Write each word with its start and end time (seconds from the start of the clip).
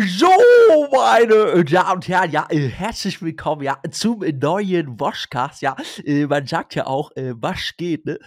So, 0.00 0.26
meine 0.90 1.64
Damen 1.64 1.96
und 1.96 2.08
Herren, 2.08 2.30
ja, 2.30 2.46
äh, 2.48 2.68
herzlich 2.68 3.20
willkommen, 3.20 3.62
ja, 3.62 3.78
zum 3.90 4.20
neuen 4.20 4.98
Waschcast, 4.98 5.60
ja, 5.60 5.76
äh, 6.04 6.24
man 6.26 6.46
sagt 6.46 6.74
ja 6.74 6.86
auch, 6.86 7.10
äh, 7.14 7.34
Wasch 7.36 7.76
geht, 7.76 8.06
ne? 8.06 8.18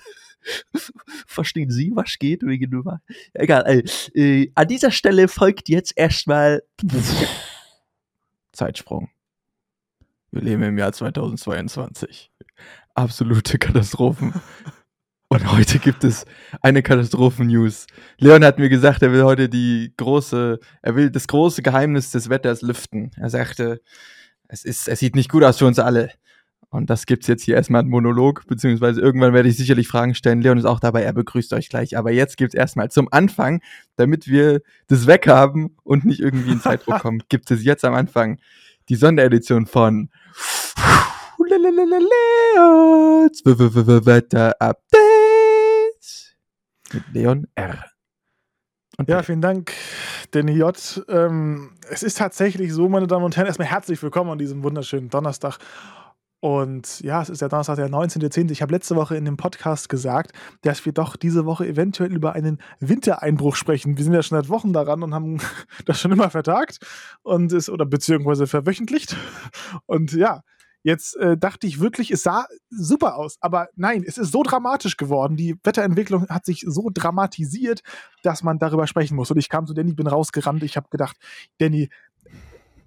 Verstehen 1.25 1.71
Sie, 1.71 1.91
was 1.95 2.17
geht? 2.19 2.43
Wegen 2.43 2.69
Nummer. 2.69 3.01
Egal, 3.33 3.83
äh, 4.13 4.51
an 4.53 4.67
dieser 4.67 4.91
Stelle 4.91 5.27
folgt 5.27 5.67
jetzt 5.67 5.93
erstmal 5.95 6.61
Zeitsprung. 8.51 9.09
Wir 10.29 10.43
leben 10.43 10.61
im 10.61 10.77
Jahr 10.77 10.93
2022. 10.93 12.31
Absolute 12.93 13.57
Katastrophen. 13.57 14.33
Und 15.35 15.51
heute 15.51 15.79
gibt 15.79 16.05
es 16.05 16.25
eine 16.61 16.81
Katastrophen-News. 16.81 17.87
Leon 18.19 18.45
hat 18.45 18.57
mir 18.57 18.69
gesagt, 18.69 19.01
er 19.01 19.11
will 19.11 19.23
heute 19.23 19.49
die 19.49 19.91
große, 19.97 20.61
er 20.81 20.95
will 20.95 21.09
das 21.09 21.27
große 21.27 21.61
Geheimnis 21.61 22.09
des 22.11 22.29
Wetters 22.29 22.61
lüften. 22.61 23.11
Er 23.17 23.29
sagte, 23.29 23.81
es 24.47 24.63
ist, 24.63 24.87
es 24.87 24.99
sieht 24.99 25.13
nicht 25.13 25.29
gut 25.29 25.43
aus 25.43 25.57
für 25.57 25.65
uns 25.65 25.77
alle. 25.77 26.11
Und 26.69 26.89
das 26.89 27.05
gibt's 27.05 27.27
jetzt 27.27 27.43
hier 27.43 27.55
erstmal 27.55 27.81
einen 27.81 27.89
Monolog, 27.89 28.47
beziehungsweise 28.47 29.01
irgendwann 29.01 29.33
werde 29.33 29.49
ich 29.49 29.57
sicherlich 29.57 29.89
Fragen 29.89 30.15
stellen. 30.15 30.41
Leon 30.41 30.57
ist 30.57 30.63
auch 30.63 30.79
dabei, 30.79 31.03
er 31.03 31.11
begrüßt 31.11 31.51
euch 31.51 31.67
gleich. 31.67 31.97
Aber 31.97 32.13
jetzt 32.13 32.37
gibt's 32.37 32.55
erstmal 32.55 32.89
zum 32.89 33.09
Anfang, 33.11 33.61
damit 33.97 34.29
wir 34.29 34.61
das 34.87 35.05
weghaben 35.05 35.75
und 35.83 36.05
nicht 36.05 36.21
irgendwie 36.21 36.53
in 36.53 36.61
Zeitdruck 36.61 36.99
kommen, 36.99 37.23
gibt 37.29 37.51
es 37.51 37.61
jetzt 37.61 37.83
am 37.83 37.93
Anfang 37.93 38.39
die 38.87 38.95
Sonderedition 38.95 39.65
von 39.65 40.09
Leons 42.55 43.41
Wetter-Update 43.45 45.04
mit 46.93 47.03
Leon 47.13 47.47
R. 47.55 47.85
Und 48.97 49.09
ja, 49.09 49.23
vielen 49.23 49.41
Dank, 49.41 49.73
Danny 50.31 50.53
J. 50.53 51.05
Ähm, 51.09 51.71
es 51.89 52.01
ist 52.01 52.17
tatsächlich 52.17 52.73
so, 52.73 52.87
meine 52.87 53.07
Damen 53.07 53.25
und 53.25 53.35
Herren, 53.35 53.47
erstmal 53.47 53.67
herzlich 53.67 54.01
willkommen 54.01 54.31
an 54.31 54.37
diesem 54.37 54.63
wunderschönen 54.63 55.09
Donnerstag. 55.09 55.57
Und 56.39 57.01
ja, 57.01 57.21
es 57.21 57.29
ist 57.29 57.41
der 57.41 57.49
Donnerstag, 57.49 57.77
der 57.77 57.89
19.10. 57.89 58.51
Ich 58.51 58.61
habe 58.61 58.71
letzte 58.71 58.95
Woche 58.95 59.17
in 59.17 59.25
dem 59.25 59.35
Podcast 59.35 59.89
gesagt, 59.89 60.31
dass 60.61 60.85
wir 60.85 60.93
doch 60.93 61.15
diese 61.15 61.45
Woche 61.45 61.67
eventuell 61.67 62.13
über 62.13 62.33
einen 62.33 62.59
Wintereinbruch 62.79 63.55
sprechen. 63.55 63.97
Wir 63.97 64.03
sind 64.03 64.13
ja 64.13 64.21
schon 64.21 64.37
seit 64.37 64.47
Wochen 64.47 64.71
daran 64.71 65.01
und 65.03 65.13
haben 65.13 65.39
das 65.85 65.99
schon 65.99 66.11
immer 66.11 66.29
vertagt 66.29 66.77
und 67.23 67.51
ist, 67.51 67.69
oder 67.69 67.85
beziehungsweise 67.85 68.47
verwöchentlicht. 68.47 69.17
Und 69.87 70.13
ja, 70.13 70.41
Jetzt 70.85 71.17
äh, 71.17 71.35
dachte 71.35 71.65
ich 71.65 71.79
wirklich, 71.79 72.11
es 72.11 72.21
sah 72.21 72.45
super 72.69 73.15
aus. 73.15 73.37
Aber 73.41 73.69
nein, 73.75 74.03
es 74.05 74.19
ist 74.19 74.31
so 74.31 74.43
dramatisch 74.43 74.97
geworden. 74.97 75.35
Die 75.35 75.57
Wetterentwicklung 75.63 76.29
hat 76.29 76.45
sich 76.45 76.63
so 76.67 76.91
dramatisiert, 76.93 77.81
dass 78.21 78.43
man 78.43 78.59
darüber 78.59 78.85
sprechen 78.85 79.15
muss. 79.15 79.31
Und 79.31 79.39
ich 79.39 79.49
kam 79.49 79.65
zu 79.65 79.73
Danny, 79.73 79.93
bin 79.93 80.05
rausgerannt. 80.05 80.61
Ich 80.61 80.77
habe 80.77 80.87
gedacht, 80.91 81.17
Danny, 81.57 81.89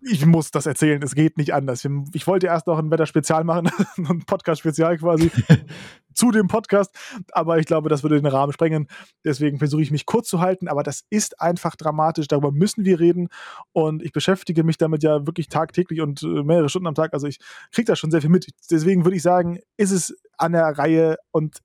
ich 0.01 0.25
muss 0.25 0.53
das 0.53 0.67
erzählen, 0.67 1.03
es 1.03 1.17
geht 1.17 1.39
nicht 1.39 1.53
anders. 1.53 1.85
Ich 2.13 2.25
wollte 2.29 2.47
erst 2.47 2.69
noch 2.69 2.79
ein 2.79 2.93
Wetterspezial 2.93 3.43
machen, 3.43 3.69
ein 3.97 4.21
Podcast-Spezial 4.25 4.99
quasi 4.99 5.33
zu 6.19 6.31
dem 6.31 6.49
Podcast, 6.49 6.95
aber 7.33 7.59
ich 7.59 7.67
glaube, 7.67 7.89
das 7.89 8.03
würde 8.03 8.21
den 8.21 8.27
Rahmen 8.27 8.53
sprengen. 8.53 8.89
Deswegen 9.25 9.59
versuche 9.59 9.83
ich 9.83 9.91
mich 9.91 10.05
kurz 10.07 10.29
zu 10.29 10.41
halten, 10.41 10.69
aber 10.69 10.83
das 10.83 11.05
ist 11.11 11.41
einfach 11.41 11.77
dramatisch, 11.77 12.29
darüber 12.29 12.53
müssen 12.53 12.85
wir 12.85 13.01
reden 13.01 13.29
und 13.73 14.03
ich 14.03 14.13
beschäftige 14.13 14.65
mich 14.65 14.79
damit 14.79 15.03
ja 15.03 15.27
wirklich 15.27 15.49
tagtäglich 15.49 16.01
und 16.01 16.23
äh, 16.23 16.43
mehrere 16.43 16.69
Stunden 16.69 16.89
am 16.89 16.95
Tag, 16.95 17.15
also 17.15 17.27
ich 17.27 17.39
kriege 17.73 17.87
da 17.87 17.97
schon 17.97 18.11
sehr 18.11 18.21
viel 18.21 18.31
mit. 18.31 18.49
Deswegen 18.71 19.05
würde 19.05 19.17
ich 19.17 19.23
sagen, 19.23 19.61
ist 19.77 19.93
es 19.93 20.17
an 20.37 20.53
der 20.53 20.67
Reihe 20.77 21.17
und 21.31 21.59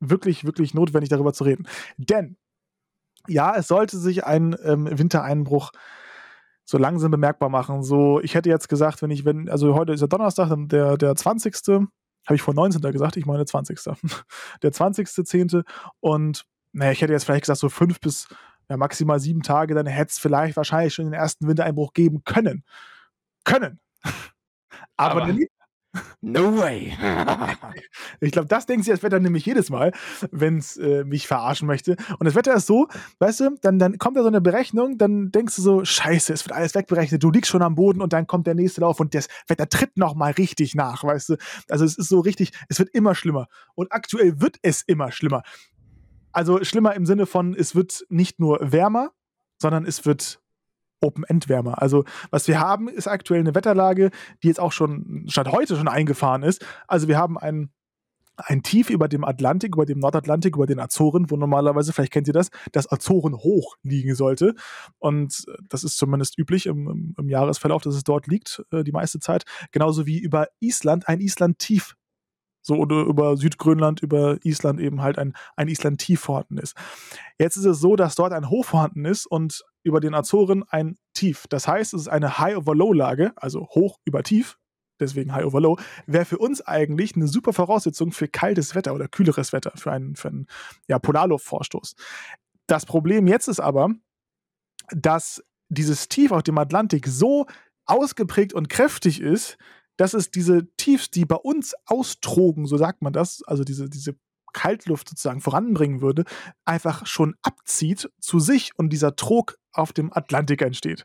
wirklich, 0.00 0.44
wirklich 0.44 0.74
notwendig, 0.74 1.10
darüber 1.10 1.32
zu 1.32 1.44
reden. 1.44 1.66
Denn 1.96 2.36
ja, 3.28 3.54
es 3.54 3.68
sollte 3.68 3.98
sich 3.98 4.24
ein 4.24 4.56
ähm, 4.64 4.88
Wintereinbruch 4.90 5.70
so 6.64 6.78
langsam 6.78 7.10
bemerkbar 7.10 7.48
machen. 7.48 7.82
So, 7.82 8.20
ich 8.20 8.34
hätte 8.34 8.48
jetzt 8.48 8.68
gesagt, 8.68 9.02
wenn 9.02 9.10
ich, 9.10 9.24
wenn, 9.24 9.48
also 9.48 9.74
heute 9.74 9.92
ist 9.92 10.00
ja 10.00 10.06
Donnerstag, 10.06 10.50
der, 10.68 10.96
der 10.96 11.14
20. 11.14 11.88
Habe 12.30 12.36
ich 12.36 12.42
vor 12.42 12.54
19. 12.54 12.80
gesagt, 12.92 13.16
ich 13.16 13.26
meine 13.26 13.44
20. 13.44 13.76
der 14.62 14.72
20.10. 14.72 15.64
Und 15.98 16.44
naja, 16.70 16.92
ich 16.92 17.02
hätte 17.02 17.12
jetzt 17.12 17.24
vielleicht 17.24 17.42
gesagt, 17.42 17.58
so 17.58 17.68
fünf 17.68 17.98
bis 17.98 18.28
ja, 18.68 18.76
maximal 18.76 19.18
sieben 19.18 19.42
Tage, 19.42 19.74
dann 19.74 19.86
hätte 19.86 20.10
es 20.12 20.20
vielleicht 20.20 20.56
wahrscheinlich 20.56 20.94
schon 20.94 21.06
den 21.06 21.14
ersten 21.14 21.48
Wintereinbruch 21.48 21.92
geben 21.92 22.22
können. 22.24 22.62
Können. 23.42 23.80
Aber, 24.96 25.22
Aber 25.22 25.32
No 26.20 26.56
way. 26.56 26.96
ich 28.20 28.30
glaube, 28.30 28.46
das 28.46 28.66
denkt 28.66 28.84
sich 28.84 28.94
das 28.94 29.02
Wetter 29.02 29.18
nämlich 29.18 29.44
jedes 29.44 29.70
Mal, 29.70 29.92
wenn 30.30 30.58
es 30.58 30.76
äh, 30.76 31.02
mich 31.04 31.26
verarschen 31.26 31.66
möchte. 31.66 31.96
Und 32.18 32.26
das 32.26 32.36
Wetter 32.36 32.54
ist 32.54 32.66
so, 32.66 32.86
weißt 33.18 33.40
du, 33.40 33.56
dann, 33.60 33.78
dann 33.78 33.98
kommt 33.98 34.16
da 34.16 34.22
so 34.22 34.28
eine 34.28 34.40
Berechnung, 34.40 34.98
dann 34.98 35.32
denkst 35.32 35.56
du 35.56 35.62
so, 35.62 35.84
scheiße, 35.84 36.32
es 36.32 36.44
wird 36.44 36.54
alles 36.54 36.74
wegberechnet, 36.74 37.22
du 37.22 37.30
liegst 37.30 37.50
schon 37.50 37.62
am 37.62 37.74
Boden 37.74 38.00
und 38.00 38.12
dann 38.12 38.28
kommt 38.28 38.46
der 38.46 38.54
nächste 38.54 38.82
Lauf 38.82 39.00
und 39.00 39.14
das 39.14 39.28
Wetter 39.48 39.68
tritt 39.68 39.96
nochmal 39.96 40.32
richtig 40.32 40.74
nach, 40.76 41.02
weißt 41.02 41.30
du. 41.30 41.36
Also 41.68 41.84
es 41.84 41.98
ist 41.98 42.08
so 42.08 42.20
richtig, 42.20 42.52
es 42.68 42.78
wird 42.78 42.90
immer 42.90 43.14
schlimmer. 43.16 43.48
Und 43.74 43.90
aktuell 43.92 44.40
wird 44.40 44.58
es 44.62 44.82
immer 44.82 45.10
schlimmer. 45.10 45.42
Also 46.32 46.62
schlimmer 46.62 46.94
im 46.94 47.06
Sinne 47.06 47.26
von, 47.26 47.54
es 47.54 47.74
wird 47.74 48.06
nicht 48.08 48.38
nur 48.38 48.60
wärmer, 48.60 49.10
sondern 49.58 49.84
es 49.84 50.06
wird 50.06 50.40
Open-End-Wärmer. 51.00 51.80
Also, 51.80 52.04
was 52.30 52.48
wir 52.48 52.60
haben, 52.60 52.88
ist 52.88 53.08
aktuell 53.08 53.40
eine 53.40 53.54
Wetterlage, 53.54 54.10
die 54.42 54.48
jetzt 54.48 54.60
auch 54.60 54.72
schon 54.72 55.24
statt 55.28 55.52
heute 55.52 55.76
schon 55.76 55.88
eingefahren 55.88 56.42
ist. 56.42 56.64
Also, 56.86 57.08
wir 57.08 57.18
haben 57.18 57.38
ein, 57.38 57.70
ein 58.36 58.62
Tief 58.62 58.90
über 58.90 59.08
dem 59.08 59.24
Atlantik, 59.24 59.74
über 59.74 59.86
dem 59.86 59.98
Nordatlantik, 59.98 60.56
über 60.56 60.66
den 60.66 60.80
Azoren, 60.80 61.30
wo 61.30 61.36
normalerweise, 61.36 61.92
vielleicht 61.92 62.12
kennt 62.12 62.26
ihr 62.28 62.32
das, 62.32 62.50
das 62.72 62.90
Azoren 62.90 63.34
hoch 63.34 63.76
liegen 63.82 64.14
sollte. 64.14 64.54
Und 64.98 65.44
äh, 65.48 65.52
das 65.68 65.84
ist 65.84 65.96
zumindest 65.96 66.38
üblich 66.38 66.66
im, 66.66 67.14
im, 67.18 67.28
Jahresverlauf, 67.28 67.82
dass 67.82 67.94
es 67.94 68.04
dort 68.04 68.26
liegt, 68.26 68.64
äh, 68.72 68.84
die 68.84 68.92
meiste 68.92 69.20
Zeit. 69.20 69.44
Genauso 69.72 70.06
wie 70.06 70.18
über 70.18 70.48
Island 70.60 71.08
ein 71.08 71.20
Island-Tief 71.20 71.96
so 72.62 72.74
oder 72.74 73.02
über 73.02 73.36
Südgrönland, 73.36 74.02
über 74.02 74.38
Island 74.44 74.80
eben 74.80 75.00
halt 75.00 75.18
ein, 75.18 75.34
ein 75.56 75.68
Island 75.68 76.00
tief 76.00 76.20
vorhanden 76.20 76.58
ist. 76.58 76.76
Jetzt 77.38 77.56
ist 77.56 77.64
es 77.64 77.80
so, 77.80 77.96
dass 77.96 78.14
dort 78.14 78.32
ein 78.32 78.50
Hoch 78.50 78.66
vorhanden 78.66 79.06
ist 79.06 79.26
und 79.26 79.64
über 79.82 80.00
den 80.00 80.14
Azoren 80.14 80.64
ein 80.68 80.96
Tief. 81.14 81.46
Das 81.48 81.66
heißt, 81.66 81.94
es 81.94 82.02
ist 82.02 82.08
eine 82.08 82.38
High-over-Low-Lage, 82.38 83.32
also 83.36 83.66
hoch 83.68 83.98
über 84.04 84.22
tief, 84.22 84.58
deswegen 85.00 85.32
High 85.32 85.44
over 85.44 85.60
Low, 85.60 85.78
wäre 86.06 86.24
für 86.24 86.38
uns 86.38 86.60
eigentlich 86.60 87.16
eine 87.16 87.26
super 87.26 87.52
Voraussetzung 87.52 88.12
für 88.12 88.28
kaltes 88.28 88.74
Wetter 88.74 88.94
oder 88.94 89.08
kühleres 89.08 89.52
Wetter, 89.52 89.72
für 89.74 89.90
einen, 89.90 90.14
für 90.16 90.28
einen 90.28 90.46
ja, 90.88 90.98
Polarluftvorstoß. 90.98 91.94
Das 92.66 92.86
Problem 92.86 93.26
jetzt 93.26 93.48
ist 93.48 93.60
aber, 93.60 93.90
dass 94.90 95.42
dieses 95.68 96.08
Tief 96.08 96.30
auf 96.32 96.42
dem 96.42 96.58
Atlantik 96.58 97.06
so 97.06 97.46
ausgeprägt 97.86 98.52
und 98.52 98.68
kräftig 98.68 99.20
ist, 99.20 99.56
dass 99.96 100.14
es 100.14 100.30
diese 100.30 100.66
Tiefs, 100.76 101.10
die 101.10 101.24
bei 101.24 101.36
uns 101.36 101.74
austrogen, 101.86 102.66
so 102.66 102.76
sagt 102.76 103.02
man 103.02 103.12
das, 103.12 103.42
also 103.42 103.64
diese, 103.64 103.88
diese 103.88 104.16
Kaltluft 104.52 105.08
sozusagen 105.08 105.40
voranbringen 105.40 106.00
würde, 106.00 106.24
einfach 106.64 107.06
schon 107.06 107.34
abzieht 107.42 108.10
zu 108.20 108.40
sich 108.40 108.72
und 108.76 108.90
dieser 108.92 109.16
Trog 109.16 109.56
auf 109.72 109.92
dem 109.92 110.12
Atlantik 110.12 110.62
entsteht. 110.62 111.04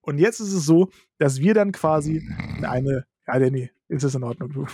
Und 0.00 0.18
jetzt 0.18 0.40
ist 0.40 0.52
es 0.52 0.64
so, 0.64 0.88
dass 1.18 1.38
wir 1.40 1.54
dann 1.54 1.72
quasi 1.72 2.28
eine, 2.62 3.06
ja, 3.26 3.38
Danny, 3.38 3.70
ist 3.88 4.02
es 4.02 4.14
in 4.14 4.24
Ordnung, 4.24 4.52
du. 4.52 4.66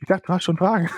ich 0.00 0.06
dachte, 0.06 0.22
du 0.26 0.32
hast 0.32 0.44
schon 0.44 0.56
Fragen. 0.56 0.88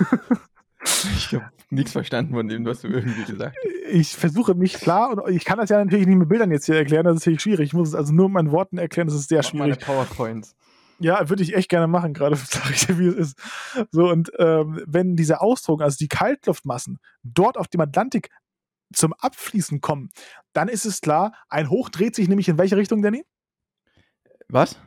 Ich 1.16 1.32
habe 1.32 1.50
nichts 1.70 1.92
verstanden 1.92 2.34
von 2.34 2.46
dem, 2.46 2.64
was 2.66 2.82
du 2.82 2.88
irgendwie 2.88 3.24
gesagt 3.24 3.56
hast. 3.56 3.74
Ich 3.90 4.14
versuche 4.16 4.54
mich 4.54 4.74
klar 4.74 5.10
und 5.10 5.34
ich 5.34 5.44
kann 5.44 5.58
das 5.58 5.70
ja 5.70 5.82
natürlich 5.82 6.06
nicht 6.06 6.16
mit 6.18 6.28
Bildern 6.28 6.50
jetzt 6.50 6.66
hier 6.66 6.76
erklären, 6.76 7.04
das 7.04 7.16
ist 7.16 7.22
natürlich 7.22 7.40
schwierig. 7.42 7.68
Ich 7.68 7.74
muss 7.74 7.88
es 7.88 7.94
also 7.94 8.12
nur 8.12 8.28
mit 8.28 8.34
meinen 8.34 8.50
Worten 8.50 8.76
erklären, 8.78 9.08
das 9.08 9.16
ist 9.16 9.28
sehr 9.28 9.38
Mach 9.38 9.44
schwierig. 9.44 9.60
Meine 9.60 9.76
PowerPoints. 9.76 10.54
Ja, 10.98 11.28
würde 11.28 11.42
ich 11.42 11.54
echt 11.54 11.68
gerne 11.68 11.86
machen, 11.86 12.14
gerade 12.14 12.36
sage 12.36 12.72
ich 12.72 12.86
dir, 12.86 12.98
wie 12.98 13.06
es 13.06 13.14
ist. 13.14 13.38
So, 13.90 14.10
und 14.10 14.30
ähm, 14.38 14.82
wenn 14.86 15.16
diese 15.16 15.40
Ausdruck, 15.40 15.82
also 15.82 15.96
die 15.98 16.08
Kaltluftmassen, 16.08 16.98
dort 17.22 17.56
auf 17.56 17.68
dem 17.68 17.80
Atlantik 17.80 18.30
zum 18.92 19.12
Abfließen 19.14 19.80
kommen, 19.80 20.10
dann 20.52 20.68
ist 20.68 20.84
es 20.84 21.00
klar, 21.00 21.34
ein 21.48 21.68
Hoch 21.70 21.88
dreht 21.88 22.14
sich 22.14 22.28
nämlich 22.28 22.48
in 22.48 22.58
welche 22.58 22.76
Richtung, 22.76 23.02
Danny? 23.02 23.24
Was? 24.48 24.78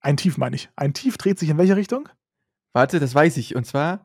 Ein 0.00 0.16
Tief 0.16 0.36
meine 0.36 0.56
ich. 0.56 0.68
Ein 0.76 0.92
Tief 0.92 1.16
dreht 1.16 1.38
sich 1.38 1.48
in 1.48 1.58
welche 1.58 1.76
Richtung? 1.76 2.08
Warte, 2.72 3.00
das 3.00 3.14
weiß 3.14 3.36
ich. 3.38 3.56
Und 3.56 3.64
zwar 3.64 4.04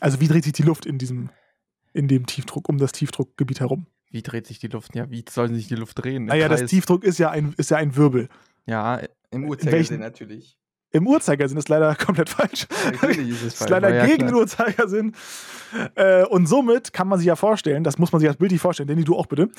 also 0.00 0.20
wie 0.20 0.28
dreht 0.28 0.44
sich 0.44 0.54
die 0.54 0.62
Luft 0.62 0.86
in 0.86 0.98
diesem, 0.98 1.30
in 1.92 2.08
dem 2.08 2.26
Tiefdruck, 2.26 2.68
um 2.68 2.78
das 2.78 2.92
Tiefdruckgebiet 2.92 3.60
herum? 3.60 3.86
Wie 4.10 4.22
dreht 4.22 4.46
sich 4.46 4.58
die 4.58 4.66
Luft? 4.66 4.94
Ja, 4.96 5.08
wie 5.10 5.24
soll 5.28 5.54
sich 5.54 5.68
die 5.68 5.76
Luft 5.76 6.02
drehen? 6.02 6.24
Naja, 6.24 6.48
das 6.48 6.64
Tiefdruck 6.64 7.04
ist 7.04 7.18
ja 7.18 7.30
ein, 7.30 7.54
ist 7.56 7.70
ja 7.70 7.76
ein 7.76 7.94
Wirbel. 7.94 8.28
Ja, 8.66 9.00
im 9.30 9.48
Uhrzeigersinn 9.48 10.00
natürlich. 10.00 10.58
Im 10.92 11.06
Uhrzeigersinn 11.06 11.56
ist 11.58 11.68
leider 11.68 11.94
komplett 12.06 12.28
falsch. 12.28 12.66
Natürlich 13.00 13.28
ist 13.30 13.42
es 13.42 13.54
falsch. 13.54 13.60
ist 13.60 13.70
leider 13.70 13.94
ja, 13.94 14.06
gegen 14.06 14.26
den 14.26 14.34
Uhrzeigersinn. 14.34 15.14
Äh, 15.94 16.24
und 16.26 16.46
somit 16.46 16.92
kann 16.92 17.08
man 17.08 17.18
sich 17.18 17.26
ja 17.26 17.36
vorstellen, 17.36 17.84
das 17.84 17.98
muss 17.98 18.12
man 18.12 18.20
sich 18.20 18.28
als 18.28 18.38
bildlich 18.38 18.60
vorstellen, 18.60 18.88
Danny, 18.88 19.04
du 19.04 19.16
auch 19.16 19.26
bitte. 19.26 19.50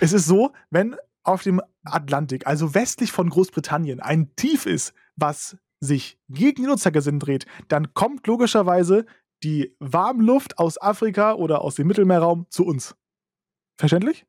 Es 0.00 0.12
ist 0.12 0.26
so, 0.26 0.52
wenn 0.70 0.96
auf 1.22 1.42
dem 1.42 1.60
Atlantik, 1.84 2.46
also 2.46 2.74
westlich 2.74 3.10
von 3.10 3.30
Großbritannien, 3.30 4.00
ein 4.00 4.34
Tief 4.36 4.66
ist, 4.66 4.92
was 5.16 5.56
sich 5.80 6.18
gegen 6.28 6.62
den 6.62 6.70
Uhrzeigersinn 6.70 7.18
dreht, 7.18 7.46
dann 7.68 7.94
kommt 7.94 8.26
logischerweise 8.26 9.06
die 9.42 9.74
Warmluft 9.80 10.58
aus 10.58 10.80
Afrika 10.80 11.34
oder 11.34 11.62
aus 11.62 11.74
dem 11.74 11.86
Mittelmeerraum 11.86 12.46
zu 12.48 12.64
uns. 12.64 12.96
Verständlich? 13.76 14.26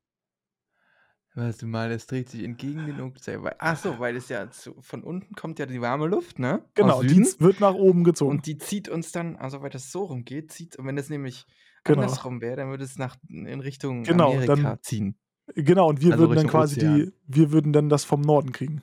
Warte 1.39 1.67
mal, 1.67 1.91
es 1.91 2.07
dreht 2.07 2.29
sich 2.29 2.43
entgegen 2.43 2.87
den 2.87 2.99
Ungezeit. 2.99 3.39
Ach 3.59 3.77
so, 3.77 3.99
weil 3.99 4.15
es 4.15 4.27
ja 4.27 4.49
zu, 4.49 4.73
von 4.81 5.03
unten 5.03 5.35
kommt 5.35 5.59
ja 5.59 5.67
die 5.67 5.79
warme 5.81 6.07
Luft, 6.07 6.39
ne? 6.39 6.63
Genau, 6.73 7.03
die 7.03 7.23
wird 7.39 7.59
nach 7.59 7.75
oben 7.75 8.03
gezogen. 8.03 8.31
Und 8.31 8.47
die 8.47 8.57
zieht 8.57 8.89
uns 8.89 9.11
dann, 9.11 9.35
also 9.35 9.61
weil 9.61 9.69
das 9.69 9.91
so 9.91 10.05
rumgeht, 10.05 10.51
zieht, 10.51 10.77
und 10.77 10.87
wenn 10.87 10.97
es 10.97 11.09
nämlich 11.11 11.45
Genau. 11.83 12.01
andersrum 12.01 12.41
wäre, 12.41 12.55
dann 12.57 12.69
würde 12.69 12.83
es 12.83 12.97
nach 12.97 13.15
in 13.29 13.59
Richtung 13.59 14.03
Genau, 14.03 14.31
Amerika 14.33 14.55
dann- 14.55 14.77
ziehen. 14.81 15.15
Genau, 15.55 15.87
und 15.87 16.01
wir 16.01 16.13
Also 16.13 16.23
würden 16.23 16.35
dann 16.35 16.45
Richtung 16.45 16.59
quasi 16.59 16.75
Ozean. 16.79 16.95
die, 16.97 17.13
wir 17.27 17.51
würden 17.51 17.71
dann 17.71 17.87
das 17.87 18.03
vom 18.03 18.21
Norden 18.21 18.51
kriegen. 18.51 18.81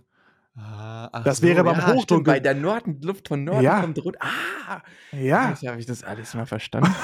Ah, 0.57 1.11
Das 1.25 1.43
wäre 1.43 1.65
beim 1.65 1.77
Hochdruck 1.85 2.03
Stimmt, 2.05 2.25
ge- 2.27 2.35
weil 2.35 2.41
der 2.41 2.55
Norden, 2.55 3.01
Luft 3.03 3.27
von 3.27 3.43
Norden 3.43 3.65
Ja. 3.65 3.81
kommt 3.81 4.03
runter. 4.05 4.21
Ah, 4.23 4.81
Ja. 5.11 5.51
jetzt 5.51 5.67
habe 5.67 5.81
ich 5.81 5.87
das 5.87 6.05
alles 6.05 6.33
mal 6.35 6.47
verstanden. 6.47 6.95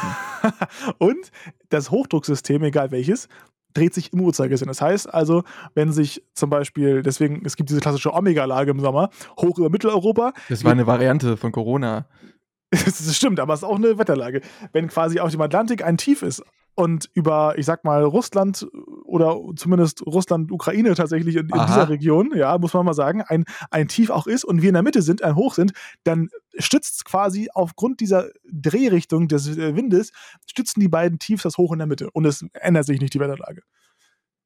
und 0.99 1.33
das 1.69 1.91
Hochdrucksystem, 1.91 2.63
egal 2.63 2.93
welches, 2.93 3.29
dreht 3.75 3.95
sich 3.95 4.13
im 4.13 4.21
Uhrzeigersinn. 4.21 4.69
Das 4.69 4.81
heißt 4.81 5.13
also, 5.13 5.45
wenn 5.75 5.93
sich 5.93 6.23
zum 6.35 6.51
Beispiel, 6.51 7.03
deswegen, 7.03 7.43
es 7.45 7.57
gibt 7.57 7.71
diese 7.71 7.81
klassische 7.81 8.13
Omega-Lage 8.13 8.71
im 8.71 8.81
Sommer, 8.81 9.11
hoch 9.39 9.59
über 9.59 9.71
Mitteleuropa, 9.71 10.33
Das 10.49 10.65
war 10.65 10.73
eine 10.73 10.87
Variante 10.87 11.37
von 11.37 11.53
Corona. 11.53 12.07
das 12.71 13.17
stimmt, 13.17 13.41
aber 13.41 13.55
es 13.55 13.61
ist 13.61 13.65
auch 13.65 13.77
eine 13.77 13.99
Wetterlage. 13.99 14.43
Wenn 14.73 14.89
quasi 14.89 15.19
auf 15.21 15.31
dem 15.31 15.41
Atlantik 15.41 15.85
ein 15.85 15.97
Tief 15.97 16.23
ist 16.23 16.43
und 16.81 17.11
über, 17.13 17.59
ich 17.59 17.67
sag 17.67 17.85
mal, 17.85 18.03
Russland 18.03 18.67
oder 19.05 19.39
zumindest 19.57 20.01
Russland, 20.07 20.51
Ukraine 20.51 20.95
tatsächlich 20.95 21.37
in, 21.37 21.49
in 21.51 21.67
dieser 21.67 21.91
Region, 21.91 22.33
ja, 22.35 22.57
muss 22.57 22.73
man 22.73 22.87
mal 22.87 22.95
sagen, 22.95 23.23
ein, 23.23 23.45
ein 23.71 23.87
Tief 23.87 24.09
auch 24.09 24.27
ist 24.27 24.45
und 24.45 24.63
wir 24.63 24.71
in 24.71 24.75
der 24.75 24.83
Mitte 24.83 25.03
sind, 25.03 25.23
ein 25.23 25.37
Hoch 25.37 25.55
sind, 25.55 25.73
dann 26.05 26.31
stützt 26.57 26.95
es 26.97 27.05
quasi 27.05 27.51
aufgrund 27.53 28.01
dieser 28.01 28.31
Drehrichtung 28.51 29.29
des 29.29 29.59
äh, 29.59 29.77
Windes, 29.77 30.13
stützen 30.47 30.81
die 30.81 30.89
beiden 30.89 31.19
Tiefs 31.19 31.43
das 31.43 31.59
Hoch 31.59 31.73
in 31.73 31.79
der 31.79 31.87
Mitte 31.87 32.11
und 32.13 32.25
es 32.25 32.47
ändert 32.55 32.87
sich 32.87 32.99
nicht 32.99 33.13
die 33.13 33.21
Wetterlage. 33.21 33.61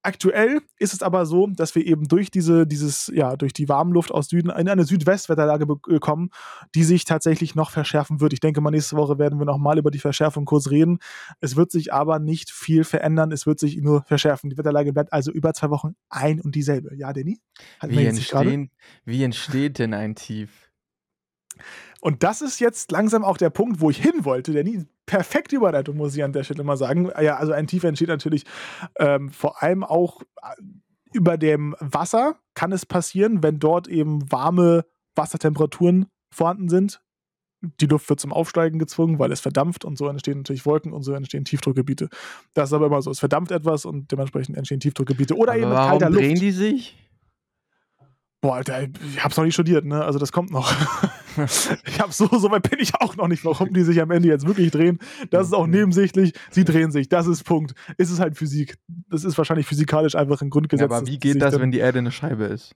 Aktuell 0.06 0.60
ist 0.78 0.92
es 0.92 1.02
aber 1.02 1.24
so, 1.24 1.46
dass 1.46 1.74
wir 1.74 1.86
eben 1.86 2.06
durch 2.08 2.30
diese, 2.30 2.66
dieses, 2.66 3.10
ja, 3.14 3.36
durch 3.36 3.54
die 3.54 3.70
Warmluft 3.70 4.12
aus 4.12 4.28
Süden 4.28 4.50
in 4.50 4.68
eine 4.68 4.84
Südwestwetterlage 4.84 5.64
bekommen, 5.64 6.28
die 6.74 6.84
sich 6.84 7.06
tatsächlich 7.06 7.54
noch 7.54 7.70
verschärfen 7.70 8.20
wird. 8.20 8.34
Ich 8.34 8.40
denke 8.40 8.60
mal, 8.60 8.70
nächste 8.70 8.96
Woche 8.96 9.18
werden 9.18 9.38
wir 9.38 9.46
nochmal 9.46 9.78
über 9.78 9.90
die 9.90 9.98
Verschärfung 9.98 10.44
kurz 10.44 10.70
reden. 10.70 10.98
Es 11.40 11.56
wird 11.56 11.70
sich 11.70 11.94
aber 11.94 12.18
nicht 12.18 12.50
viel 12.50 12.84
verändern, 12.84 13.32
es 13.32 13.46
wird 13.46 13.58
sich 13.58 13.78
nur 13.78 14.02
verschärfen. 14.02 14.50
Die 14.50 14.58
Wetterlage 14.58 14.92
bleibt 14.92 15.10
also 15.10 15.32
über 15.32 15.54
zwei 15.54 15.70
Wochen 15.70 15.96
ein 16.10 16.38
und 16.38 16.54
dieselbe. 16.54 16.94
Ja, 16.94 17.14
Danny? 17.14 17.40
Hat 17.80 17.88
Wie 17.88 18.04
entstehen, 18.04 18.70
wie 19.06 19.24
entsteht 19.24 19.78
denn 19.78 19.94
ein 19.94 20.14
Tief? 20.16 20.50
Und 22.04 22.22
das 22.22 22.42
ist 22.42 22.60
jetzt 22.60 22.92
langsam 22.92 23.24
auch 23.24 23.38
der 23.38 23.48
Punkt, 23.48 23.80
wo 23.80 23.88
ich 23.88 23.96
hin 23.96 24.26
wollte. 24.26 24.52
Danny, 24.52 24.84
perfekte 25.06 25.56
Überleitung, 25.56 25.96
muss 25.96 26.14
ich 26.14 26.22
an 26.22 26.34
der 26.34 26.44
Stelle 26.44 26.62
mal 26.62 26.76
sagen. 26.76 27.10
Ja, 27.22 27.36
also 27.38 27.52
ein 27.52 27.66
Tief 27.66 27.82
entsteht 27.82 28.08
natürlich 28.08 28.44
ähm, 28.98 29.30
vor 29.30 29.62
allem 29.62 29.82
auch 29.82 30.20
äh, 30.20 30.62
über 31.14 31.38
dem 31.38 31.74
Wasser 31.80 32.36
kann 32.52 32.72
es 32.72 32.84
passieren, 32.84 33.42
wenn 33.42 33.58
dort 33.58 33.88
eben 33.88 34.30
warme 34.30 34.84
Wassertemperaturen 35.16 36.04
vorhanden 36.30 36.68
sind. 36.68 37.00
Die 37.62 37.86
Luft 37.86 38.06
wird 38.10 38.20
zum 38.20 38.34
Aufsteigen 38.34 38.78
gezwungen, 38.78 39.18
weil 39.18 39.32
es 39.32 39.40
verdampft 39.40 39.86
und 39.86 39.96
so 39.96 40.06
entstehen 40.06 40.36
natürlich 40.36 40.66
Wolken 40.66 40.92
und 40.92 41.04
so 41.04 41.14
entstehen 41.14 41.46
Tiefdruckgebiete. 41.46 42.10
Das 42.52 42.68
ist 42.68 42.74
aber 42.74 42.84
immer 42.84 43.00
so. 43.00 43.12
Es 43.12 43.20
verdampft 43.20 43.50
etwas 43.50 43.86
und 43.86 44.12
dementsprechend 44.12 44.58
entstehen 44.58 44.80
Tiefdruckgebiete. 44.80 45.38
Oder 45.38 45.52
Aber 45.52 45.60
eben 45.60 45.70
mit 45.70 45.78
warum 45.78 45.98
kalter 46.00 46.14
drehen 46.14 46.32
Luft. 46.32 46.42
die 46.42 46.52
sich? 46.52 47.10
Boah, 48.42 48.56
Alter, 48.56 48.82
ich 48.82 49.24
hab's 49.24 49.38
noch 49.38 49.44
nicht 49.44 49.54
studiert, 49.54 49.86
ne? 49.86 50.04
Also 50.04 50.18
das 50.18 50.32
kommt 50.32 50.50
noch. 50.50 50.70
ich 51.86 52.00
hab 52.00 52.12
so, 52.12 52.26
so 52.28 52.50
weit 52.50 52.68
bin 52.70 52.78
ich 52.80 52.94
auch 53.00 53.16
noch 53.16 53.28
nicht, 53.28 53.44
warum 53.44 53.72
die 53.72 53.82
sich 53.82 54.00
am 54.00 54.10
Ende 54.10 54.28
jetzt 54.28 54.46
wirklich 54.46 54.70
drehen. 54.70 54.98
Das 55.30 55.46
ist 55.48 55.52
auch 55.52 55.62
Okay. 55.62 55.70
nebensächlich. 55.70 56.34
Sie 56.50 56.64
drehen 56.64 56.90
sich. 56.90 57.08
Das 57.08 57.26
ist 57.26 57.44
Punkt. 57.44 57.74
Es 57.98 58.10
ist 58.10 58.20
halt 58.20 58.36
Physik. 58.36 58.76
Das 59.08 59.24
ist 59.24 59.36
wahrscheinlich 59.38 59.66
physikalisch 59.66 60.14
einfach 60.14 60.40
ein 60.42 60.46
Ja, 60.46 60.50
Grundgesetz. 60.50 60.84
aber 60.90 61.00
dass 61.00 61.08
wie 61.10 61.18
geht 61.18 61.40
das, 61.40 61.58
wenn 61.58 61.70
die 61.70 61.78
Erde 61.78 61.98
eine 62.00 62.12
Scheibe 62.12 62.44
ist? 62.44 62.74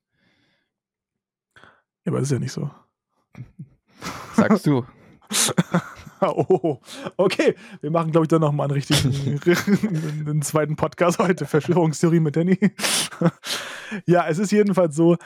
Ja, 1.56 2.12
aber 2.12 2.18
das 2.20 2.28
ist 2.28 2.32
ja 2.32 2.38
nicht 2.38 2.52
so. 2.52 2.70
Sagst 4.34 4.66
du. 4.66 4.84
Oh, 6.20 6.78
okay. 7.16 7.54
Wir 7.80 7.90
machen, 7.90 8.10
glaube 8.10 8.24
ich, 8.24 8.28
dann 8.28 8.40
nochmal 8.40 8.66
einen 8.66 8.74
richtigen, 8.74 9.40
einen 10.28 10.42
zweiten 10.42 10.76
Podcast 10.76 11.18
heute. 11.18 11.46
Verschwörungstheorie 11.46 12.20
mit 12.20 12.36
Danny. 12.36 12.58
ja, 14.06 14.26
es 14.28 14.38
ist 14.38 14.52
jedenfalls 14.52 14.94
so, 14.96 15.16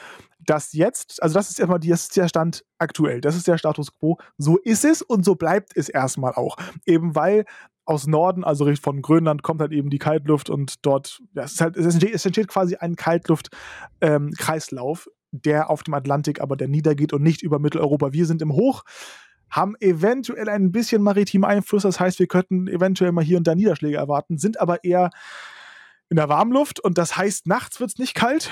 dass 0.45 0.73
jetzt, 0.73 1.21
also 1.23 1.33
das 1.35 1.49
ist 1.49 1.59
erstmal 1.59 1.79
die- 1.79 1.89
das 1.89 2.03
ist 2.03 2.17
der 2.17 2.27
Stand 2.27 2.63
aktuell. 2.77 3.21
Das 3.21 3.35
ist 3.35 3.47
der 3.47 3.57
Status 3.57 3.91
quo. 3.97 4.17
So 4.37 4.57
ist 4.57 4.83
es 4.85 5.01
und 5.01 5.23
so 5.25 5.35
bleibt 5.35 5.71
es 5.75 5.89
erstmal 5.89 6.33
auch. 6.33 6.57
Eben 6.85 7.15
weil 7.15 7.45
aus 7.85 8.07
Norden, 8.07 8.43
also 8.43 8.63
Richtung 8.65 8.83
von 8.95 9.01
Grönland, 9.01 9.43
kommt 9.43 9.61
halt 9.61 9.71
eben 9.73 9.89
die 9.89 9.99
Kaltluft 9.99 10.49
und 10.49 10.85
dort, 10.85 11.21
ja, 11.33 11.43
es, 11.43 11.53
ist 11.53 11.61
halt, 11.61 11.75
es, 11.75 11.85
entsteht, 11.85 12.13
es 12.13 12.25
entsteht 12.25 12.47
quasi 12.47 12.75
ein 12.75 12.95
Kaltluft-Kreislauf, 12.95 15.09
der 15.31 15.69
auf 15.69 15.83
dem 15.83 15.93
Atlantik 15.93 16.41
aber 16.41 16.55
der 16.55 16.67
niedergeht 16.67 17.13
und 17.13 17.23
nicht 17.23 17.41
über 17.41 17.59
Mitteleuropa. 17.59 18.13
Wir 18.13 18.25
sind 18.25 18.41
im 18.41 18.53
Hoch, 18.53 18.83
haben 19.53 19.75
eventuell 19.79 20.49
ein 20.49 20.71
bisschen 20.71 21.03
maritimen 21.03 21.49
Einfluss, 21.49 21.83
das 21.83 21.99
heißt, 21.99 22.19
wir 22.19 22.27
könnten 22.27 22.67
eventuell 22.67 23.11
mal 23.11 23.23
hier 23.23 23.37
und 23.37 23.47
da 23.47 23.55
Niederschläge 23.55 23.97
erwarten, 23.97 24.37
sind 24.37 24.59
aber 24.59 24.83
eher 24.83 25.11
in 26.09 26.17
der 26.17 26.27
Warmluft 26.27 26.79
und 26.79 26.97
das 26.97 27.15
heißt, 27.15 27.47
nachts 27.47 27.79
wird 27.79 27.91
es 27.91 27.99
nicht 27.99 28.15
kalt. 28.15 28.51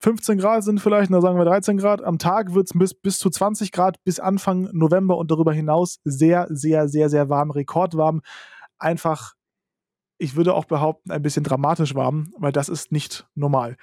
15 0.00 0.38
Grad 0.38 0.64
sind 0.64 0.80
vielleicht, 0.80 1.10
na 1.10 1.20
sagen 1.20 1.38
wir 1.38 1.44
13 1.44 1.76
Grad. 1.76 2.02
Am 2.02 2.18
Tag 2.18 2.54
wird 2.54 2.66
es 2.66 2.78
bis, 2.78 2.94
bis 2.94 3.18
zu 3.18 3.30
20 3.30 3.70
Grad 3.70 4.02
bis 4.02 4.18
Anfang 4.18 4.68
November 4.72 5.16
und 5.18 5.30
darüber 5.30 5.52
hinaus 5.52 6.00
sehr, 6.04 6.46
sehr, 6.48 6.88
sehr, 6.88 7.10
sehr 7.10 7.28
warm, 7.28 7.50
rekordwarm. 7.50 8.22
Einfach, 8.78 9.34
ich 10.18 10.36
würde 10.36 10.54
auch 10.54 10.64
behaupten, 10.64 11.10
ein 11.10 11.22
bisschen 11.22 11.44
dramatisch 11.44 11.94
warm, 11.94 12.32
weil 12.38 12.52
das 12.52 12.68
ist 12.68 12.92
nicht 12.92 13.28
normal. 13.34 13.76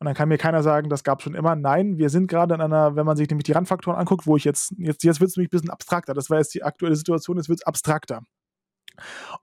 Und 0.00 0.04
dann 0.04 0.14
kann 0.14 0.28
mir 0.28 0.38
keiner 0.38 0.62
sagen, 0.62 0.88
das 0.88 1.02
gab 1.02 1.18
es 1.18 1.24
schon 1.24 1.34
immer. 1.34 1.56
Nein, 1.56 1.98
wir 1.98 2.08
sind 2.08 2.28
gerade 2.28 2.54
in 2.54 2.60
einer, 2.60 2.94
wenn 2.94 3.04
man 3.04 3.16
sich 3.16 3.28
nämlich 3.28 3.44
die 3.44 3.52
Randfaktoren 3.52 3.98
anguckt, 3.98 4.26
wo 4.26 4.36
ich 4.36 4.44
jetzt, 4.44 4.72
jetzt, 4.78 5.02
jetzt 5.02 5.20
wird 5.20 5.30
es 5.30 5.36
nämlich 5.36 5.48
ein 5.48 5.56
bisschen 5.56 5.70
abstrakter. 5.70 6.14
Das 6.14 6.30
war 6.30 6.38
jetzt 6.38 6.54
die 6.54 6.62
aktuelle 6.62 6.94
Situation, 6.94 7.36
jetzt 7.36 7.48
wird 7.48 7.60
es 7.60 7.66
abstrakter. 7.66 8.22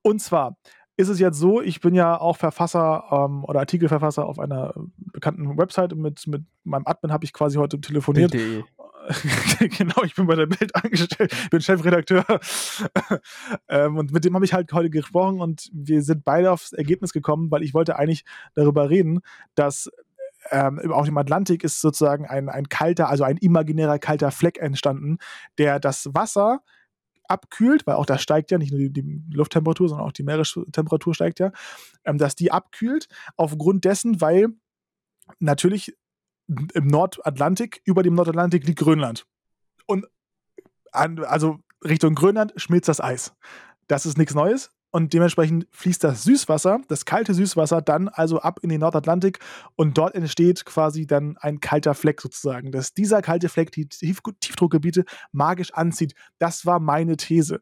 Und 0.02 0.22
zwar 0.22 0.57
ist 0.98 1.10
es 1.10 1.19
jetzt 1.19 1.38
so, 1.38 1.62
ich 1.62 1.81
bin 1.81 1.94
ja 1.94 2.18
auch 2.18 2.38
Verfasser 2.38 3.04
ähm, 3.12 3.44
oder 3.44 3.60
Artikelverfasser 3.60 4.25
auf 4.25 4.40
einer 4.40 4.74
bekannten 4.96 5.57
Website. 5.57 5.94
Mit, 5.96 6.25
mit 6.28 6.44
meinem 6.63 6.86
Admin 6.86 7.12
habe 7.12 7.25
ich 7.25 7.34
quasi 7.34 7.58
heute 7.58 7.81
telefoniert. 7.81 8.31
Bild.de. 8.31 8.63
genau, 9.78 10.04
ich 10.04 10.16
bin 10.16 10.25
bei 10.25 10.36
der 10.36 10.48
Bild 10.48 10.74
angestellt, 10.75 11.36
bin 11.51 11.62
Chefredakteur. 11.62 12.25
ähm, 13.68 13.98
und 13.98 14.12
mit 14.12 14.25
dem 14.25 14.34
habe 14.36 14.46
ich 14.46 14.54
halt 14.54 14.72
heute 14.74 14.90
gesprochen 14.90 15.42
und 15.42 15.69
wir 15.74 16.01
sind 16.01 16.24
beide 16.24 16.51
aufs 16.51 16.74
Ergebnis 16.74 17.13
gekommen, 17.13 17.51
weil 17.51 17.63
ich 17.63 17.74
wollte 17.74 17.98
eigentlich 17.98 18.24
darüber 18.56 18.90
reden, 18.90 19.19
dass 19.54 19.92
ähm, 20.51 20.91
auf 20.91 21.05
dem 21.05 21.17
Atlantik 21.17 21.63
ist 21.63 21.81
sozusagen 21.81 22.25
ein, 22.25 22.50
ein 22.50 22.70
kalter, 22.70 23.10
also 23.10 23.24
ein 23.24 23.38
imaginärer 23.38 24.00
kalter 24.00 24.31
Fleck 24.31 24.60
entstanden, 24.60 25.17
der 25.58 25.79
das 25.79 26.10
Wasser 26.13 26.62
abkühlt, 27.27 27.88
weil 27.88 27.96
auch 27.96 28.05
das 28.05 28.22
steigt 28.22 28.51
ja, 28.51 28.58
nicht 28.58 28.72
nur 28.72 28.79
die, 28.79 28.91
die 28.91 29.24
Lufttemperatur, 29.31 29.89
sondern 29.89 30.08
auch 30.08 30.12
die 30.12 30.24
Meerestemperatur 30.24 31.15
steigt 31.15 31.39
ja, 31.39 31.51
ähm, 32.03 32.17
dass 32.17 32.36
die 32.36 32.51
abkühlt 32.51 33.08
aufgrund 33.36 33.86
dessen, 33.86 34.22
weil 34.22 34.50
natürlich 35.39 35.96
im 36.48 36.88
Nordatlantik, 36.88 37.81
über 37.86 38.03
dem 38.03 38.13
Nordatlantik 38.13 38.67
liegt 38.67 38.79
Grönland. 38.79 39.25
Und 39.88 40.05
an, 40.91 41.24
also 41.24 41.60
Richtung 41.84 42.15
Grönland 42.15 42.53
schmilzt 42.55 42.89
das 42.89 43.01
Eis. 43.01 43.34
Das 43.88 44.05
ist 44.05 44.17
nichts 44.17 44.36
Neues. 44.36 44.72
Und 44.96 45.12
dementsprechend 45.12 45.68
fließt 45.72 46.06
das 46.06 46.24
Süßwasser, 46.24 46.80
das 46.88 47.04
kalte 47.04 47.34
Süßwasser, 47.34 47.82
dann 47.82 48.08
also 48.08 48.40
ab 48.40 48.60
in 48.62 48.70
den 48.70 48.80
Nordatlantik 48.80 49.40
und 49.75 49.98
dort 49.98 50.16
entsteht 50.16 50.64
quasi 50.64 51.06
dann 51.06 51.36
ein 51.36 51.60
kalter 51.60 51.94
Fleck 51.94 52.22
sozusagen, 52.22 52.72
dass 52.72 52.94
dieser 52.94 53.22
kalte 53.22 53.50
Fleck 53.50 53.74
die 53.74 53.90
Tief 53.90 54.22
Tiefdruckgebiete 54.40 55.04
magisch 55.34 55.74
anzieht. 55.74 56.16
Das 56.40 56.66
war 56.66 56.80
meine 56.80 57.18
These. 57.18 57.60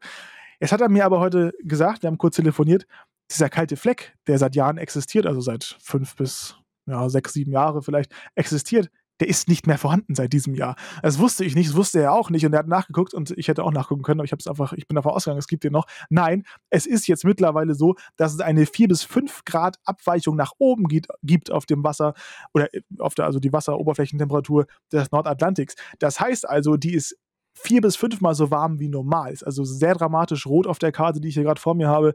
Jetzt 0.60 0.70
hat 0.70 0.80
er 0.80 0.88
mir 0.88 1.04
aber 1.04 1.18
heute 1.18 1.52
gesagt, 1.64 2.04
wir 2.04 2.06
haben 2.06 2.18
kurz 2.18 2.36
telefoniert, 2.36 2.86
dieser 3.28 3.50
kalte 3.50 3.76
Fleck, 3.76 4.14
der 4.28 4.38
seit 4.38 4.54
Jahren 4.54 4.78
existiert, 4.78 5.26
also 5.26 5.40
seit 5.40 5.76
fünf 5.82 6.14
bis 6.14 6.54
ja, 6.86 7.08
sechs, 7.08 7.32
sieben 7.32 7.50
Jahre 7.50 7.82
vielleicht 7.82 8.14
existiert, 8.36 8.90
der 9.20 9.28
ist 9.28 9.48
nicht 9.48 9.66
mehr 9.66 9.78
vorhanden 9.78 10.14
seit 10.14 10.32
diesem 10.32 10.54
Jahr. 10.54 10.76
Das 11.02 11.18
wusste 11.18 11.44
ich 11.44 11.54
nicht, 11.54 11.70
das 11.70 11.76
wusste 11.76 12.00
er 12.00 12.12
auch 12.12 12.30
nicht 12.30 12.44
und 12.44 12.52
er 12.52 12.60
hat 12.60 12.68
nachgeguckt 12.68 13.14
und 13.14 13.32
ich 13.36 13.48
hätte 13.48 13.64
auch 13.64 13.72
nachgucken 13.72 14.02
können, 14.02 14.20
aber 14.20 14.24
ich 14.24 14.32
habe 14.32 14.40
es 14.40 14.46
einfach, 14.46 14.72
ich 14.72 14.88
bin 14.88 14.96
davon 14.96 15.12
ausgegangen, 15.12 15.38
es 15.38 15.46
gibt 15.46 15.64
den 15.64 15.72
noch. 15.72 15.86
Nein, 16.10 16.44
es 16.70 16.86
ist 16.86 17.06
jetzt 17.06 17.24
mittlerweile 17.24 17.74
so, 17.74 17.94
dass 18.16 18.34
es 18.34 18.40
eine 18.40 18.66
4 18.66 18.88
bis 18.88 19.02
5 19.04 19.44
Grad 19.44 19.78
Abweichung 19.84 20.36
nach 20.36 20.52
oben 20.58 20.88
gibt, 20.88 21.08
gibt 21.22 21.50
auf 21.50 21.66
dem 21.66 21.84
Wasser 21.84 22.14
oder 22.52 22.68
auf 22.98 23.14
der, 23.14 23.26
also 23.26 23.38
die 23.38 23.52
Wasseroberflächentemperatur 23.52 24.66
des 24.92 25.10
Nordatlantiks. 25.12 25.74
Das 25.98 26.20
heißt 26.20 26.48
also, 26.48 26.76
die 26.76 26.94
ist 26.94 27.16
vier 27.56 27.80
bis 27.80 27.96
fünfmal 27.96 28.34
so 28.34 28.50
warm 28.50 28.80
wie 28.80 28.88
normal. 28.88 29.32
Ist 29.32 29.44
also 29.44 29.64
sehr 29.64 29.94
dramatisch 29.94 30.46
rot 30.46 30.66
auf 30.66 30.78
der 30.78 30.92
Karte, 30.92 31.20
die 31.20 31.28
ich 31.28 31.34
hier 31.34 31.44
gerade 31.44 31.60
vor 31.60 31.74
mir 31.74 31.88
habe. 31.88 32.14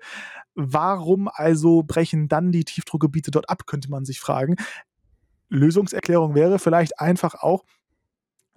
Warum 0.54 1.30
also 1.32 1.84
brechen 1.84 2.28
dann 2.28 2.52
die 2.52 2.66
Tiefdruckgebiete 2.66 3.32
dort 3.32 3.50
ab, 3.50 3.66
könnte 3.66 3.90
man 3.90 4.06
sich 4.06 4.20
fragen. 4.20 4.56
Lösungserklärung 5.50 6.36
wäre 6.36 6.60
vielleicht 6.60 7.00
einfach 7.00 7.36
auch, 7.36 7.64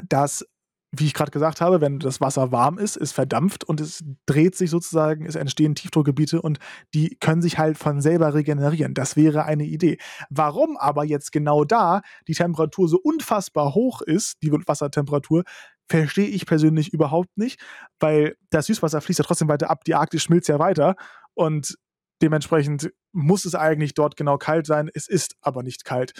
dass 0.08 0.44
wie 0.94 1.06
ich 1.06 1.14
gerade 1.14 1.30
gesagt 1.30 1.62
habe, 1.62 1.80
wenn 1.80 1.98
das 1.98 2.20
Wasser 2.20 2.52
warm 2.52 2.76
ist, 2.76 2.96
es 2.96 3.12
verdampft 3.12 3.64
und 3.64 3.80
es 3.80 4.04
dreht 4.26 4.54
sich 4.54 4.68
sozusagen, 4.68 5.24
es 5.24 5.36
entstehen 5.36 5.74
Tiefdruckgebiete 5.74 6.42
und 6.42 6.58
die 6.92 7.16
können 7.18 7.40
sich 7.40 7.56
halt 7.56 7.78
von 7.78 8.02
selber 8.02 8.34
regenerieren. 8.34 8.92
Das 8.92 9.16
wäre 9.16 9.46
eine 9.46 9.64
Idee. 9.64 9.96
Warum 10.28 10.76
aber 10.76 11.04
jetzt 11.04 11.32
genau 11.32 11.64
da 11.64 12.02
die 12.28 12.34
Temperatur 12.34 12.88
so 12.88 12.98
unfassbar 13.02 13.74
hoch 13.74 14.02
ist, 14.02 14.36
die 14.42 14.52
Wassertemperatur, 14.52 15.44
verstehe 15.88 16.28
ich 16.28 16.44
persönlich 16.44 16.92
überhaupt 16.92 17.38
nicht, 17.38 17.58
weil 17.98 18.36
das 18.50 18.66
Süßwasser 18.66 19.00
fließt 19.00 19.20
ja 19.20 19.24
trotzdem 19.24 19.48
weiter 19.48 19.70
ab, 19.70 19.84
die 19.84 19.94
Arktis 19.94 20.22
schmilzt 20.22 20.48
ja 20.48 20.58
weiter 20.58 20.96
und 21.32 21.76
dementsprechend 22.20 22.92
muss 23.12 23.46
es 23.46 23.54
eigentlich 23.54 23.94
dort 23.94 24.16
genau 24.16 24.36
kalt 24.36 24.66
sein. 24.66 24.90
Es 24.92 25.08
ist 25.08 25.36
aber 25.40 25.62
nicht 25.62 25.84
kalt. 25.84 26.12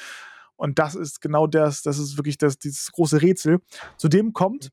Und 0.62 0.78
das 0.78 0.94
ist 0.94 1.20
genau 1.20 1.48
das, 1.48 1.82
das 1.82 1.98
ist 1.98 2.16
wirklich 2.16 2.38
das, 2.38 2.56
dieses 2.56 2.92
große 2.92 3.20
Rätsel. 3.20 3.58
Zudem 3.96 4.32
kommt, 4.32 4.70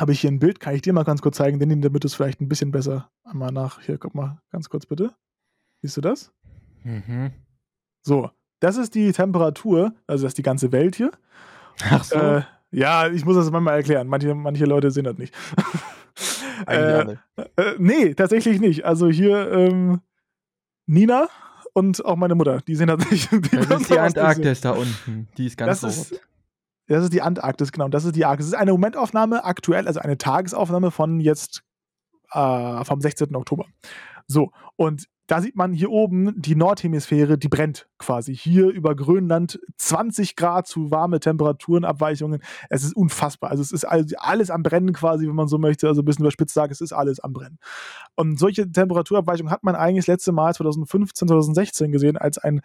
habe 0.00 0.10
ich 0.10 0.20
hier 0.20 0.32
ein 0.32 0.40
Bild, 0.40 0.58
kann 0.58 0.74
ich 0.74 0.82
dir 0.82 0.92
mal 0.92 1.04
ganz 1.04 1.22
kurz 1.22 1.36
zeigen, 1.36 1.60
denn 1.60 1.80
damit 1.80 2.04
es 2.04 2.14
vielleicht 2.14 2.40
ein 2.40 2.48
bisschen 2.48 2.72
besser 2.72 3.08
einmal 3.22 3.52
nach. 3.52 3.80
Hier, 3.82 3.98
guck 3.98 4.16
mal, 4.16 4.42
ganz 4.50 4.68
kurz 4.68 4.84
bitte. 4.84 5.14
Siehst 5.80 5.96
du 5.96 6.00
das? 6.00 6.32
Mhm. 6.82 7.30
So, 8.02 8.32
das 8.58 8.78
ist 8.78 8.96
die 8.96 9.12
Temperatur, 9.12 9.94
also 10.08 10.24
das 10.24 10.32
ist 10.32 10.38
die 10.38 10.42
ganze 10.42 10.72
Welt 10.72 10.96
hier. 10.96 11.12
Ach 11.88 12.02
so. 12.02 12.16
Äh, 12.16 12.42
ja, 12.72 13.06
ich 13.06 13.24
muss 13.24 13.36
das 13.36 13.52
manchmal 13.52 13.76
erklären. 13.76 14.08
Manche, 14.08 14.34
manche 14.34 14.64
Leute 14.64 14.90
sehen 14.90 15.04
das 15.04 15.18
nicht. 15.18 15.34
Äh, 16.66 17.16
äh, 17.36 17.76
nee, 17.78 18.14
tatsächlich 18.14 18.58
nicht. 18.58 18.84
Also 18.84 19.08
hier 19.08 19.48
ähm, 19.52 20.00
Nina 20.86 21.28
und 21.78 22.04
auch 22.04 22.16
meine 22.16 22.34
Mutter, 22.34 22.60
die 22.66 22.74
sehen 22.74 22.90
nicht. 23.10 23.30
Die 23.32 23.40
das 23.40 23.80
ist 23.82 23.90
die. 23.90 23.98
Antarktis 23.98 24.60
da 24.60 24.72
unten. 24.72 25.28
Die 25.36 25.46
ist 25.46 25.56
ganz 25.56 25.80
Das 25.80 25.84
rot. 25.84 26.12
ist, 26.12 26.20
das 26.88 27.04
ist 27.04 27.12
die 27.12 27.22
Antarktis, 27.22 27.72
genau. 27.72 27.88
Das 27.88 28.04
ist 28.04 28.16
die 28.16 28.24
Arktis. 28.24 28.46
Das 28.46 28.54
ist 28.54 28.60
eine 28.60 28.72
Momentaufnahme 28.72 29.44
aktuell, 29.44 29.86
also 29.86 30.00
eine 30.00 30.18
Tagesaufnahme 30.18 30.90
von 30.90 31.20
jetzt 31.20 31.62
äh, 32.32 32.84
vom 32.84 33.00
16. 33.00 33.34
Oktober. 33.36 33.66
So, 34.26 34.50
und 34.76 35.06
da 35.28 35.42
sieht 35.42 35.56
man 35.56 35.74
hier 35.74 35.90
oben 35.90 36.32
die 36.40 36.56
Nordhemisphäre, 36.56 37.36
die 37.36 37.48
brennt 37.48 37.86
quasi. 37.98 38.34
Hier 38.34 38.68
über 38.68 38.96
Grönland 38.96 39.60
20 39.76 40.36
Grad 40.36 40.66
zu 40.66 40.90
warme 40.90 41.20
Temperaturen, 41.20 41.84
Abweichungen. 41.84 42.42
Es 42.70 42.82
ist 42.82 42.96
unfassbar. 42.96 43.50
Also 43.50 43.62
es 43.62 43.70
ist 43.70 43.84
alles, 43.84 44.50
am 44.50 44.62
Brennen 44.62 44.94
quasi, 44.94 45.28
wenn 45.28 45.34
man 45.34 45.46
so 45.46 45.58
möchte. 45.58 45.86
Also 45.86 46.00
ein 46.00 46.06
bisschen 46.06 46.24
überspitzt 46.24 46.54
sagen, 46.54 46.72
es 46.72 46.80
ist 46.80 46.94
alles 46.94 47.20
am 47.20 47.34
Brennen. 47.34 47.58
Und 48.14 48.38
solche 48.38 48.72
Temperaturabweichungen 48.72 49.52
hat 49.52 49.62
man 49.62 49.76
eigentlich 49.76 50.06
das 50.06 50.14
letzte 50.14 50.32
Mal 50.32 50.54
2015, 50.54 51.28
2016 51.28 51.92
gesehen, 51.92 52.16
als 52.16 52.38
ein 52.38 52.62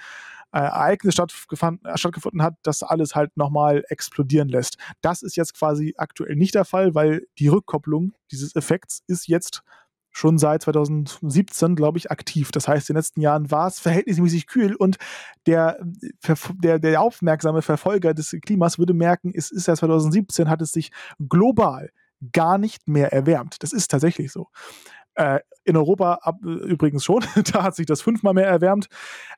äh, 0.53 0.59
Ereignis 0.59 1.17
äh, 1.19 1.97
stattgefunden 1.97 2.43
hat, 2.43 2.55
das 2.63 2.81
alles 2.81 3.13
halt 3.13 3.35
nochmal 3.35 3.83
explodieren 3.89 4.47
lässt. 4.47 4.77
Das 5.01 5.21
ist 5.21 5.35
jetzt 5.35 5.53
quasi 5.53 5.95
aktuell 5.97 6.37
nicht 6.37 6.55
der 6.55 6.63
Fall, 6.63 6.95
weil 6.95 7.27
die 7.39 7.49
Rückkopplung 7.49 8.13
dieses 8.31 8.55
Effekts 8.55 9.03
ist 9.07 9.27
jetzt 9.27 9.63
schon 10.13 10.37
seit 10.37 10.61
2017, 10.61 11.75
glaube 11.75 11.97
ich, 11.97 12.11
aktiv. 12.11 12.51
Das 12.51 12.67
heißt, 12.67 12.89
in 12.89 12.93
den 12.93 12.99
letzten 12.99 13.21
Jahren 13.21 13.51
war 13.51 13.67
es 13.67 13.79
verhältnismäßig 13.79 14.47
kühl 14.47 14.75
und 14.75 14.97
der, 15.47 15.77
der, 16.63 16.79
der 16.79 17.01
aufmerksame 17.01 17.61
Verfolger 17.61 18.13
des 18.13 18.35
Klimas 18.45 18.79
würde 18.79 18.93
merken, 18.93 19.33
es 19.35 19.51
ist 19.51 19.67
ja 19.67 19.75
2017, 19.75 20.49
hat 20.49 20.61
es 20.61 20.71
sich 20.71 20.91
global 21.19 21.89
gar 22.31 22.57
nicht 22.57 22.87
mehr 22.87 23.11
erwärmt. 23.11 23.61
Das 23.63 23.73
ist 23.73 23.89
tatsächlich 23.89 24.31
so. 24.31 24.47
Äh, 25.15 25.39
in 25.65 25.77
Europa 25.77 26.19
ab, 26.21 26.39
übrigens 26.43 27.03
schon, 27.03 27.23
da 27.51 27.63
hat 27.63 27.75
sich 27.75 27.85
das 27.85 28.01
fünfmal 28.01 28.33
mehr 28.33 28.47
erwärmt. 28.47 28.87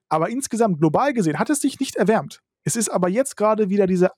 Aber 0.10 0.30
insgesamt 0.30 0.80
global 0.80 1.14
gesehen 1.14 1.40
hat 1.40 1.50
es 1.50 1.62
sich 1.62 1.80
nicht 1.80 1.96
erwärmt. 1.96 2.42
Es 2.64 2.76
ist 2.76 2.90
aber 2.90 3.10
jetzt 3.10 3.38
gerade 3.38 3.70
wieder 3.70 3.88
diese 3.88 4.12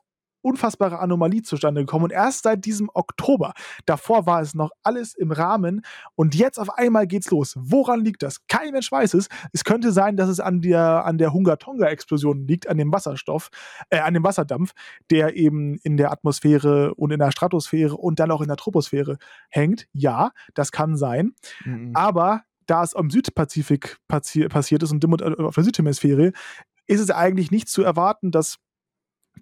unfassbare 0.47 0.99
Anomalie 0.99 1.41
zustande 1.43 1.81
gekommen 1.81 2.05
und 2.05 2.11
erst 2.11 2.43
seit 2.43 2.65
diesem 2.65 2.89
Oktober. 2.93 3.53
Davor 3.85 4.25
war 4.25 4.41
es 4.41 4.55
noch 4.55 4.71
alles 4.83 5.13
im 5.13 5.31
Rahmen 5.31 5.81
und 6.15 6.35
jetzt 6.35 6.59
auf 6.59 6.69
einmal 6.77 7.05
geht's 7.07 7.29
los. 7.29 7.55
Woran 7.57 8.03
liegt 8.03 8.23
das? 8.23 8.47
Kein 8.47 8.71
Mensch 8.71 8.91
weiß 8.91 9.13
es. 9.13 9.27
Es 9.53 9.63
könnte 9.63 9.91
sein, 9.91 10.17
dass 10.17 10.29
es 10.29 10.39
an 10.39 10.61
der, 10.61 11.05
an 11.05 11.17
der 11.17 11.33
Hunga-Tonga-Explosion 11.33 12.47
liegt, 12.47 12.67
an 12.67 12.77
dem 12.77 12.91
Wasserstoff, 12.91 13.49
äh, 13.89 13.99
an 13.99 14.13
dem 14.13 14.23
Wasserdampf, 14.23 14.71
der 15.11 15.35
eben 15.35 15.77
in 15.83 15.97
der 15.97 16.11
Atmosphäre 16.11 16.93
und 16.95 17.11
in 17.11 17.19
der 17.19 17.31
Stratosphäre 17.31 17.95
und 17.95 18.19
dann 18.19 18.31
auch 18.31 18.41
in 18.41 18.47
der 18.47 18.57
Troposphäre 18.57 19.17
hängt. 19.49 19.87
Ja, 19.93 20.31
das 20.53 20.71
kann 20.71 20.95
sein. 20.97 21.33
Mhm. 21.65 21.91
Aber 21.93 22.43
da 22.65 22.83
es 22.83 22.95
am 22.95 23.09
Südpazifik 23.09 23.97
passi 24.07 24.47
passiert 24.47 24.83
ist 24.83 24.91
und 24.91 25.01
dem- 25.03 25.13
auf 25.13 25.55
der 25.55 25.63
Südhemisphäre, 25.63 26.31
ist 26.85 26.99
es 27.01 27.11
eigentlich 27.11 27.51
nicht 27.51 27.67
zu 27.69 27.83
erwarten, 27.83 28.31
dass, 28.31 28.57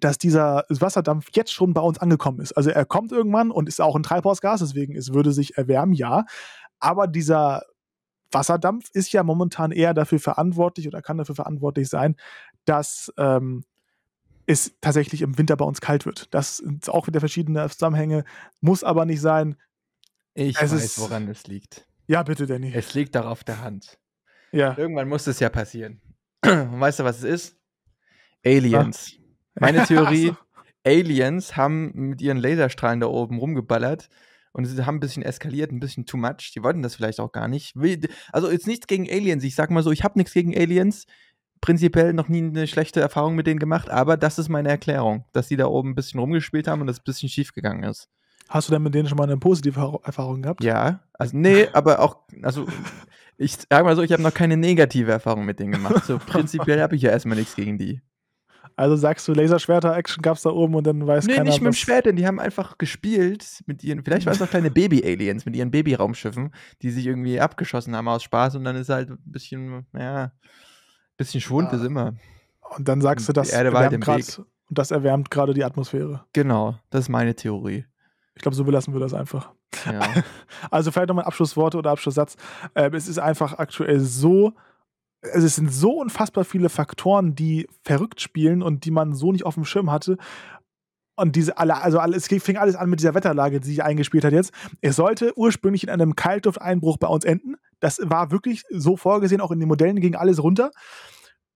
dass 0.00 0.18
dieser 0.18 0.64
Wasserdampf 0.68 1.28
jetzt 1.32 1.52
schon 1.52 1.72
bei 1.74 1.80
uns 1.80 1.98
angekommen 1.98 2.40
ist. 2.40 2.52
Also 2.52 2.70
er 2.70 2.84
kommt 2.84 3.12
irgendwann 3.12 3.50
und 3.50 3.68
ist 3.68 3.80
auch 3.80 3.96
ein 3.96 4.02
Treibhausgas, 4.02 4.60
deswegen 4.60 4.96
es 4.96 5.12
würde 5.12 5.32
sich 5.32 5.56
erwärmen, 5.56 5.92
ja. 5.92 6.24
Aber 6.78 7.06
dieser 7.06 7.62
Wasserdampf 8.30 8.90
ist 8.92 9.12
ja 9.12 9.22
momentan 9.22 9.70
eher 9.72 9.94
dafür 9.94 10.18
verantwortlich 10.18 10.86
oder 10.88 11.00
kann 11.02 11.18
dafür 11.18 11.34
verantwortlich 11.34 11.88
sein, 11.88 12.16
dass 12.64 13.12
ähm, 13.16 13.64
es 14.46 14.74
tatsächlich 14.80 15.22
im 15.22 15.38
Winter 15.38 15.56
bei 15.56 15.64
uns 15.64 15.80
kalt 15.80 16.06
wird. 16.06 16.32
Das 16.34 16.58
sind 16.58 16.88
auch 16.88 17.06
wieder 17.06 17.20
verschiedene 17.20 17.68
Zusammenhänge, 17.68 18.24
muss 18.60 18.84
aber 18.84 19.04
nicht 19.04 19.20
sein. 19.20 19.56
Ich 20.34 20.56
es 20.60 20.72
weiß, 20.72 20.84
ist- 20.84 21.00
woran 21.00 21.28
es 21.28 21.46
liegt. 21.46 21.86
Ja, 22.08 22.22
bitte, 22.22 22.46
Danny. 22.46 22.72
Es 22.72 22.94
liegt 22.94 23.16
doch 23.16 23.26
auf 23.26 23.42
der 23.42 23.60
Hand. 23.62 23.98
Ja. 24.52 24.76
Irgendwann 24.78 25.08
muss 25.08 25.26
es 25.26 25.40
ja 25.40 25.48
passieren. 25.48 26.00
Und 26.44 26.80
weißt 26.80 27.00
du, 27.00 27.04
was 27.04 27.18
es 27.18 27.24
ist? 27.24 27.56
Aliens. 28.44 29.16
Meine 29.58 29.84
Theorie, 29.86 30.32
Aliens 30.84 31.56
haben 31.56 31.90
mit 31.94 32.20
ihren 32.22 32.38
Laserstrahlen 32.38 33.00
da 33.00 33.06
oben 33.06 33.38
rumgeballert 33.38 34.08
und 34.52 34.64
sie 34.64 34.86
haben 34.86 34.96
ein 34.96 35.00
bisschen 35.00 35.22
eskaliert, 35.22 35.72
ein 35.72 35.80
bisschen 35.80 36.06
too 36.06 36.16
much. 36.16 36.52
Die 36.54 36.62
wollten 36.62 36.82
das 36.82 36.94
vielleicht 36.96 37.20
auch 37.20 37.32
gar 37.32 37.48
nicht. 37.48 37.74
Also 38.32 38.50
jetzt 38.50 38.66
nichts 38.66 38.86
gegen 38.86 39.08
Aliens. 39.10 39.44
Ich 39.44 39.54
sag 39.54 39.70
mal 39.70 39.82
so, 39.82 39.90
ich 39.90 40.04
habe 40.04 40.18
nichts 40.18 40.32
gegen 40.32 40.56
Aliens. 40.56 41.06
Prinzipiell 41.60 42.12
noch 42.12 42.28
nie 42.28 42.42
eine 42.42 42.66
schlechte 42.66 43.00
Erfahrung 43.00 43.34
mit 43.34 43.46
denen 43.46 43.58
gemacht, 43.58 43.88
aber 43.90 44.16
das 44.18 44.38
ist 44.38 44.48
meine 44.50 44.68
Erklärung, 44.68 45.24
dass 45.32 45.48
die 45.48 45.56
da 45.56 45.66
oben 45.66 45.90
ein 45.90 45.94
bisschen 45.94 46.20
rumgespielt 46.20 46.68
haben 46.68 46.82
und 46.82 46.88
es 46.88 46.98
ein 46.98 47.04
bisschen 47.04 47.28
schief 47.30 47.52
gegangen 47.54 47.82
ist. 47.82 48.08
Hast 48.48 48.68
du 48.68 48.72
denn 48.72 48.82
mit 48.82 48.94
denen 48.94 49.08
schon 49.08 49.16
mal 49.18 49.24
eine 49.24 49.38
positive 49.38 49.80
Erfahrung- 49.80 50.04
Erfahrung 50.04 50.42
gehabt? 50.42 50.62
Ja, 50.62 51.00
also 51.14 51.36
nee, 51.36 51.66
aber 51.72 52.00
auch, 52.00 52.18
also 52.42 52.66
ich 53.38 53.56
sag 53.70 53.84
mal 53.84 53.96
so, 53.96 54.02
ich 54.02 54.12
habe 54.12 54.22
noch 54.22 54.34
keine 54.34 54.56
negative 54.56 55.10
Erfahrung 55.10 55.44
mit 55.46 55.58
denen 55.58 55.72
gemacht. 55.72 56.04
So 56.04 56.18
prinzipiell 56.18 56.80
habe 56.80 56.94
ich 56.94 57.02
ja 57.02 57.10
erstmal 57.10 57.38
nichts 57.38 57.56
gegen 57.56 57.78
die. 57.78 58.00
Also 58.78 58.94
sagst 58.96 59.26
du, 59.26 59.32
Laserschwerter-Action 59.32 60.20
gab's 60.22 60.42
da 60.42 60.50
oben 60.50 60.74
und 60.74 60.86
dann 60.86 61.06
weiß 61.06 61.26
Nee, 61.26 61.32
keiner, 61.36 61.44
nicht 61.44 61.62
mit 61.62 61.72
dem 61.72 61.76
Schwert, 61.76 62.04
denn 62.06 62.16
die 62.16 62.26
haben 62.26 62.38
einfach 62.38 62.76
gespielt 62.76 63.62
mit 63.66 63.82
ihren, 63.82 64.04
vielleicht 64.04 64.26
waren 64.26 64.34
es 64.34 64.42
auch 64.42 64.50
kleine 64.50 64.70
Baby-Aliens 64.70 65.46
mit 65.46 65.56
ihren 65.56 65.70
Babyraumschiffen, 65.70 66.52
die 66.82 66.90
sich 66.90 67.06
irgendwie 67.06 67.40
abgeschossen 67.40 67.96
haben 67.96 68.06
aus 68.08 68.22
Spaß 68.22 68.56
und 68.56 68.64
dann 68.64 68.76
ist 68.76 68.90
halt 68.90 69.08
ein 69.10 69.18
bisschen, 69.24 69.86
ja, 69.94 70.24
ein 70.24 70.30
bisschen 71.16 71.40
Schwund 71.40 71.70
Ah. 71.72 71.76
ist 71.76 71.84
immer. 71.84 72.14
Und 72.76 72.86
dann 72.86 73.00
sagst 73.00 73.26
du, 73.28 73.32
Die 73.32 73.36
das 73.36 73.50
Erde 73.50 73.72
war 73.72 73.80
halt 73.80 73.92
erwärmt 73.92 74.04
grad, 74.04 74.38
und 74.68 74.78
das 74.78 74.90
erwärmt 74.90 75.30
gerade 75.30 75.54
die 75.54 75.64
Atmosphäre. 75.64 76.24
Genau, 76.34 76.78
das 76.90 77.02
ist 77.02 77.08
meine 77.08 77.34
Theorie. 77.34 77.86
Ich 78.34 78.42
glaube, 78.42 78.54
so 78.56 78.64
belassen 78.64 78.92
wir 78.92 79.00
das 79.00 79.14
einfach. 79.14 79.52
Ja. 79.86 80.00
Also 80.70 80.90
vielleicht 80.90 81.08
nochmal 81.08 81.24
Abschlussworte 81.24 81.78
oder 81.78 81.90
Abschlusssatz. 81.92 82.36
Ähm, 82.74 82.92
es 82.92 83.08
ist 83.08 83.18
einfach 83.18 83.54
aktuell 83.58 84.00
so, 84.00 84.52
also 85.32 85.46
es 85.46 85.56
sind 85.56 85.72
so 85.72 86.00
unfassbar 86.00 86.44
viele 86.44 86.68
Faktoren, 86.68 87.34
die 87.34 87.68
verrückt 87.82 88.20
spielen 88.20 88.62
und 88.62 88.84
die 88.84 88.90
man 88.90 89.14
so 89.14 89.32
nicht 89.32 89.44
auf 89.44 89.54
dem 89.54 89.64
Schirm 89.64 89.90
hatte. 89.90 90.16
Und 91.18 91.34
diese 91.34 91.56
alle, 91.56 91.82
also 91.82 91.98
alle, 91.98 92.16
es 92.16 92.26
fing 92.26 92.58
alles 92.58 92.76
an 92.76 92.90
mit 92.90 93.00
dieser 93.00 93.14
Wetterlage, 93.14 93.60
die 93.60 93.68
sich 93.68 93.82
eingespielt 93.82 94.24
hat 94.24 94.32
jetzt. 94.32 94.52
Es 94.82 94.96
sollte 94.96 95.32
ursprünglich 95.36 95.82
in 95.82 95.88
einem 95.88 96.14
Kaltlufteinbruch 96.14 96.98
bei 96.98 97.08
uns 97.08 97.24
enden. 97.24 97.56
Das 97.80 97.98
war 98.02 98.30
wirklich 98.30 98.64
so 98.70 98.96
vorgesehen, 98.96 99.40
auch 99.40 99.50
in 99.50 99.58
den 99.58 99.68
Modellen 99.68 100.00
ging 100.00 100.14
alles 100.14 100.42
runter. 100.42 100.70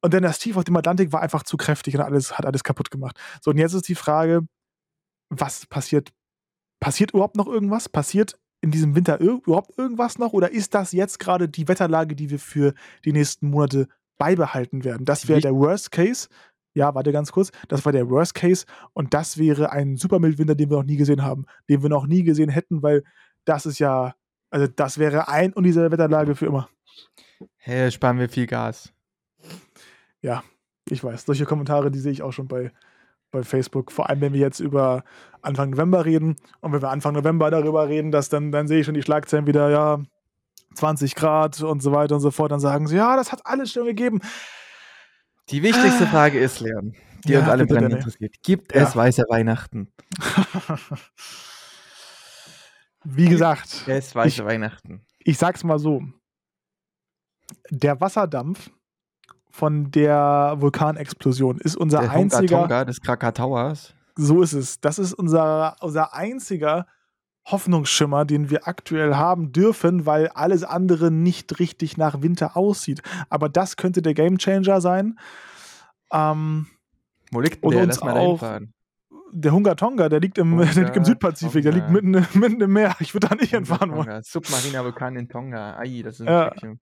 Und 0.03 0.15
dann 0.15 0.23
das 0.23 0.39
Tief 0.39 0.57
auf 0.57 0.65
dem 0.65 0.77
Atlantik 0.77 1.13
war 1.13 1.21
einfach 1.21 1.43
zu 1.43 1.59
kräftig 1.59 1.95
und 1.95 2.01
alles, 2.01 2.39
hat 2.39 2.47
alles 2.47 2.65
kaputt 2.65 2.91
gemacht. 2.91 3.19
So, 3.43 3.51
und 3.51 3.59
jetzt 3.59 3.75
ist 3.75 3.89
die 3.89 3.95
Frage, 3.95 4.47
was 5.29 5.67
passiert? 5.67 6.11
Passiert 6.81 7.11
überhaupt 7.13 7.37
noch 7.37 7.47
irgendwas? 7.47 7.91
Passiert 7.91 8.39
in 8.61 8.71
diesem 8.71 8.95
Winter 8.95 9.21
ir 9.21 9.41
überhaupt 9.45 9.79
irgendwas 9.79 10.19
noch? 10.19 10.33
Oder 10.33 10.53
ist 10.53 10.75
das 10.75 10.93
jetzt 10.93 11.19
gerade 11.19 11.49
die 11.49 11.69
Wetterlage, 11.69 12.15
die 12.15 12.31
wir 12.31 12.39
für 12.39 12.75
die 13.05 13.13
nächsten 13.13 13.51
Monate 13.51 13.89
beibehalten 14.19 14.85
werden? 14.85 15.05
Das 15.05 15.29
wäre 15.29 15.41
der 15.41 15.55
Worst 15.55 15.91
Case. 15.91 16.29
Ja, 16.75 16.95
warte 16.95 17.11
ganz 17.11 17.33
kurz. 17.33 17.51
Das 17.69 17.85
war 17.85 17.93
der 17.93 18.09
Worst 18.09 18.35
Case. 18.35 18.67
Und 18.93 19.15
das 19.15 19.39
wäre 19.39 19.73
ein 19.73 19.97
Supermildwinter, 19.97 20.55
den 20.55 20.71
wir 20.71 20.77
noch 20.77 20.85
nie 20.85 20.97
gesehen 20.97 21.23
haben. 21.23 21.47
Den 21.69 21.83
wir 21.83 21.89
noch 21.89 22.07
nie 22.07 22.23
gesehen 22.23 22.51
hätten, 22.51 22.83
weil 22.83 23.03
das 23.45 23.67
ist 23.67 23.79
ja, 23.79 24.15
also 24.51 24.67
das 24.67 24.99
wäre 24.99 25.29
ein 25.29 25.53
und 25.53 25.65
diese 25.65 25.91
Wetterlage 25.91 26.35
für 26.37 26.47
immer. 26.47 26.69
Hey, 27.57 27.91
sparen 27.91 28.19
wir 28.19 28.29
viel 28.29 28.47
Gas. 28.47 28.93
Ich 30.91 31.03
weiß, 31.03 31.25
solche 31.25 31.47
Kommentare, 31.47 31.91
die 31.91 31.99
sehe 31.99 32.13
ich 32.13 32.23
auch 32.23 32.33
schon 32.33 32.49
bei, 32.49 32.73
bei 33.31 33.43
Facebook. 33.43 33.93
Vor 33.93 34.09
allem, 34.09 34.21
wenn 34.21 34.33
wir 34.33 34.41
jetzt 34.41 34.61
über 34.61 35.05
Anfang 35.43 35.71
November 35.71 36.05
reden. 36.05 36.37
Und 36.61 36.73
wenn 36.73 36.83
wir 36.83 36.91
Anfang 36.91 37.15
November 37.15 37.51
darüber 37.51 37.89
reden, 37.89 38.11
dass 38.11 38.29
dann, 38.29 38.53
dann 38.53 38.69
sehe 38.69 38.81
ich 38.81 38.87
schon 38.87 38.95
die 38.95 39.03
Schlagzeilen 39.03 39.47
wieder, 39.47 39.71
ja, 39.71 40.03
20 40.75 41.15
Grad 41.15 41.61
und 41.63 41.83
so 41.83 41.93
weiter 41.93 42.15
und 42.15 42.21
so 42.21 42.31
fort. 42.31 42.53
Dann 42.53 42.61
sagen 42.61 42.87
sie, 42.87 42.97
ja, 42.97 43.17
das 43.17 43.33
hat 43.33 43.45
alles 43.47 43.73
schon 43.73 43.87
gegeben. 43.87 44.21
Die 45.49 45.63
wichtigste 45.63 46.07
Frage 46.07 46.39
ist, 46.39 46.61
Leon, 46.61 46.95
die 47.25 47.33
Ja, 47.33 47.41
uns 47.41 47.49
alle 47.49 47.67
brennend 47.67 47.95
interessiert. 47.95 48.37
Gibt 48.43 48.75
Ja. 48.75 48.83
es 48.83 48.95
weiße 48.95 49.25
Weihnachten? 49.29 49.89
Wie 53.05 53.29
gesagt, 53.29 53.85
Es 53.87 54.15
weiße 54.15 54.45
Weihnachten. 54.45 55.05
ich 55.19 55.39
sag's 55.39 55.65
mal 55.65 55.79
so. 55.79 56.03
Der 57.71 58.01
Wasserdampf 58.01 58.71
von 59.51 59.91
der 59.91 60.57
Vulkanexplosion 60.59 61.59
ist 61.59 61.77
unser 61.77 62.01
Der 62.01 62.11
einziger. 62.13 62.63
Tonga 62.63 62.85
des 62.85 63.01
Krakatauers. 63.01 63.95
So 64.17 64.43
ist 64.43 64.53
es. 64.53 64.81
Das 64.81 64.99
ist 64.99 65.13
unser, 65.13 65.77
unser 65.81 66.15
einziger 66.15 66.87
Hoffnungsschimmer, 67.47 68.25
den 68.27 68.51
wir 68.51 68.69
aktuell 68.69 69.15
haben 69.17 69.51
dürfen, 69.53 70.05
weil 70.07 70.29
alles 70.29 70.63
andere 70.63 71.11
nicht 71.11 71.59
richtig 71.59 71.97
nach 71.97 72.21
Winter 72.23 72.57
aussieht. 72.57 73.03
Aber 73.29 73.49
das 73.49 73.77
könnte 73.77 74.03
der 74.03 74.15
Gamechanger 74.15 74.81
sein. 74.81 75.19
Ähm, 76.13 76.67
Wo 77.33 77.41
liegt 77.41 77.65
der? 77.65 77.81
uns 77.83 78.01
Lass 78.01 78.05
mal 78.05 78.21
hinfahren. 78.21 78.73
der 79.33 79.53
Hunger 79.53 79.77
Tonga, 79.77 80.09
der 80.09 80.21
liegt 80.21 80.39
im, 80.39 80.57
der 80.59 80.67
liegt 80.67 80.79
im 80.79 80.87
Hunga 80.95 81.05
Südpazifik, 81.05 81.63
der 81.63 81.73
liegt 81.73 81.87
Tonga. 81.87 82.01
mitten, 82.03 82.27
mitten 82.39 82.61
im 82.61 82.73
Meer. 82.73 82.95
Ich 83.01 83.15
würde 83.15 83.29
da 83.29 83.35
nicht 83.35 83.51
hinfahren 83.51 83.91
wollen. 83.93 84.07
Tonga. 84.07 84.23
Submariner 84.23 84.85
Vulkan 84.85 85.17
in 85.17 85.29
Tonga. 85.29 85.77
Ai, 85.77 86.03
das 86.05 86.15
ist 86.17 86.21
ein 86.23 86.27
Ja. 86.29 86.43
schrecklicher 86.49 86.75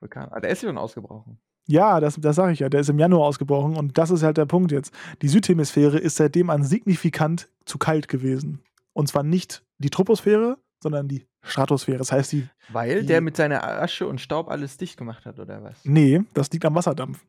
Vulkan. 0.00 0.28
Ah, 0.30 0.40
der 0.40 0.50
ist 0.50 0.60
schon 0.62 0.78
ausgebrochen. 0.78 1.38
Ja, 1.66 2.00
das, 2.00 2.16
das 2.16 2.36
sage 2.36 2.52
ich 2.52 2.58
ja. 2.60 2.68
Der 2.68 2.80
ist 2.80 2.88
im 2.88 2.98
Januar 2.98 3.26
ausgebrochen 3.26 3.76
und 3.76 3.96
das 3.98 4.10
ist 4.10 4.22
halt 4.22 4.36
der 4.38 4.46
Punkt 4.46 4.72
jetzt. 4.72 4.92
Die 5.22 5.28
Südhemisphäre 5.28 5.98
ist 5.98 6.16
seitdem 6.16 6.50
an 6.50 6.64
signifikant 6.64 7.48
zu 7.64 7.78
kalt 7.78 8.08
gewesen. 8.08 8.62
Und 8.92 9.08
zwar 9.08 9.22
nicht 9.22 9.62
die 9.78 9.90
Troposphäre, 9.90 10.58
sondern 10.82 11.06
die 11.06 11.26
Stratosphäre. 11.42 11.98
Das 11.98 12.10
heißt, 12.12 12.32
die. 12.32 12.48
Weil 12.70 13.02
Die- 13.02 13.06
der 13.06 13.20
mit 13.20 13.36
seiner 13.36 13.62
Asche 13.64 14.06
und 14.08 14.20
Staub 14.20 14.48
alles 14.50 14.78
dicht 14.78 14.96
gemacht 14.96 15.24
hat, 15.26 15.38
oder 15.38 15.62
was? 15.62 15.76
Nee, 15.84 16.22
das 16.34 16.50
liegt 16.50 16.64
am 16.64 16.74
Wasserdampf. 16.74 17.24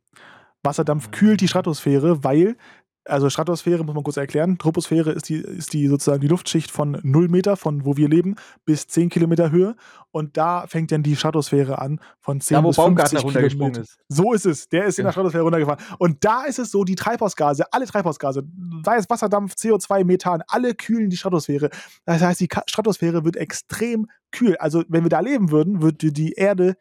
Wasserdampf 0.63 1.11
kühlt 1.11 1.41
die 1.41 1.47
Stratosphäre, 1.47 2.23
weil. 2.23 2.55
Also 3.05 3.29
Stratosphäre 3.29 3.83
muss 3.83 3.95
man 3.95 4.03
kurz 4.03 4.17
erklären. 4.17 4.57
Troposphäre 4.59 5.11
ist 5.11 5.27
die, 5.29 5.37
ist 5.37 5.73
die 5.73 5.87
sozusagen 5.87 6.21
die 6.21 6.27
Luftschicht 6.27 6.69
von 6.69 6.99
0 7.01 7.29
Meter, 7.29 7.57
von 7.57 7.83
wo 7.83 7.97
wir 7.97 8.07
leben, 8.07 8.35
bis 8.63 8.85
10 8.87 9.09
Kilometer 9.09 9.49
Höhe. 9.49 9.75
Und 10.11 10.37
da 10.37 10.67
fängt 10.67 10.91
dann 10.91 11.01
die 11.01 11.15
Stratosphäre 11.15 11.79
an, 11.79 11.99
von 12.19 12.39
10 12.41 12.55
Da, 12.55 12.63
wo 12.63 12.67
bis 12.67 12.75
50 12.75 12.83
Baumgartner 12.85 13.21
runtergesprungen 13.21 13.73
Kilometer. 13.73 13.81
ist. 13.81 13.99
So 14.07 14.33
ist 14.33 14.45
es. 14.45 14.69
Der 14.69 14.85
ist 14.85 14.99
in 14.99 15.05
der. 15.05 15.11
Stratosphäre 15.11 15.43
runtergefahren. 15.43 15.83
Und 15.97 16.23
da 16.23 16.43
ist 16.43 16.59
es 16.59 16.69
so, 16.69 16.83
die 16.83 16.95
Treibhausgase, 16.95 17.65
alle 17.73 17.87
Treibhausgase, 17.87 18.43
sei 18.85 18.97
es 18.97 19.09
Wasserdampf, 19.09 19.55
CO2, 19.55 20.03
Methan, 20.03 20.43
alle 20.47 20.75
kühlen 20.75 21.09
die 21.09 21.17
Stratosphäre. 21.17 21.69
Das 22.05 22.21
heißt, 22.21 22.39
die 22.39 22.49
Stratosphäre 22.67 23.25
wird 23.25 23.35
extrem 23.35 24.07
kühl. 24.31 24.57
Also, 24.57 24.83
wenn 24.89 25.03
wir 25.03 25.09
da 25.09 25.21
leben 25.21 25.49
würden, 25.49 25.81
würde 25.81 26.11
die 26.11 26.33
Erde 26.33 26.77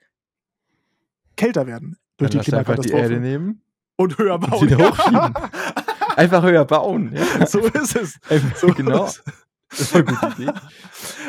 kälter 1.36 1.66
werden 1.66 1.96
durch 2.18 2.30
Dann 2.30 2.42
die 2.42 2.52
einfach 2.52 2.74
die 2.76 2.90
Klimakatastrophe. 2.90 3.02
Erde 3.02 3.20
nehmen. 3.20 3.62
Und 3.96 4.16
höher 4.16 4.38
bauen. 4.38 4.50
hochschieben. 4.78 5.34
Einfach 6.16 6.42
höher 6.42 6.64
bauen. 6.64 7.12
Ja. 7.14 7.46
so 7.46 7.60
ist 7.60 7.96
es. 7.96 8.18
Einfach- 8.28 8.56
So 8.56 8.68
genau. 8.68 9.06
ist 9.06 9.22
Das 9.70 9.80
ist 9.80 9.94
eine 9.94 10.04
gute 10.04 10.26
Idee. 10.42 10.52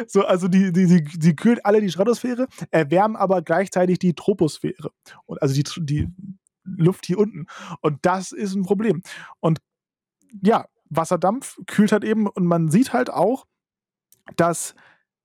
So, 0.07 0.25
also 0.25 0.47
die, 0.47 0.71
die, 0.71 0.87
die, 0.87 1.03
die 1.03 1.35
kühlt 1.35 1.63
alle 1.65 1.79
die 1.79 1.91
Stratosphäre, 1.91 2.47
erwärmen 2.71 3.15
aber 3.15 3.41
gleichzeitig 3.43 3.99
die 3.99 4.13
Troposphäre. 4.13 4.91
Und 5.27 5.41
also 5.41 5.53
die, 5.53 5.63
die 5.85 6.07
Luft 6.63 7.05
hier 7.05 7.19
unten. 7.19 7.45
Und 7.81 7.99
das 8.03 8.31
ist 8.31 8.55
ein 8.55 8.63
Problem. 8.63 9.01
Und 9.39 9.59
ja, 10.43 10.65
Wasserdampf 10.89 11.57
kühlt 11.67 11.91
halt 11.91 12.03
eben 12.03 12.27
und 12.27 12.45
man 12.45 12.69
sieht 12.69 12.93
halt 12.93 13.09
auch, 13.11 13.45
dass 14.37 14.75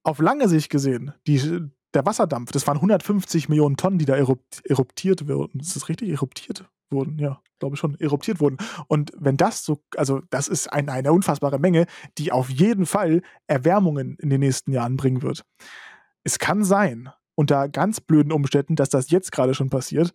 auf 0.03 0.19
lange 0.21 0.49
Sicht 0.49 0.71
gesehen, 0.71 1.13
die, 1.27 1.61
der 1.95 2.05
Wasserdampf, 2.07 2.53
das 2.53 2.67
waren 2.67 2.77
150 2.77 3.49
Millionen 3.49 3.77
Tonnen, 3.77 3.99
die 3.99 4.05
da 4.05 4.15
erupt, 4.15 4.61
eruptiert 4.65 5.27
wurden. 5.27 5.61
Ist 5.61 5.75
das 5.75 5.89
richtig? 5.89 6.11
Eruptiert 6.11 6.69
wurden? 6.90 7.19
Ja, 7.19 7.40
glaube 7.59 7.75
ich 7.75 7.81
schon. 7.81 7.99
Eruptiert 7.99 8.40
wurden. 8.40 8.59
Und 8.88 9.12
wenn 9.16 9.37
das 9.37 9.64
so, 9.64 9.83
also 9.97 10.21
das 10.31 10.49
ist 10.49 10.73
ein, 10.73 10.88
eine 10.88 11.12
unfassbare 11.12 11.59
Menge, 11.59 11.87
die 12.19 12.33
auf 12.33 12.50
jeden 12.50 12.87
Fall 12.87 13.23
Erwärmungen 13.47 14.16
in 14.21 14.31
den 14.31 14.40
nächsten 14.40 14.73
Jahren 14.73 14.97
bringen 14.97 15.23
wird. 15.23 15.45
Es 16.25 16.38
kann 16.38 16.64
sein, 16.64 17.11
unter 17.35 17.69
ganz 17.69 18.00
blöden 18.00 18.33
Umständen, 18.33 18.76
dass 18.76 18.88
das 18.88 19.11
jetzt 19.11 19.31
gerade 19.31 19.55
schon 19.55 19.71
passiert, 19.71 20.12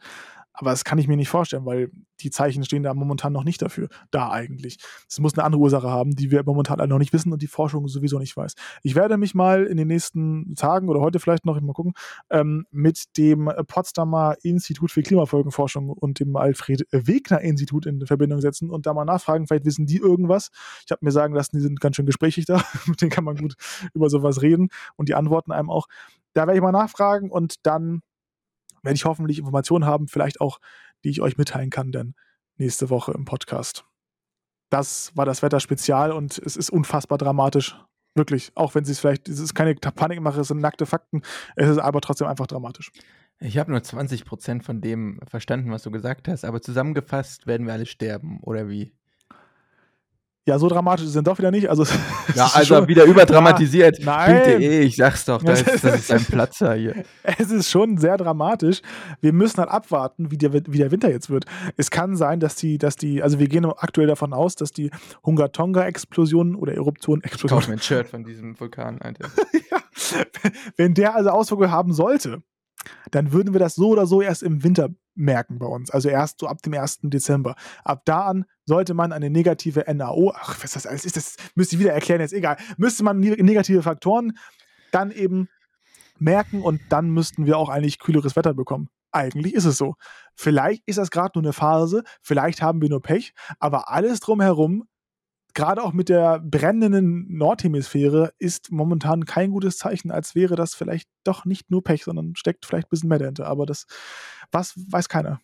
aber 0.53 0.71
das 0.71 0.83
kann 0.83 0.97
ich 0.97 1.07
mir 1.07 1.17
nicht 1.17 1.29
vorstellen, 1.29 1.65
weil 1.65 1.91
die 2.19 2.29
Zeichen 2.29 2.63
stehen 2.63 2.83
da 2.83 2.93
momentan 2.93 3.33
noch 3.33 3.43
nicht 3.43 3.61
dafür, 3.61 3.87
da 4.11 4.29
eigentlich. 4.29 4.77
Es 5.09 5.19
muss 5.19 5.33
eine 5.33 5.43
andere 5.43 5.61
Ursache 5.61 5.89
haben, 5.89 6.15
die 6.15 6.31
wir 6.31 6.43
momentan 6.43 6.79
alle 6.79 6.89
noch 6.89 6.99
nicht 6.99 7.13
wissen 7.13 7.31
und 7.31 7.41
die 7.41 7.47
Forschung 7.47 7.87
sowieso 7.87 8.19
nicht 8.19 8.35
weiß. 8.35 8.53
Ich 8.83 8.95
werde 8.95 9.17
mich 9.17 9.33
mal 9.33 9.65
in 9.65 9.77
den 9.77 9.87
nächsten 9.87 10.55
Tagen 10.55 10.89
oder 10.89 10.99
heute 10.99 11.19
vielleicht 11.19 11.45
noch, 11.45 11.59
mal 11.59 11.73
gucken, 11.73 11.93
ähm, 12.29 12.65
mit 12.71 13.17
dem 13.17 13.51
Potsdamer 13.67 14.35
Institut 14.43 14.91
für 14.91 15.01
Klimafolgenforschung 15.01 15.89
und 15.89 16.19
dem 16.19 16.35
Alfred 16.35 16.85
Wegner 16.91 17.41
Institut 17.41 17.85
in 17.85 18.05
Verbindung 18.05 18.41
setzen 18.41 18.69
und 18.69 18.85
da 18.85 18.93
mal 18.93 19.05
nachfragen, 19.05 19.47
vielleicht 19.47 19.65
wissen 19.65 19.85
die 19.85 19.97
irgendwas. 19.97 20.49
Ich 20.85 20.91
habe 20.91 21.03
mir 21.03 21.11
sagen 21.11 21.33
lassen, 21.33 21.55
die 21.55 21.61
sind 21.61 21.79
ganz 21.79 21.95
schön 21.95 22.05
gesprächig 22.05 22.45
da, 22.45 22.61
mit 22.85 23.01
denen 23.01 23.11
kann 23.11 23.23
man 23.23 23.37
gut 23.37 23.55
über 23.93 24.09
sowas 24.09 24.41
reden 24.41 24.69
und 24.95 25.09
die 25.09 25.15
antworten 25.15 25.51
einem 25.51 25.69
auch. 25.69 25.87
Da 26.33 26.41
werde 26.47 26.55
ich 26.55 26.61
mal 26.61 26.71
nachfragen 26.71 27.29
und 27.29 27.55
dann 27.65 28.01
werde 28.83 28.95
ich 28.95 29.05
hoffentlich 29.05 29.39
Informationen 29.39 29.85
haben, 29.85 30.07
vielleicht 30.07 30.41
auch, 30.41 30.59
die 31.03 31.09
ich 31.09 31.21
euch 31.21 31.37
mitteilen 31.37 31.69
kann, 31.69 31.91
dann 31.91 32.15
nächste 32.57 32.89
Woche 32.89 33.11
im 33.11 33.25
Podcast. 33.25 33.85
Das 34.69 35.15
war 35.15 35.25
das 35.25 35.41
Wetter-Spezial 35.41 36.11
und 36.11 36.37
es 36.37 36.55
ist 36.55 36.69
unfassbar 36.69 37.17
dramatisch. 37.17 37.77
Wirklich. 38.13 38.51
Auch 38.55 38.75
wenn 38.75 38.83
es 38.83 38.99
vielleicht, 38.99 39.29
es 39.29 39.39
ist 39.39 39.53
keine 39.53 39.75
Panikmache, 39.75 40.41
es 40.41 40.49
sind 40.49 40.59
nackte 40.59 40.85
Fakten. 40.85 41.21
Es 41.55 41.69
ist 41.69 41.77
aber 41.77 42.01
trotzdem 42.01 42.27
einfach 42.27 42.47
dramatisch. 42.47 42.91
Ich 43.39 43.57
habe 43.57 43.71
nur 43.71 43.79
20% 43.79 44.61
von 44.61 44.81
dem 44.81 45.19
verstanden, 45.27 45.71
was 45.71 45.83
du 45.83 45.91
gesagt 45.91 46.27
hast, 46.27 46.45
aber 46.45 46.61
zusammengefasst 46.61 47.47
werden 47.47 47.65
wir 47.65 47.73
alle 47.73 47.85
sterben, 47.85 48.39
oder 48.41 48.69
wie? 48.69 48.93
Ja, 50.47 50.57
so 50.57 50.67
dramatisch 50.67 51.03
ist 51.03 51.09
es 51.09 51.15
dann 51.15 51.23
doch 51.23 51.37
wieder 51.37 51.51
nicht. 51.51 51.69
Also, 51.69 51.83
Ja, 52.35 52.49
also 52.53 52.75
schon, 52.75 52.87
wieder 52.87 53.03
überdramatisiert. 53.03 53.99
Nein. 54.03 54.43
.de, 54.43 54.81
ich 54.81 54.95
sag's 54.95 55.25
doch, 55.25 55.43
das 55.43 55.61
ist, 55.61 55.83
das 55.83 55.99
ist 55.99 56.11
ein 56.11 56.25
Platzer 56.29 56.73
hier. 56.73 57.03
es 57.23 57.51
ist 57.51 57.69
schon 57.69 57.97
sehr 57.97 58.17
dramatisch. 58.17 58.81
Wir 59.19 59.33
müssen 59.33 59.57
halt 59.59 59.69
abwarten, 59.69 60.31
wie 60.31 60.37
der, 60.37 60.51
wie 60.53 60.77
der 60.79 60.89
Winter 60.91 61.11
jetzt 61.11 61.29
wird. 61.29 61.45
Es 61.77 61.91
kann 61.91 62.15
sein, 62.15 62.39
dass 62.39 62.55
die, 62.55 62.79
dass 62.79 62.95
die, 62.95 63.21
also 63.21 63.37
wir 63.37 63.47
gehen 63.47 63.65
aktuell 63.65 64.07
davon 64.07 64.33
aus, 64.33 64.55
dass 64.55 64.71
die 64.71 64.89
Hunga-Tonga-Explosion 65.23 66.55
oder 66.55 66.73
Eruption, 66.73 67.21
Explosion, 67.23 67.63
mir 67.67 67.73
ein 67.73 67.79
Shirt 67.79 68.07
von 68.07 68.23
diesem 68.23 68.59
Vulkan, 68.59 68.99
Alter. 68.99 69.29
wenn 70.75 70.95
der 70.95 71.15
also 71.15 71.29
Auswirkungen 71.29 71.71
haben 71.71 71.93
sollte, 71.93 72.41
dann 73.11 73.31
würden 73.31 73.53
wir 73.53 73.59
das 73.59 73.75
so 73.75 73.89
oder 73.89 74.05
so 74.05 74.21
erst 74.21 74.43
im 74.43 74.63
Winter 74.63 74.89
merken 75.15 75.59
bei 75.59 75.65
uns. 75.65 75.91
Also 75.91 76.09
erst 76.09 76.39
so 76.39 76.47
ab 76.47 76.61
dem 76.61 76.73
1. 76.73 76.99
Dezember. 77.03 77.55
Ab 77.83 78.03
da 78.05 78.25
an 78.27 78.45
sollte 78.65 78.93
man 78.93 79.11
eine 79.11 79.29
negative 79.29 79.83
NAO, 79.93 80.31
ach, 80.35 80.63
was 80.63 80.71
das 80.71 80.85
alles 80.85 81.05
ist, 81.05 81.17
das 81.17 81.35
müsste 81.55 81.75
ich 81.75 81.81
wieder 81.81 81.93
erklären, 81.93 82.21
jetzt 82.21 82.33
egal, 82.33 82.57
müsste 82.77 83.03
man 83.03 83.19
ne- 83.19 83.41
negative 83.43 83.83
Faktoren 83.83 84.37
dann 84.91 85.11
eben 85.11 85.49
merken 86.19 86.61
und 86.61 86.81
dann 86.89 87.09
müssten 87.09 87.45
wir 87.45 87.57
auch 87.57 87.69
eigentlich 87.69 87.99
kühleres 87.99 88.35
Wetter 88.35 88.53
bekommen. 88.53 88.89
Eigentlich 89.11 89.53
ist 89.53 89.65
es 89.65 89.77
so. 89.77 89.95
Vielleicht 90.35 90.83
ist 90.85 90.97
das 90.97 91.11
gerade 91.11 91.37
nur 91.37 91.43
eine 91.43 91.53
Phase, 91.53 92.03
vielleicht 92.21 92.61
haben 92.61 92.81
wir 92.81 92.89
nur 92.89 93.01
Pech, 93.01 93.33
aber 93.59 93.89
alles 93.89 94.21
drumherum, 94.21 94.85
gerade 95.53 95.83
auch 95.83 95.93
mit 95.93 96.09
der 96.09 96.39
brennenden 96.39 97.35
Nordhemisphäre, 97.35 98.31
ist 98.39 98.71
momentan 98.71 99.25
kein 99.25 99.51
gutes 99.51 99.77
Zeichen, 99.77 100.11
als 100.11 100.35
wäre 100.35 100.55
das 100.55 100.73
vielleicht 100.75 101.09
doch 101.23 101.45
nicht 101.45 101.69
nur 101.71 101.83
Pech, 101.83 102.03
sondern 102.03 102.35
steckt 102.35 102.65
vielleicht 102.65 102.87
ein 102.87 102.89
bisschen 102.89 103.09
mehr 103.09 103.19
dahinter. 103.19 103.47
Aber 103.47 103.65
das 103.65 103.85
was 104.51 104.73
weiß 104.89 105.07
keiner. 105.09 105.39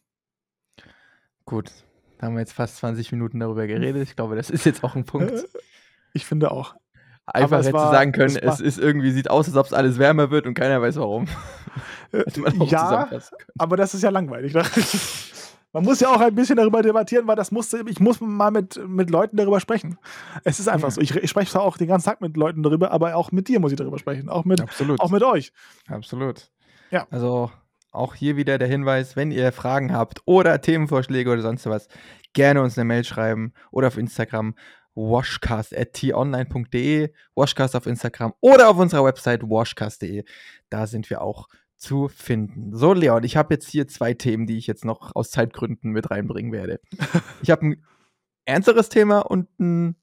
Gut, 1.46 1.72
da 2.17 2.28
haben 2.28 2.34
wir 2.36 2.41
jetzt 2.41 2.54
fast 2.54 2.78
20 2.78 3.12
Minuten 3.12 3.39
darüber 3.39 3.67
geredet. 3.67 4.04
Ich 4.04 4.15
glaube, 4.15 4.36
das 4.36 4.50
ist 4.50 4.65
jetzt 4.65 4.84
auch 4.84 4.96
ein 4.96 5.06
Punkt. 5.06 5.32
Äh, 5.32 5.43
Ich 6.13 6.26
finde 6.26 6.52
auch. 6.52 6.76
Einfach 7.26 7.60
hätte 7.60 7.74
war- 7.74 7.91
sagen 7.91 8.12
können, 8.13 8.38
es 8.38 8.56
es 8.56 8.60
ist 8.62 8.80
irgendwie, 8.80 9.12
sieht 9.12 9.30
aus, 9.30 9.48
als 9.48 9.58
ob 9.58 9.65
es 9.65 9.74
alles 9.74 9.98
wärmer 10.00 10.32
wird 10.32 10.48
und 10.48 10.54
keiner 10.54 10.82
weiß 10.82 10.96
warum. 10.96 11.28
Äh, 12.13 12.24
ja, 12.65 13.10
aber 13.58 13.76
das 13.78 13.93
ist 13.93 14.02
ja 14.02 14.10
langweilig. 14.10 14.54
Man 15.74 15.84
muss 15.84 16.00
ja 16.00 16.08
auch 16.10 16.22
ein 16.22 16.34
bisschen 16.34 16.56
darüber 16.56 16.82
debattieren, 16.82 17.28
weil 17.28 17.36
das 17.36 17.52
musste, 17.52 17.84
ich 17.88 18.00
muss 18.00 18.22
mal 18.22 18.52
mit, 18.52 18.80
mit 18.88 19.10
Leuten 19.10 19.36
darüber 19.38 19.60
sprechen. 19.60 19.98
Es 20.44 20.60
ist 20.60 20.68
einfach 20.70 20.88
Ja. 20.88 20.92
so. 20.92 21.02
Ich, 21.02 21.16
ich 21.16 21.30
spreche 21.30 21.52
zwar 21.52 21.62
auch 21.64 21.78
den 21.78 21.88
ganzen 21.88 22.06
Tag 22.06 22.22
mit 22.22 22.38
Leuten 22.38 22.64
darüber, 22.64 22.92
aber 22.92 23.16
auch 23.16 23.32
mit 23.32 23.48
dir 23.48 23.60
muss 23.60 23.72
ich 23.72 23.78
darüber 23.78 24.00
sprechen. 24.00 24.30
Auch 24.30 24.46
mit, 24.46 24.62
Absolut. 24.62 25.00
auch 25.02 25.10
mit 25.12 25.24
euch. 25.24 25.52
Absolut. 25.88 26.50
Ja. 26.90 27.06
Also 27.12 27.52
auch 27.92 28.16
hier 28.16 28.38
wieder 28.38 28.58
der 28.58 28.68
Hinweis, 28.68 29.16
wenn 29.16 29.32
ihr 29.32 29.52
Fragen 29.52 29.94
habt 29.94 30.22
oder 30.26 30.60
Themenvorschläge 30.62 31.30
oder 31.32 31.42
sonst 31.42 31.66
was, 31.66 31.88
gerne 32.34 32.62
uns 32.62 32.78
eine 32.78 32.86
Mail 32.86 33.04
schreiben 33.04 33.54
oder 33.72 33.88
auf 33.88 33.98
Instagram 33.98 34.56
washcast.tonline.de, 34.96 37.14
washcast 37.36 37.76
auf 37.76 37.86
Instagram 37.86 38.34
oder 38.42 38.70
auf 38.70 38.78
unserer 38.78 39.04
Website 39.06 39.44
washcast.de. 39.44 40.24
Da 40.70 40.88
sind 40.88 41.10
wir 41.10 41.22
auch 41.22 41.48
zu 41.78 42.08
finden. 42.08 42.76
So, 42.76 42.94
Leon, 42.94 43.24
ich 43.24 43.38
habe 43.38 43.54
jetzt 43.54 43.70
hier 43.70 43.88
zwei 43.88 44.13
Themen, 44.13 44.48
die 44.48 44.58
ich 44.58 44.68
jetzt 44.68 44.86
noch 44.86 45.16
aus 45.16 45.32
Zeitgründen 45.32 45.92
mit 45.92 46.10
reinbringen 46.12 46.52
werde. 46.52 46.80
Ich 47.42 47.52
habe 47.52 47.68
ein 47.68 47.86
ernsteres 48.46 48.90
Thema 48.90 49.20
und 49.20 49.48
ein 49.60 49.96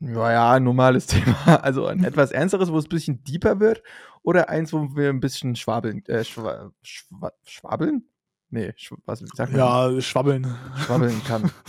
naja, 0.00 0.52
ein 0.52 0.64
normales 0.64 1.06
Thema. 1.06 1.34
Also 1.62 1.86
ein 1.86 2.04
etwas 2.04 2.30
ernsteres, 2.30 2.70
wo 2.70 2.78
es 2.78 2.86
ein 2.86 2.90
bisschen 2.90 3.24
deeper 3.24 3.60
wird. 3.60 3.82
Oder 4.22 4.48
eins, 4.48 4.72
wo 4.72 4.94
wir 4.94 5.08
ein 5.08 5.20
bisschen 5.20 5.56
schwabeln. 5.56 6.04
Äh, 6.06 6.24
schwa 6.24 6.70
schwa 6.82 7.32
schwabeln? 7.44 8.08
Nee, 8.50 8.72
schw 8.76 8.96
was 9.04 9.22
wie 9.22 9.26
sagt 9.34 9.52
man? 9.52 9.60
Ja, 9.60 10.00
schwabbeln. 10.00 10.46
Schwabbeln 10.84 11.22
kann. 11.24 11.50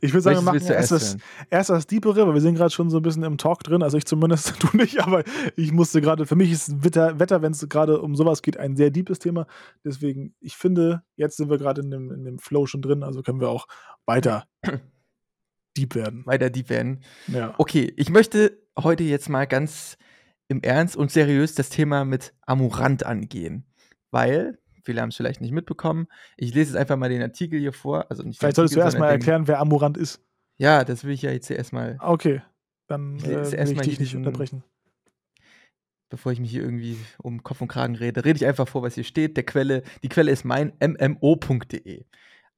Ich 0.00 0.12
würde 0.12 0.22
sagen, 0.22 0.36
wir 0.36 0.42
machen 0.42 0.62
erst 0.64 0.92
das, 0.92 1.16
erst 1.50 1.70
das 1.70 1.88
Deepere, 1.88 2.24
weil 2.26 2.34
wir 2.34 2.40
sind 2.40 2.54
gerade 2.54 2.70
schon 2.70 2.88
so 2.88 2.98
ein 2.98 3.02
bisschen 3.02 3.24
im 3.24 3.36
Talk 3.36 3.64
drin. 3.64 3.82
Also 3.82 3.98
ich 3.98 4.06
zumindest, 4.06 4.62
du 4.62 4.76
nicht, 4.76 5.00
aber 5.02 5.24
ich 5.56 5.72
musste 5.72 6.00
gerade, 6.00 6.24
für 6.24 6.36
mich 6.36 6.52
ist 6.52 6.84
Wetter, 6.84 7.18
Wetter 7.18 7.42
wenn 7.42 7.50
es 7.50 7.68
gerade 7.68 8.00
um 8.00 8.14
sowas 8.14 8.42
geht, 8.42 8.56
ein 8.56 8.76
sehr 8.76 8.90
deepes 8.90 9.18
Thema. 9.18 9.46
Deswegen, 9.84 10.36
ich 10.38 10.56
finde, 10.56 11.02
jetzt 11.16 11.36
sind 11.36 11.50
wir 11.50 11.58
gerade 11.58 11.80
in 11.80 11.90
dem, 11.90 12.12
in 12.12 12.24
dem 12.24 12.38
Flow 12.38 12.66
schon 12.66 12.80
drin, 12.80 13.02
also 13.02 13.22
können 13.22 13.40
wir 13.40 13.48
auch 13.48 13.66
weiter 14.06 14.46
deep 15.76 15.96
werden. 15.96 16.24
Weiter 16.26 16.48
die 16.48 16.68
werden. 16.68 17.02
Ja. 17.26 17.54
Okay, 17.58 17.92
ich 17.96 18.08
möchte 18.08 18.62
heute 18.78 19.02
jetzt 19.02 19.28
mal 19.28 19.46
ganz 19.46 19.98
im 20.46 20.62
Ernst 20.62 20.96
und 20.96 21.10
seriös 21.10 21.56
das 21.56 21.70
Thema 21.70 22.04
mit 22.04 22.34
Amurant 22.42 23.04
angehen. 23.04 23.66
Weil, 24.12 24.58
viele 24.82 25.00
haben 25.00 25.08
es 25.10 25.16
vielleicht 25.16 25.40
nicht 25.40 25.52
mitbekommen, 25.52 26.06
ich 26.36 26.54
lese 26.54 26.70
jetzt 26.72 26.76
einfach 26.80 26.96
mal 26.96 27.08
den 27.08 27.22
Artikel 27.22 27.58
hier 27.58 27.72
vor. 27.72 28.06
Also 28.10 28.22
nicht 28.22 28.38
Vielleicht 28.38 28.56
solltest 28.56 28.76
du 28.76 28.80
Artikel, 28.80 28.86
erstmal 28.86 29.08
sondern 29.08 29.20
den- 29.20 29.20
erklären, 29.22 29.48
wer 29.48 29.60
Amurant 29.60 29.96
ist. 29.96 30.20
Ja, 30.58 30.84
das 30.84 31.04
will 31.04 31.12
ich 31.12 31.22
ja 31.22 31.30
jetzt 31.30 31.48
hier 31.48 31.56
erstmal, 31.56 31.96
Okay, 32.00 32.42
dann 32.88 33.16
Ich 33.16 33.24
äh, 33.24 33.52
will 33.52 33.72
ich 33.72 33.80
dich 33.80 34.00
nicht 34.00 34.14
unterbrechen. 34.16 34.62
bevor 36.10 36.30
ich 36.32 36.40
mich 36.40 36.50
hier 36.50 36.62
irgendwie 36.62 36.98
um 37.18 37.42
Kopf 37.42 37.60
und 37.62 37.68
Kragen 37.68 37.96
rede, 37.96 38.24
rede 38.24 38.36
ich 38.36 38.46
einfach 38.46 38.68
vor, 38.68 38.82
was 38.82 38.94
hier 38.94 39.04
steht. 39.04 39.36
Der 39.36 39.44
Quelle, 39.44 39.82
die 40.02 40.08
Quelle 40.10 40.30
ist 40.30 40.44
mein 40.44 40.72
mmo.de. 40.78 42.04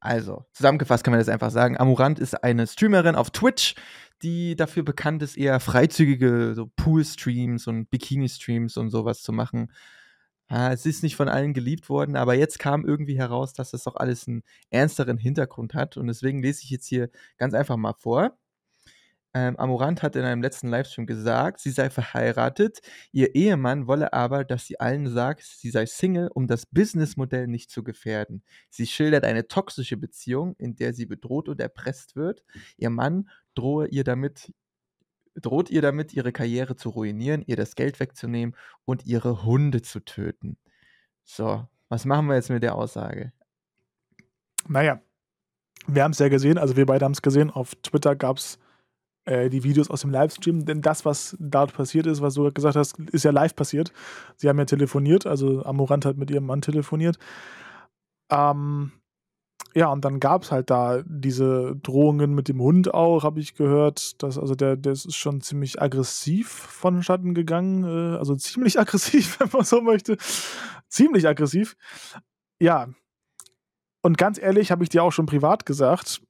Also, 0.01 0.45
zusammengefasst 0.53 1.03
kann 1.05 1.13
man 1.13 1.21
das 1.21 1.29
einfach 1.31 1.51
sagen. 1.51 1.79
Amurant 1.79 2.19
ist 2.19 2.35
eine 2.45 2.67
Streamerin 2.67 3.15
auf 3.15 3.31
Twitch, 3.31 3.75
die 4.23 4.55
dafür 4.57 4.83
bekannt 4.83 5.23
ist, 5.23 5.37
eher 5.39 5.61
freizügige 5.61 6.53
so 6.55 6.67
Pool-Streams 6.77 7.67
und 7.69 7.89
Bikini-Streams 7.91 8.77
und 8.77 8.91
sowas 8.91 9.23
zu 9.23 9.33
machen. 9.33 9.71
Ah, 10.49 10.73
es 10.73 10.85
ist 10.85 11.03
nicht 11.03 11.17
von 11.17 11.29
allen 11.29 11.55
geliebt 11.55 11.89
worden, 11.89 12.17
aber 12.17 12.35
jetzt 12.35 12.59
kam 12.59 12.85
irgendwie 12.85 13.17
heraus, 13.19 13.55
dass 13.55 13.71
das 13.71 13.85
doch 13.85 13.97
alles 13.97 14.29
einen 14.29 14.43
ernsteren 14.71 15.17
Hintergrund 15.17 15.73
hat. 15.75 15.97
Und 15.97 16.07
deswegen 16.07 16.43
lese 16.43 16.63
ich 16.63 16.71
jetzt 16.71 16.87
hier 16.87 17.09
ganz 17.39 17.55
einfach 17.55 17.77
mal 17.77 17.95
vor. 17.95 18.37
Ähm, 19.37 19.57
Amorant 19.59 20.03
hat 20.03 20.15
in 20.15 20.23
einem 20.23 20.43
letzten 20.43 20.69
Livestream 20.69 21.07
gesagt, 21.07 21.59
sie 21.61 21.71
sei 21.73 21.91
verheiratet, 21.91 22.81
ihr 23.11 23.35
Ehemann 23.35 23.89
wolle 23.89 24.13
aber, 24.13 24.45
dass 24.45 24.67
sie 24.67 24.79
allen 24.79 25.09
sagt, 25.09 25.43
sie 25.43 25.71
sei 25.71 25.87
Single, 25.87 26.31
um 26.33 26.47
das 26.47 26.67
Businessmodell 26.67 27.49
nicht 27.49 27.71
zu 27.71 27.83
gefährden. 27.83 28.45
Sie 28.71 28.87
schildert 28.87 29.25
eine 29.25 29.49
toxische 29.49 29.97
Beziehung, 29.97 30.55
in 30.59 30.77
der 30.77 30.95
sie 30.95 31.07
bedroht 31.07 31.49
und 31.49 31.61
erpresst 31.61 32.15
wird. 32.15 32.45
Ihr 32.77 32.91
Mann 32.91 33.29
drohe 33.55 33.89
ihr 33.89 34.05
damit, 34.05 34.53
droht 35.35 35.71
ihr 35.71 35.83
damit, 35.83 36.15
ihre 36.15 36.33
Karriere 36.33 36.77
zu 36.77 36.91
ruinieren, 36.91 37.43
ihr 37.47 37.57
das 37.57 37.75
Geld 37.75 38.01
wegzunehmen 38.01 38.57
und 38.85 39.07
ihre 39.07 39.45
Hunde 39.45 39.83
zu 39.83 40.01
töten. 40.01 40.57
So, 41.25 41.67
was 41.89 42.05
machen 42.05 42.27
wir 42.27 42.35
jetzt 42.35 42.51
mit 42.51 42.63
der 42.63 42.75
Aussage? 42.75 43.33
Naja, 44.69 45.01
wir 45.87 46.03
haben 46.03 46.13
es 46.13 46.19
ja 46.19 46.29
gesehen, 46.29 46.59
also 46.59 46.77
wir 46.77 46.87
beide 46.87 47.05
haben 47.05 47.13
es 47.13 47.23
gesehen. 47.23 47.51
Auf 47.51 47.75
Twitter 47.77 48.17
gab 48.17 48.39
es 48.39 48.59
äh, 49.27 49.51
die 49.51 49.65
Videos 49.65 49.91
aus 49.91 50.03
dem 50.03 50.11
Livestream, 50.11 50.65
denn 50.65 50.81
das, 50.83 51.05
was 51.05 51.37
dort 51.41 51.75
passiert 51.75 52.07
ist, 52.07 52.21
was 52.21 52.35
du 52.35 52.51
gesagt 52.53 52.77
hast, 52.77 52.99
ist 52.99 53.25
ja 53.25 53.31
live 53.31 53.55
passiert. 53.55 53.93
Sie 54.37 54.49
haben 54.49 54.59
ja 54.59 54.65
telefoniert, 54.65 55.27
also 55.27 55.65
Amorant 55.65 56.05
hat 56.05 56.17
mit 56.17 56.31
ihrem 56.31 56.47
Mann 56.47 56.63
telefoniert. 56.63 57.19
Ähm, 58.31 58.93
ja, 59.77 59.89
und 59.89 60.05
dann 60.05 60.21
gab 60.21 60.45
es 60.45 60.53
halt 60.53 60.71
da 60.71 61.03
diese 61.05 61.75
Drohungen 61.83 62.33
mit 62.33 62.47
dem 62.49 62.61
Hund 62.61 62.95
auch, 62.95 63.25
habe 63.25 63.41
ich 63.41 63.55
gehört. 63.57 64.23
Dass, 64.23 64.39
also 64.39 64.55
der, 64.55 64.77
der 64.77 64.93
ist 64.93 65.15
schon 65.17 65.41
ziemlich 65.41 65.83
aggressiv 65.83 66.49
vonstatten 66.49 67.35
gegangen. 67.35 67.83
Äh, 67.83 68.17
also 68.17 68.37
ziemlich 68.37 68.79
aggressiv, 68.81 69.41
wenn 69.41 69.49
man 69.53 69.65
so 69.65 69.81
möchte. 69.81 70.17
Ziemlich 70.89 71.27
aggressiv. 71.27 71.77
Ja. 72.61 72.89
Und 74.01 74.17
ganz 74.17 74.39
ehrlich, 74.39 74.71
habe 74.71 74.85
ich 74.85 74.91
dir 74.91 75.03
auch 75.03 75.13
schon 75.13 75.27
privat 75.27 75.67
gesagt, 75.67 76.23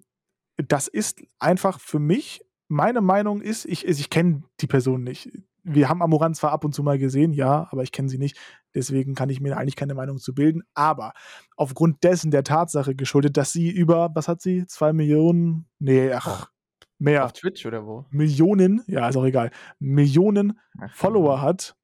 das 0.57 0.89
ist 0.89 1.23
einfach 1.39 1.81
für 1.81 1.99
mich, 1.99 2.41
meine 2.69 3.03
Meinung 3.03 3.43
ist, 3.43 3.67
ich, 3.67 3.87
ich 3.87 4.09
kenne 4.09 4.45
die 4.61 4.67
Person 4.67 5.03
nicht. 5.03 5.31
Wir 5.65 5.89
haben 5.89 6.03
Amorant 6.03 6.37
zwar 6.37 6.53
ab 6.53 6.65
und 6.65 6.75
zu 6.75 6.83
mal 6.83 6.99
gesehen, 6.99 7.33
ja, 7.33 7.69
aber 7.71 7.83
ich 7.83 7.93
kenne 7.93 8.09
sie 8.09 8.19
nicht. 8.19 8.39
Deswegen 8.75 9.15
kann 9.15 9.31
ich 9.31 9.41
mir 9.41 9.57
eigentlich 9.57 9.77
keine 9.77 9.95
Meinung 9.95 10.19
zu 10.19 10.35
bilden. 10.35 10.63
Aber 10.75 11.13
aufgrund 11.57 12.03
dessen 12.05 12.31
der 12.31 12.45
Tatsache 12.45 12.95
geschuldet, 12.95 13.37
dass 13.37 13.53
sie 13.53 13.71
über, 13.71 14.11
was 14.15 14.29
hat 14.29 14.41
sie? 14.41 14.67
Zwei 14.67 14.93
Millionen? 14.93 15.67
Nee, 15.79 16.13
ach, 16.13 16.51
mehr. 16.99 17.25
Auf 17.25 17.33
Twitch 17.33 17.65
oder 17.67 17.87
wo? 17.87 18.05
Millionen, 18.11 18.83
ja, 18.87 19.09
ist 19.09 19.17
auch 19.17 19.25
egal, 19.25 19.51
Millionen 19.79 20.59
Ach, 20.81 20.93
Follower 20.95 21.41
hat 21.41 21.77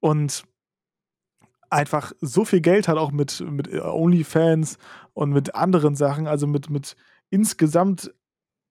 und 0.00 0.44
einfach 1.70 2.12
so 2.20 2.44
viel 2.44 2.60
Geld 2.60 2.88
hat, 2.88 2.96
auch 2.96 3.12
mit, 3.12 3.40
mit 3.40 3.72
OnlyFans 3.72 4.78
und 5.14 5.30
mit 5.30 5.54
anderen 5.54 5.96
Sachen, 5.96 6.26
also 6.26 6.46
mit, 6.46 6.70
mit 6.70 6.96
insgesamt 7.30 8.14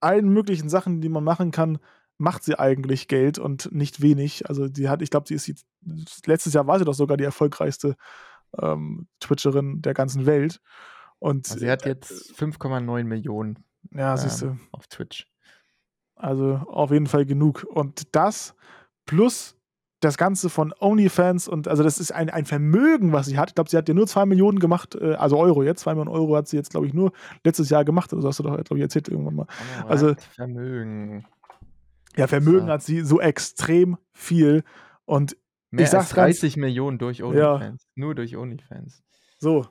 allen 0.00 0.28
möglichen 0.28 0.68
Sachen, 0.68 1.00
die 1.00 1.08
man 1.08 1.24
machen 1.24 1.50
kann, 1.50 1.78
macht 2.18 2.44
sie 2.44 2.58
eigentlich 2.58 3.08
Geld 3.08 3.38
und 3.38 3.70
nicht 3.72 4.00
wenig. 4.00 4.48
Also 4.48 4.68
die 4.68 4.88
hat, 4.88 5.02
ich 5.02 5.10
glaube, 5.10 5.28
sie 5.28 5.34
ist 5.34 5.46
jetzt, 5.46 5.66
letztes 6.26 6.52
Jahr 6.54 6.66
war 6.66 6.78
sie 6.78 6.84
doch 6.84 6.94
sogar 6.94 7.16
die 7.16 7.24
erfolgreichste 7.24 7.96
ähm, 8.58 9.06
Twitcherin 9.20 9.82
der 9.82 9.94
ganzen 9.94 10.26
Welt. 10.26 10.60
Und 11.18 11.46
Also 11.48 11.58
sie 11.60 11.70
hat 11.70 11.84
jetzt 11.86 12.32
5,9 12.38 13.04
Millionen 13.04 13.64
ja, 13.92 14.16
siehst 14.16 14.42
du. 14.42 14.46
ähm, 14.46 14.60
auf 14.72 14.86
Twitch. 14.88 15.26
Also 16.14 16.54
auf 16.66 16.90
jeden 16.90 17.06
Fall 17.06 17.26
genug. 17.26 17.64
Und 17.68 18.14
das 18.16 18.54
plus 19.04 19.54
das 20.00 20.18
Ganze 20.18 20.50
von 20.50 20.74
OnlyFans 20.78 21.48
und 21.48 21.68
also 21.68 21.82
das 21.82 21.98
ist 21.98 22.12
ein, 22.12 22.28
ein 22.28 22.44
Vermögen, 22.44 23.12
was 23.12 23.26
sie 23.26 23.38
hat. 23.38 23.48
Ich 23.50 23.54
glaube, 23.54 23.70
sie 23.70 23.76
hat 23.78 23.88
ja 23.88 23.94
nur 23.94 24.06
2 24.06 24.26
Millionen 24.26 24.58
gemacht, 24.58 24.94
äh, 24.94 25.14
also 25.14 25.38
Euro 25.38 25.62
jetzt. 25.62 25.80
2 25.80 25.92
Millionen 25.94 26.10
Euro 26.10 26.36
hat 26.36 26.48
sie 26.48 26.56
jetzt, 26.56 26.70
glaube 26.70 26.86
ich, 26.86 26.92
nur 26.92 27.12
letztes 27.44 27.70
Jahr 27.70 27.84
gemacht. 27.84 28.12
Also 28.12 28.28
hast 28.28 28.38
du 28.38 28.42
doch, 28.42 28.54
glaube 28.56 28.76
ich, 28.76 28.82
erzählt 28.82 29.08
irgendwann 29.08 29.34
mal. 29.36 29.46
Also- 29.88 30.08
Amorant 30.08 30.22
Vermögen. 30.22 31.26
Ja, 32.16 32.26
Vermögen 32.26 32.66
So. 32.66 32.72
hat 32.72 32.82
sie 32.82 33.00
so 33.02 33.20
extrem 33.20 33.96
viel. 34.12 34.64
Und 35.04 35.36
Mehr 35.70 35.84
Ich 35.84 35.90
sag's 35.90 36.06
als 36.06 36.14
ganz- 36.14 36.40
30 36.40 36.56
Millionen 36.56 36.98
durch 36.98 37.18
Ja. 37.18 37.24
OnlyFans. 37.26 37.86
Nur 37.96 38.14
durch 38.14 38.36
OnlyFans. 38.36 39.02
so. 39.38 39.66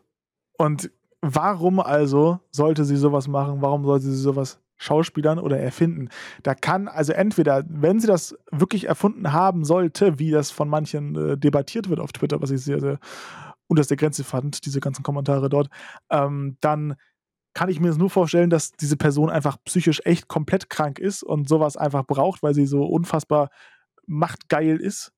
Und 0.58 0.92
warum 1.22 1.80
also 1.80 2.40
sollte 2.52 2.86
sie 2.86 2.98
sowas 2.98 3.28
machen? 3.28 3.62
Warum 3.62 3.84
sollte 3.86 4.06
sie 4.06 4.16
sowas 4.22 4.60
schauspielern 4.78 5.40
oder 5.40 5.58
erfinden? 5.60 6.10
Da 6.44 6.54
kann 6.54 6.88
also 6.88 7.14
entweder, 7.14 7.64
wenn 7.68 8.00
sie 8.00 8.08
das 8.08 8.38
wirklich 8.52 8.88
erfunden 8.88 9.32
haben 9.34 9.64
sollte, 9.66 10.20
wie 10.20 10.32
das 10.32 10.52
von 10.52 10.70
manchen 10.70 11.16
äh, 11.16 11.38
debattiert 11.38 11.90
wird 11.90 12.00
auf 12.00 12.12
Twitter, 12.12 12.42
was 12.42 12.52
ich 12.52 12.62
sehr, 12.62 12.80
sehr 12.82 13.00
unterste 13.68 13.96
Grenze 13.96 14.24
fand, 14.24 14.66
diese 14.66 14.80
ganzen 14.82 15.02
Kommentare 15.04 15.50
dort, 15.50 15.70
ähm, 16.12 16.58
dann 16.62 16.96
kann 17.56 17.70
ich 17.70 17.80
mir 17.80 17.96
nur 17.96 18.10
vorstellen, 18.10 18.50
dass 18.50 18.74
diese 18.74 18.98
Person 18.98 19.30
einfach 19.30 19.58
psychisch 19.64 20.02
echt 20.04 20.28
komplett 20.28 20.70
krank 20.70 21.00
ist 21.00 21.24
und 21.24 21.48
sowas 21.48 21.78
einfach 21.78 22.06
braucht, 22.06 22.44
weil 22.44 22.54
sie 22.54 22.68
so 22.68 22.84
unfassbar 22.84 23.50
machtgeil 24.06 24.78
ist. 24.78 25.14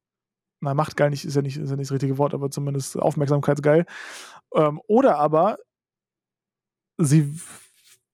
Na, 0.62 0.74
machtgeil 0.74 1.10
nicht, 1.10 1.26
ist 1.26 1.36
ja 1.36 1.42
nicht, 1.42 1.58
ist 1.58 1.70
ja 1.70 1.76
nicht 1.76 1.90
das 1.90 1.94
richtige 1.94 2.18
Wort, 2.20 2.34
aber 2.34 2.52
zumindest 2.52 2.98
aufmerksamkeitsgeil. 2.98 3.86
Ähm, 4.54 4.80
oder 4.88 5.18
aber 5.18 5.58
sie 6.98 7.36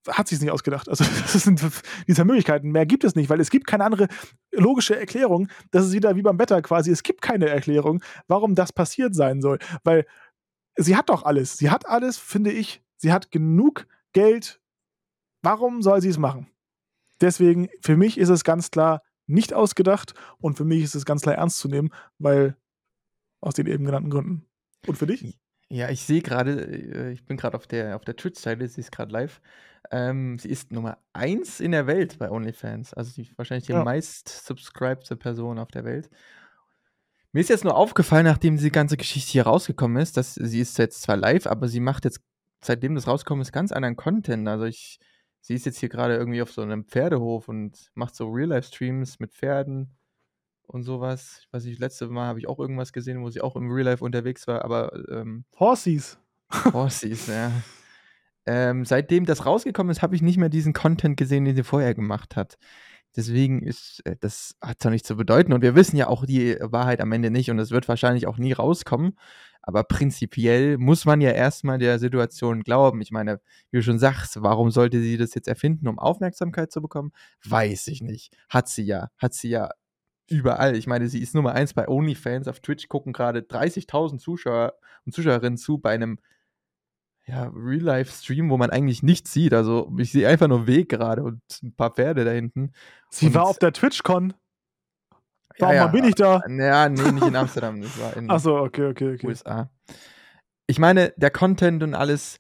hat 0.08 0.30
sich 0.30 0.40
nicht 0.40 0.52
ausgedacht. 0.52 0.88
Also 0.88 1.04
das 1.22 1.34
sind 1.34 1.62
diese 2.08 2.24
Möglichkeiten. 2.24 2.72
Mehr 2.72 2.86
gibt 2.86 3.04
es 3.04 3.16
nicht, 3.16 3.30
weil 3.30 3.42
es 3.42 3.50
gibt 3.50 3.68
keine 3.68 3.84
andere 3.84 4.08
logische 4.52 4.98
Erklärung. 4.98 5.50
Das 5.72 5.86
ist 5.86 5.92
wieder 5.92 6.16
wie 6.16 6.22
beim 6.22 6.40
Wetter 6.40 6.62
quasi. 6.62 6.92
Es 6.92 7.04
gibt 7.04 7.22
keine 7.22 7.50
Erklärung, 7.50 8.02
warum 8.28 8.56
das 8.56 8.72
passiert 8.72 9.16
sein 9.16 9.42
soll. 9.42 9.60
Weil 9.84 10.06
sie 10.78 10.96
hat 10.96 11.10
doch 11.10 11.24
alles. 11.24 11.58
Sie 11.58 11.70
hat 11.70 11.88
alles, 11.88 12.18
finde 12.18 12.54
ich. 12.54 12.82
Sie 12.96 13.12
hat 13.12 13.30
genug 13.32 13.86
Geld. 14.14 14.60
Warum 15.42 15.82
soll 15.82 16.02
sie 16.02 16.10
es 16.10 16.18
machen? 16.18 16.48
Deswegen, 17.22 17.70
für 17.82 17.98
mich 17.98 18.18
ist 18.18 18.30
es 18.30 18.44
ganz 18.44 18.72
klar 18.72 19.02
nicht 19.26 19.54
ausgedacht 19.54 20.14
und 20.40 20.58
für 20.58 20.66
mich 20.66 20.84
ist 20.84 20.96
es 20.96 21.06
ganz 21.06 21.22
klar 21.22 21.36
ernst 21.36 21.58
zu 21.60 21.68
nehmen, 21.68 21.90
weil 22.20 22.58
aus 23.42 23.54
den 23.56 23.68
eben 23.68 23.86
genannten 23.86 24.10
Gründen. 24.10 24.46
Und 24.88 24.98
für 24.98 25.08
dich? 25.08 25.38
Ja, 25.70 25.90
ich 25.90 26.04
sehe 26.04 26.22
gerade, 26.22 26.62
äh, 26.62 27.12
ich 27.12 27.26
bin 27.26 27.38
gerade 27.38 27.58
auf 27.58 27.68
der, 27.68 27.96
auf 27.96 28.04
der 28.04 28.16
Twitch-Seite, 28.16 28.68
sie 28.68 28.82
ist 28.82 28.92
gerade 28.92 29.12
live. 29.12 29.42
Ähm, 29.92 30.38
sie 30.38 30.50
ist 30.50 30.72
Nummer 30.72 30.98
1 31.14 31.60
in 31.60 31.72
der 31.72 31.88
Welt 31.88 32.20
bei 32.20 32.30
OnlyFans. 32.30 32.94
Also 32.94 33.12
die, 33.14 33.32
wahrscheinlich 33.38 33.66
die 33.66 33.74
Ja. 33.74 33.84
meist 33.84 34.30
subscribete 34.46 35.16
Person 35.16 35.60
auf 35.60 35.70
der 35.72 35.84
Welt. 35.84 36.10
Mir 37.32 37.40
ist 37.42 37.50
jetzt 37.50 37.64
nur 37.64 37.76
aufgefallen, 37.76 38.26
nachdem 38.26 38.58
die 38.58 38.70
ganze 38.70 38.98
Geschichte 38.98 39.32
hier 39.32 39.44
rausgekommen 39.44 40.02
ist, 40.02 40.18
dass 40.18 40.36
sie 40.36 40.60
ist 40.60 40.78
jetzt 40.78 41.02
zwar 41.02 41.18
live, 41.18 41.48
aber 41.48 41.68
sie 41.68 41.80
macht 41.80 42.06
jetzt, 42.06 42.22
seitdem 42.66 42.96
das 42.96 43.08
rausgekommen 43.08 43.42
ist, 43.42 43.52
ganz 43.52 43.72
anderen 43.72 43.96
Content. 43.96 44.48
Also 44.48 44.66
ich, 44.66 45.00
sie 45.42 45.54
ist 45.56 45.66
jetzt 45.66 45.80
hier 45.80 45.90
gerade 45.90 46.16
irgendwie 46.16 46.42
auf 46.42 46.52
so 46.52 46.62
einem 46.62 46.86
Pferdehof 46.86 47.48
und 47.48 47.92
macht 47.94 48.16
so 48.16 48.28
Real-Life-Streams 48.28 49.20
mit 49.20 49.34
Pferden 49.34 49.96
und 50.68 50.84
sowas. 50.84 51.42
Ich 51.42 51.54
weiß 51.54 51.66
nicht, 51.66 51.80
letzte 51.80 52.08
Mal 52.08 52.28
habe 52.28 52.40
ich 52.40 52.48
auch 52.48 52.60
irgendwas 52.60 52.94
gesehen, 52.94 53.22
wo 53.22 53.30
sie 53.30 53.42
auch 53.42 53.56
im 53.56 53.72
Real 53.72 53.86
Life 53.86 54.04
unterwegs 54.04 54.48
war, 54.48 54.64
aber 54.64 54.92
ähm, 55.10 55.46
Horsies. 55.60 56.18
Horsies, 56.74 57.28
ja. 57.28 57.52
Ähm, 58.46 58.84
seitdem 58.86 59.26
das 59.26 59.46
rausgekommen 59.46 59.92
ist, 59.92 60.02
habe 60.02 60.16
ich 60.16 60.22
nicht 60.22 60.38
mehr 60.38 60.50
diesen 60.50 60.74
Content 60.74 61.16
gesehen, 61.16 61.46
den 61.46 61.56
sie 61.56 61.64
vorher 61.64 61.94
gemacht 61.94 62.36
hat. 62.36 62.58
Deswegen 63.16 63.62
ist 63.62 64.02
äh, 64.06 64.16
das 64.20 64.56
hat 64.62 64.82
zwar 64.82 64.92
nichts 64.92 65.08
zu 65.08 65.16
bedeuten 65.16 65.54
und 65.54 65.62
wir 65.62 65.76
wissen 65.76 65.98
ja 65.98 66.08
auch 66.08 66.26
die 66.26 66.58
Wahrheit 66.60 67.00
am 67.00 67.12
Ende 67.12 67.30
nicht 67.32 67.52
und 67.52 67.60
es 67.60 67.72
wird 67.72 67.88
wahrscheinlich 67.88 68.28
auch 68.28 68.38
nie 68.38 68.54
rauskommen. 68.54 69.18
Aber 69.66 69.84
prinzipiell 69.84 70.78
muss 70.78 71.06
man 71.06 71.22
ja 71.22 71.32
erstmal 71.32 71.80
der 71.80 71.98
Situation 71.98 72.64
glauben. 72.64 73.02
Ich 73.02 73.12
meine, 73.12 73.40
wie 73.72 73.78
du 73.78 73.84
schon 73.84 73.98
sagst, 73.98 74.42
warum 74.44 74.72
sollte 74.72 75.00
sie 75.02 75.16
das 75.18 75.34
jetzt 75.34 75.48
erfinden, 75.48 75.88
um 75.88 76.00
Aufmerksamkeit 76.00 76.72
zu 76.72 76.82
bekommen? 76.82 77.12
Weiß 77.46 77.88
ich 77.88 78.02
nicht. 78.02 78.36
Hat 78.50 78.68
sie 78.68 78.84
ja. 78.84 79.10
Hat 79.18 79.34
sie 79.34 79.50
ja 79.50 79.70
überall. 80.30 80.76
Ich 80.76 80.86
meine, 80.86 81.08
sie 81.08 81.22
ist 81.22 81.34
Nummer 81.34 81.54
eins 81.54 81.74
bei 81.74 81.88
OnlyFans. 81.88 82.50
Auf 82.50 82.60
Twitch 82.60 82.90
gucken 82.90 83.14
gerade 83.14 83.40
30.000 83.40 84.20
Zuschauer 84.20 84.74
und 85.06 85.14
Zuschauerinnen 85.14 85.58
zu 85.58 85.78
bei 85.78 85.92
einem 85.92 86.20
ja, 87.26 87.50
Real-Life-Stream, 87.56 88.50
wo 88.50 88.58
man 88.58 88.70
eigentlich 88.70 89.02
nichts 89.02 89.32
sieht. 89.32 89.54
Also 89.54 89.90
ich 89.98 90.12
sehe 90.12 90.28
einfach 90.28 90.50
nur 90.50 90.68
Weg 90.68 90.90
gerade 90.90 91.24
und 91.24 91.42
ein 91.64 91.74
paar 91.74 91.92
Pferde 91.92 92.26
da 92.26 92.32
hinten. 92.32 92.74
Sie 93.10 93.28
Und- 93.28 93.36
war 93.36 93.46
auf 93.46 93.60
der 93.60 93.72
TwitchCon. 93.72 94.34
Warum 95.60 95.76
ja, 95.76 95.88
bin 95.88 96.04
ich 96.06 96.16
da? 96.16 96.42
Ja, 96.48 96.90
nee, 96.90 97.12
nicht 97.12 97.28
in 97.28 97.36
Amsterdam, 97.36 97.82
das 97.82 98.00
war 98.00 98.16
in 98.18 98.30
Achso, 98.30 98.60
okay, 98.60 98.88
okay, 98.88 99.14
okay. 99.14 99.28
USA. 99.28 99.70
Ich 100.68 100.80
meine, 100.80 101.14
der 101.18 101.32
Content 101.32 101.84
und 101.84 101.94
alles, 101.94 102.40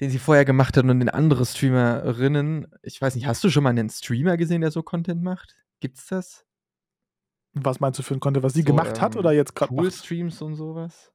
den 0.00 0.10
sie 0.10 0.18
vorher 0.18 0.44
gemacht 0.44 0.76
hat 0.76 0.84
und 0.84 1.00
den 1.00 1.08
andere 1.08 1.44
Streamerinnen, 1.44 2.68
ich 2.82 3.00
weiß 3.00 3.14
nicht, 3.14 3.26
hast 3.26 3.42
du 3.42 3.50
schon 3.50 3.64
mal 3.64 3.70
einen 3.70 3.90
Streamer 3.90 4.36
gesehen, 4.36 4.60
der 4.60 4.70
so 4.70 4.82
Content 4.82 5.22
macht? 5.22 5.56
Gibt's 5.80 6.06
das? 6.06 6.44
Was 7.54 7.80
meinst 7.80 7.98
du 7.98 8.02
für 8.02 8.14
ein 8.14 8.20
Content, 8.20 8.44
was 8.44 8.52
sie 8.52 8.60
So, 8.60 8.66
gemacht 8.66 9.00
hat 9.00 9.14
ähm, 9.14 9.20
oder 9.20 9.32
jetzt 9.32 9.54
gerade? 9.54 9.74
Pool-Streams 9.74 10.42
und 10.42 10.56
sowas? 10.56 11.12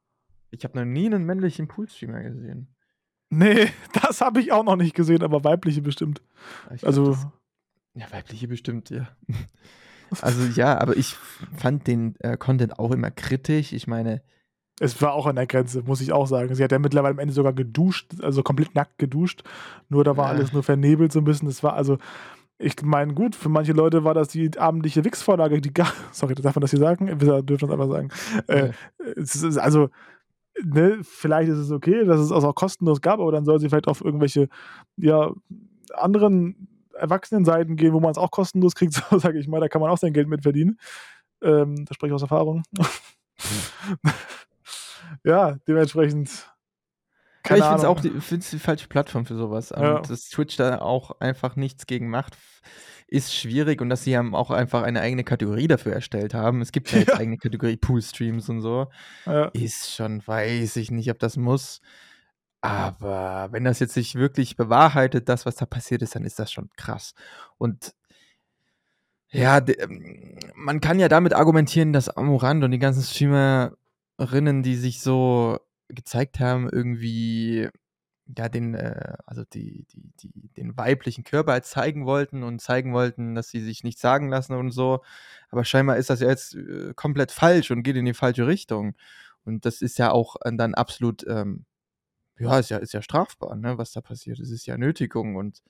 Ich 0.49 0.63
habe 0.63 0.77
noch 0.77 0.85
nie 0.85 1.05
einen 1.05 1.23
männlichen 1.23 1.67
Pool-Streamer 1.67 2.23
gesehen. 2.23 2.75
Nee, 3.29 3.69
das 4.01 4.21
habe 4.21 4.41
ich 4.41 4.51
auch 4.51 4.63
noch 4.63 4.75
nicht 4.75 4.95
gesehen, 4.95 5.23
aber 5.23 5.43
weibliche 5.43 5.81
bestimmt. 5.81 6.21
Glaub, 6.67 6.83
Also, 6.83 7.11
das, 7.11 7.27
ja, 7.93 8.11
weibliche 8.11 8.47
bestimmt, 8.47 8.89
ja. 8.89 9.07
Also 10.21 10.43
ja, 10.59 10.79
aber 10.79 10.97
ich 10.97 11.15
fand 11.55 11.87
den 11.87 12.15
äh, 12.19 12.37
Content 12.37 12.79
auch 12.79 12.91
immer 12.91 13.11
kritisch. 13.11 13.71
Ich 13.73 13.87
meine, 13.87 14.21
es 14.79 15.01
war 15.01 15.13
auch 15.13 15.27
an 15.27 15.35
der 15.35 15.47
Grenze, 15.47 15.83
muss 15.83 16.01
ich 16.01 16.11
auch 16.11 16.27
sagen. 16.27 16.55
Sie 16.55 16.63
hat 16.63 16.71
ja 16.71 16.79
mittlerweile 16.79 17.13
am 17.13 17.19
Ende 17.19 17.33
sogar 17.33 17.53
geduscht, 17.53 18.13
also 18.21 18.41
komplett 18.43 18.73
nackt 18.75 18.97
geduscht. 18.97 19.43
Nur 19.89 20.03
da 20.03 20.17
war 20.17 20.25
Ja. 20.25 20.31
alles 20.31 20.53
nur 20.53 20.63
vernebelt 20.63 21.11
so 21.11 21.19
ein 21.19 21.23
bisschen. 21.23 21.47
Das 21.47 21.61
war 21.63 21.73
also, 21.73 21.97
ich 22.57 22.75
meine, 22.83 23.13
gut, 23.13 23.35
für 23.35 23.49
manche 23.49 23.73
Leute 23.73 24.03
war 24.03 24.13
das 24.13 24.29
die 24.29 24.57
abendliche 24.57 25.05
Wix-Vorlage, 25.05 25.61
die 25.61 25.73
gar, 25.73 25.91
sorry, 26.11 26.35
darf 26.35 26.55
man 26.55 26.61
das 26.61 26.71
hier 26.71 26.79
sagen? 26.79 27.21
Wir 27.21 27.41
dürfen 27.43 27.67
das 27.67 27.71
einfach 27.79 27.89
sagen. 27.91 28.09
Äh, 28.47 28.71
es 29.15 29.35
ist 29.35 29.57
also, 29.57 29.89
ne, 30.63 30.99
vielleicht 31.03 31.49
ist 31.49 31.57
es 31.57 31.71
okay, 31.71 32.03
dass 32.05 32.19
es 32.19 32.31
auch 32.31 32.55
kostenlos 32.55 33.01
gab, 33.01 33.19
aber 33.19 33.31
dann 33.31 33.45
soll 33.45 33.59
sie 33.59 33.69
vielleicht 33.69 33.87
auf 33.87 34.01
irgendwelche, 34.03 34.49
ja, 34.97 35.31
anderen 35.93 36.67
Erwachsenenseiten 37.01 37.75
gehen, 37.75 37.93
wo 37.93 37.99
man 37.99 38.11
es 38.11 38.17
auch 38.17 38.31
kostenlos 38.31 38.75
kriegt, 38.75 38.93
so 39.09 39.19
sage 39.19 39.39
ich 39.39 39.47
mal, 39.47 39.59
da 39.59 39.67
kann 39.67 39.81
man 39.81 39.89
auch 39.89 39.97
sein 39.97 40.13
Geld 40.13 40.27
mit 40.27 40.43
verdienen. 40.43 40.79
Ähm, 41.43 41.85
da 41.85 41.93
spreche 41.93 42.11
ich 42.11 42.15
aus 42.15 42.21
Erfahrung. 42.21 42.63
ja, 45.23 45.57
dementsprechend. 45.67 46.29
Ja, 47.49 47.55
ich 47.57 47.63
finde 47.63 47.77
es 47.77 47.85
auch 47.85 47.99
die, 47.99 48.11
die 48.11 48.59
falsche 48.59 48.87
Plattform 48.87 49.25
für 49.25 49.35
sowas. 49.35 49.71
Und 49.71 49.81
Ja. 49.81 49.99
dass 50.01 50.29
Twitch 50.29 50.57
da 50.57 50.79
auch 50.79 51.19
einfach 51.19 51.55
nichts 51.55 51.87
gegen 51.87 52.09
macht, 52.09 52.37
ist 53.07 53.35
schwierig 53.35 53.81
und 53.81 53.89
dass 53.89 54.03
sie 54.03 54.15
haben 54.15 54.35
auch 54.35 54.51
einfach 54.51 54.83
eine 54.83 55.01
eigene 55.01 55.23
Kategorie 55.23 55.67
dafür 55.67 55.93
erstellt 55.93 56.33
haben. 56.33 56.61
Es 56.61 56.71
gibt 56.71 56.91
ja 56.91 56.99
jetzt 56.99 57.09
Ja. 57.09 57.17
eigene 57.19 57.37
Kategorie 57.37 57.77
Pool-Streams 57.77 58.47
und 58.49 58.61
so. 58.61 58.87
Ist 59.53 59.93
schon, 59.93 60.25
weiß 60.25 60.75
ich 60.77 60.91
nicht, 60.91 61.09
ob 61.11 61.19
das 61.19 61.35
muss. 61.35 61.81
Aber 62.61 63.49
wenn 63.51 63.63
das 63.63 63.79
jetzt 63.79 63.93
sich 63.93 64.15
wirklich 64.15 64.55
bewahrheitet, 64.55 65.27
das, 65.29 65.45
was 65.45 65.55
da 65.55 65.65
passiert 65.65 66.03
ist, 66.03 66.15
dann 66.15 66.25
ist 66.25 66.39
das 66.39 66.51
schon 66.51 66.69
krass. 66.77 67.15
Und 67.57 67.93
ja, 69.31 69.59
ähm, 69.67 70.37
man 70.55 70.81
kann 70.81 70.99
ja 70.99 71.07
damit 71.07 71.33
argumentieren, 71.33 71.93
dass 71.93 72.09
Amorant 72.09 72.63
und 72.63 72.71
die 72.71 72.79
ganzen 72.79 73.03
Streamerinnen, 73.03 74.61
die 74.63 74.75
sich 74.75 75.01
so 75.01 75.57
gezeigt 75.87 76.39
haben, 76.39 76.69
irgendwie 76.69 77.69
ja 78.37 78.49
den, 78.49 78.75
äh, 78.75 79.15
also 79.25 79.43
die, 79.43 79.85
die, 79.91 80.11
die, 80.19 80.49
den 80.57 80.77
weiblichen 80.77 81.23
Körper 81.23 81.53
halt 81.53 81.65
zeigen 81.65 82.05
wollten 82.05 82.43
und 82.43 82.61
zeigen 82.61 82.93
wollten, 82.93 83.35
dass 83.35 83.49
sie 83.49 83.61
sich 83.61 83.83
nichts 83.83 84.01
sagen 84.01 84.29
lassen 84.29 84.53
und 84.53 84.71
so. 84.71 85.01
Aber 85.49 85.65
scheinbar 85.65 85.97
ist 85.97 86.09
das 86.09 86.21
ja 86.21 86.29
jetzt 86.29 86.55
äh, 86.55 86.93
komplett 86.95 87.31
falsch 87.31 87.71
und 87.71 87.83
geht 87.83 87.95
in 87.95 88.05
die 88.05 88.13
falsche 88.13 88.47
Richtung. 88.47 88.95
Und 89.45 89.65
das 89.65 89.81
ist 89.81 89.97
ja 89.97 90.11
auch 90.11 90.35
dann 90.43 90.75
absolut, 90.75 91.25
ähm, 91.27 91.65
ja, 92.41 92.59
ist 92.59 92.69
ja, 92.69 92.77
ist 92.77 92.93
ja 92.93 93.01
strafbar, 93.01 93.55
ne, 93.55 93.77
was 93.77 93.91
da 93.91 94.01
passiert. 94.01 94.39
Es 94.39 94.49
ist 94.49 94.65
ja 94.65 94.77
Nötigung 94.77 95.35
und 95.35 95.61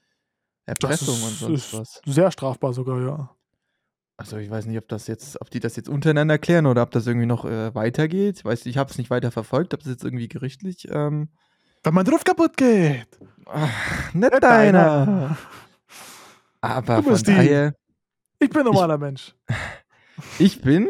Erpressung 0.65 1.15
ist, 1.15 1.23
und 1.23 1.33
sonst 1.37 1.73
was. 1.73 2.01
sehr 2.05 2.31
strafbar 2.31 2.73
sogar, 2.73 3.01
ja. 3.01 3.35
Also 4.17 4.37
ich 4.37 4.49
weiß 4.51 4.67
nicht, 4.67 4.77
ob 4.77 4.87
das 4.87 5.07
jetzt, 5.07 5.41
ob 5.41 5.49
die 5.49 5.59
das 5.59 5.75
jetzt 5.75 5.89
untereinander 5.89 6.37
klären 6.37 6.67
oder 6.67 6.83
ob 6.83 6.91
das 6.91 7.07
irgendwie 7.07 7.25
noch 7.25 7.43
äh, 7.45 7.73
weitergeht. 7.73 8.45
Weiß 8.45 8.65
ich 8.67 8.77
habe 8.77 8.91
es 8.91 8.97
nicht 8.99 9.09
weiter 9.09 9.31
verfolgt, 9.31 9.73
ob 9.73 9.79
das 9.81 9.89
jetzt 9.89 10.03
irgendwie 10.03 10.27
gerichtlich. 10.27 10.87
Ähm, 10.91 11.29
Wenn 11.83 11.93
mein 11.95 12.05
Ruf 12.07 12.23
kaputt 12.23 12.55
geht. 12.55 13.07
ach, 13.47 14.13
nicht 14.13 14.31
Nicht 14.31 14.43
deiner. 14.43 15.05
deiner. 15.05 15.37
Aber 16.61 16.97
Du 16.97 17.03
von 17.03 17.11
bist 17.13 17.27
die. 17.27 17.31
daher, 17.35 17.73
Ich 18.39 18.49
bin 18.49 18.59
ein 18.59 18.65
normaler 18.65 18.97
Mensch. 18.99 19.35
ich 20.39 20.61
bin, 20.61 20.87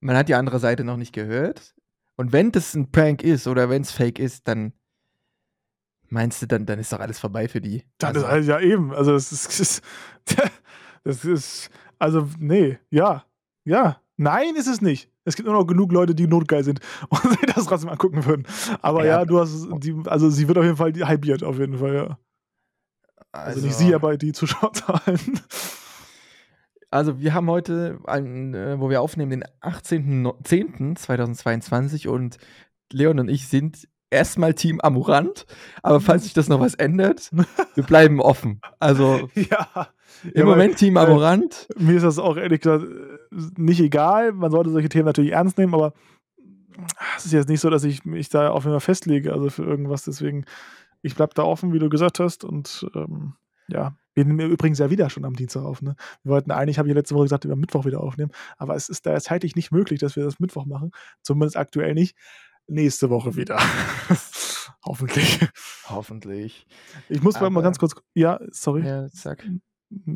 man 0.00 0.16
hat 0.16 0.28
die 0.28 0.34
andere 0.34 0.58
Seite 0.58 0.84
noch 0.84 0.96
nicht 0.96 1.12
gehört. 1.12 1.74
Und 2.16 2.32
wenn 2.32 2.50
das 2.50 2.74
ein 2.74 2.90
Prank 2.90 3.22
ist 3.22 3.46
oder 3.46 3.68
wenn 3.68 3.82
es 3.82 3.92
fake 3.92 4.18
ist, 4.18 4.48
dann 4.48 4.72
meinst 6.10 6.42
du, 6.42 6.46
dann, 6.46 6.66
dann 6.66 6.78
ist 6.78 6.92
doch 6.92 7.00
alles 7.00 7.18
vorbei 7.18 7.48
für 7.48 7.60
die. 7.60 7.84
Dann 7.98 8.14
Also, 8.14 8.26
ist, 8.26 8.32
also, 8.32 8.50
ja, 8.50 8.60
eben. 8.60 8.92
Also, 8.92 9.12
das 9.12 9.32
ist, 9.32 9.82
das 11.04 11.24
ist. 11.24 11.70
Also, 11.98 12.28
nee, 12.38 12.78
ja. 12.90 13.24
Ja. 13.64 14.00
Nein, 14.16 14.56
ist 14.56 14.66
es 14.66 14.80
nicht. 14.80 15.10
Es 15.24 15.36
gibt 15.36 15.46
nur 15.46 15.56
noch 15.56 15.66
genug 15.66 15.92
Leute, 15.92 16.14
die 16.14 16.26
notgeil 16.26 16.64
sind 16.64 16.80
und 17.08 17.22
sich 17.22 17.54
das 17.54 17.66
trotzdem 17.66 17.90
angucken 17.90 18.24
würden. 18.24 18.46
Aber 18.82 19.04
Ja, 19.04 19.20
ja, 19.20 19.24
du 19.24 19.38
hast. 19.40 19.66
Die, 19.78 19.94
also, 20.06 20.30
sie 20.30 20.48
wird 20.48 20.58
auf 20.58 20.64
jeden 20.64 20.76
Fall 20.76 20.92
die 20.92 21.04
halbiert, 21.04 21.44
auf 21.44 21.58
jeden 21.58 21.78
Fall, 21.78 21.94
ja. 21.94 22.18
Also, 23.32 23.60
nicht 23.60 23.74
sie, 23.74 23.94
aber 23.94 24.16
die 24.16 24.32
Zuschauerzahlen. 24.32 25.40
Also 26.90 27.20
wir 27.20 27.34
haben 27.34 27.50
heute, 27.50 27.98
einen, 28.06 28.54
äh, 28.54 28.80
wo 28.80 28.88
wir 28.88 29.02
aufnehmen, 29.02 29.30
den 29.30 29.44
18.10.2022 29.60 32.08
und 32.08 32.38
Leon 32.90 33.20
und 33.20 33.28
ich 33.28 33.46
sind 33.48 33.86
erstmal 34.10 34.54
Team 34.54 34.80
Amurant, 34.80 35.46
aber 35.82 36.00
falls 36.00 36.24
sich 36.24 36.34
das 36.34 36.48
noch 36.48 36.60
was 36.60 36.74
ändert, 36.74 37.30
wir 37.74 37.84
bleiben 37.84 38.20
offen. 38.20 38.60
Also 38.78 39.28
ja. 39.34 39.88
im 40.24 40.30
Ja, 40.34 40.36
weil, 40.36 40.44
Moment 40.44 40.76
Team 40.76 40.96
äh, 40.96 41.00
Amurant. 41.00 41.68
Mir 41.76 41.96
ist 41.96 42.04
das 42.04 42.18
auch 42.18 42.36
ehrlich 42.36 42.60
gesagt 42.60 42.84
äh, 42.84 43.36
nicht 43.56 43.80
egal. 43.80 44.32
Man 44.32 44.50
sollte 44.50 44.70
solche 44.70 44.88
Themen 44.88 45.06
natürlich 45.06 45.32
ernst 45.32 45.58
nehmen, 45.58 45.74
aber 45.74 45.92
es 47.16 47.26
ist 47.26 47.32
jetzt 47.32 47.48
nicht 47.48 47.60
so, 47.60 47.70
dass 47.70 47.84
ich 47.84 48.04
mich 48.04 48.28
da 48.28 48.50
auf 48.50 48.64
jeden 48.64 48.74
Fall 48.74 48.80
festlege, 48.80 49.32
also 49.32 49.50
für 49.50 49.64
irgendwas. 49.64 50.04
Deswegen, 50.04 50.44
ich 51.02 51.14
bleib 51.14 51.34
da 51.34 51.42
offen, 51.42 51.72
wie 51.72 51.78
du 51.78 51.88
gesagt 51.88 52.20
hast. 52.20 52.44
Und 52.44 52.88
ähm, 52.94 53.34
ja, 53.68 53.96
wir 54.14 54.24
nehmen 54.24 54.50
übrigens 54.50 54.78
ja 54.78 54.90
wieder 54.90 55.10
schon 55.10 55.24
am 55.24 55.34
Dienstag 55.34 55.62
auf. 55.62 55.82
Ne? 55.82 55.96
Wir 56.22 56.32
wollten 56.32 56.50
eigentlich, 56.50 56.78
habe 56.78 56.88
ich 56.88 56.94
ja 56.94 56.98
letzte 56.98 57.14
Woche 57.14 57.24
gesagt, 57.24 57.44
über 57.44 57.56
Mittwoch 57.56 57.84
wieder 57.84 58.00
aufnehmen. 58.00 58.32
Aber 58.56 58.74
es 58.74 58.88
ist 58.88 59.06
da 59.06 59.18
zeitlich 59.20 59.56
nicht 59.56 59.72
möglich, 59.72 60.00
dass 60.00 60.16
wir 60.16 60.24
das 60.24 60.40
Mittwoch 60.40 60.66
machen. 60.66 60.92
Zumindest 61.22 61.56
aktuell 61.56 61.94
nicht. 61.94 62.16
Nächste 62.68 63.10
Woche 63.10 63.34
wieder. 63.36 63.58
Hoffentlich. 64.84 65.40
Hoffentlich. 65.88 66.66
Ich 67.08 67.22
muss 67.22 67.40
mal 67.40 67.46
Aber- 67.46 67.62
ganz 67.62 67.78
kurz. 67.78 67.94
Ja, 68.14 68.40
sorry. 68.50 68.86
Ja, 68.86 69.08
sag. 69.08 69.44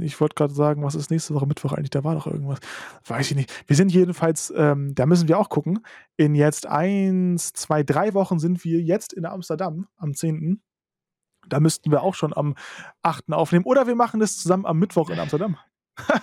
Ich 0.00 0.20
wollte 0.20 0.34
gerade 0.34 0.52
sagen, 0.52 0.84
was 0.84 0.94
ist 0.94 1.10
nächste 1.10 1.34
Woche 1.34 1.46
Mittwoch 1.46 1.72
eigentlich? 1.72 1.88
Da 1.90 2.04
war 2.04 2.14
doch 2.14 2.26
irgendwas. 2.26 2.58
Weiß 3.06 3.30
ich 3.30 3.36
nicht. 3.36 3.50
Wir 3.66 3.74
sind 3.74 3.90
jedenfalls, 3.90 4.52
ähm, 4.54 4.94
da 4.94 5.06
müssen 5.06 5.28
wir 5.28 5.38
auch 5.38 5.48
gucken. 5.48 5.80
In 6.18 6.34
jetzt 6.34 6.66
eins, 6.66 7.54
zwei, 7.54 7.82
drei 7.82 8.12
Wochen 8.12 8.38
sind 8.38 8.64
wir 8.64 8.80
jetzt 8.82 9.14
in 9.14 9.24
Amsterdam 9.24 9.88
am 9.96 10.12
10. 10.12 10.62
Da 11.48 11.58
müssten 11.58 11.90
wir 11.90 12.02
auch 12.02 12.14
schon 12.14 12.34
am 12.36 12.54
8. 13.00 13.32
aufnehmen. 13.32 13.64
Oder 13.64 13.86
wir 13.86 13.94
machen 13.94 14.20
das 14.20 14.36
zusammen 14.36 14.66
am 14.66 14.78
Mittwoch 14.78 15.08
in 15.10 15.18
Amsterdam. 15.18 15.56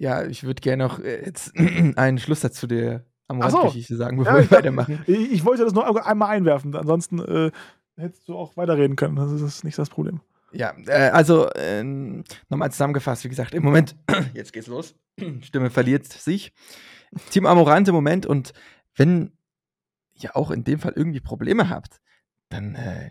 Ja, 0.00 0.24
ich 0.24 0.44
würde 0.44 0.60
gerne 0.60 0.84
noch 0.84 1.00
äh, 1.00 1.24
jetzt 1.24 1.52
einen 1.96 2.18
Schlusssatz 2.18 2.54
zu 2.60 2.68
der 2.68 3.04
Ach 3.28 3.34
so. 3.34 3.58
Amurant-Geschichte 3.58 3.96
sagen, 3.96 4.16
bevor 4.18 4.38
Ja, 4.38 4.42
wir 4.42 4.50
weitermachen. 4.50 5.02
ich, 5.06 5.32
ich 5.32 5.44
wollte 5.44 5.64
das 5.64 5.72
nur 5.74 6.06
einmal 6.06 6.30
einwerfen. 6.30 6.74
Ansonsten 6.74 7.18
äh, 7.20 7.50
hättest 7.96 8.28
du 8.28 8.36
auch 8.36 8.56
weiterreden 8.56 8.96
können. 8.96 9.16
Das 9.16 9.30
ist 9.30 9.64
nicht 9.64 9.78
das 9.78 9.90
Problem. 9.90 10.20
Ja, 10.52 10.74
äh, 10.86 11.10
also 11.10 11.48
ähm, 11.56 12.24
nochmal 12.48 12.72
zusammengefasst, 12.72 13.24
wie 13.24 13.28
gesagt, 13.28 13.54
im 13.54 13.62
Moment, 13.62 13.96
jetzt 14.34 14.52
geht's 14.52 14.66
los, 14.66 14.94
Stimme 15.42 15.70
verliert 15.70 16.06
sich. 16.06 16.52
Team 17.30 17.46
Amorant 17.46 17.88
im 17.88 17.94
Moment 17.94 18.26
und 18.26 18.52
wenn 18.96 19.32
ihr 20.14 20.36
auch 20.36 20.50
in 20.50 20.64
dem 20.64 20.78
Fall 20.78 20.92
irgendwie 20.96 21.20
Probleme 21.20 21.68
habt, 21.70 22.00
dann 22.48 22.74
äh, 22.74 23.10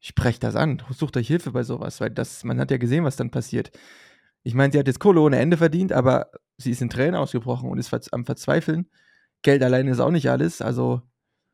sprecht 0.00 0.42
das 0.42 0.56
an, 0.56 0.82
sucht 0.90 1.16
euch 1.16 1.26
Hilfe 1.26 1.50
bei 1.52 1.62
sowas, 1.62 2.00
weil 2.00 2.10
das, 2.10 2.44
man 2.44 2.60
hat 2.60 2.70
ja 2.70 2.78
gesehen, 2.78 3.04
was 3.04 3.16
dann 3.16 3.30
passiert. 3.30 3.70
Ich 4.44 4.54
meine, 4.54 4.72
sie 4.72 4.78
hat 4.78 4.86
jetzt 4.86 5.00
Kohle 5.00 5.20
ohne 5.20 5.38
Ende 5.38 5.56
verdient, 5.56 5.92
aber 5.92 6.30
sie 6.56 6.70
ist 6.70 6.80
in 6.80 6.90
Tränen 6.90 7.16
ausgebrochen 7.16 7.68
und 7.68 7.78
ist 7.78 8.12
am 8.12 8.24
Verzweifeln. 8.24 8.88
Geld 9.42 9.62
alleine 9.62 9.90
ist 9.90 10.00
auch 10.00 10.10
nicht 10.10 10.28
alles, 10.30 10.60
also 10.62 11.02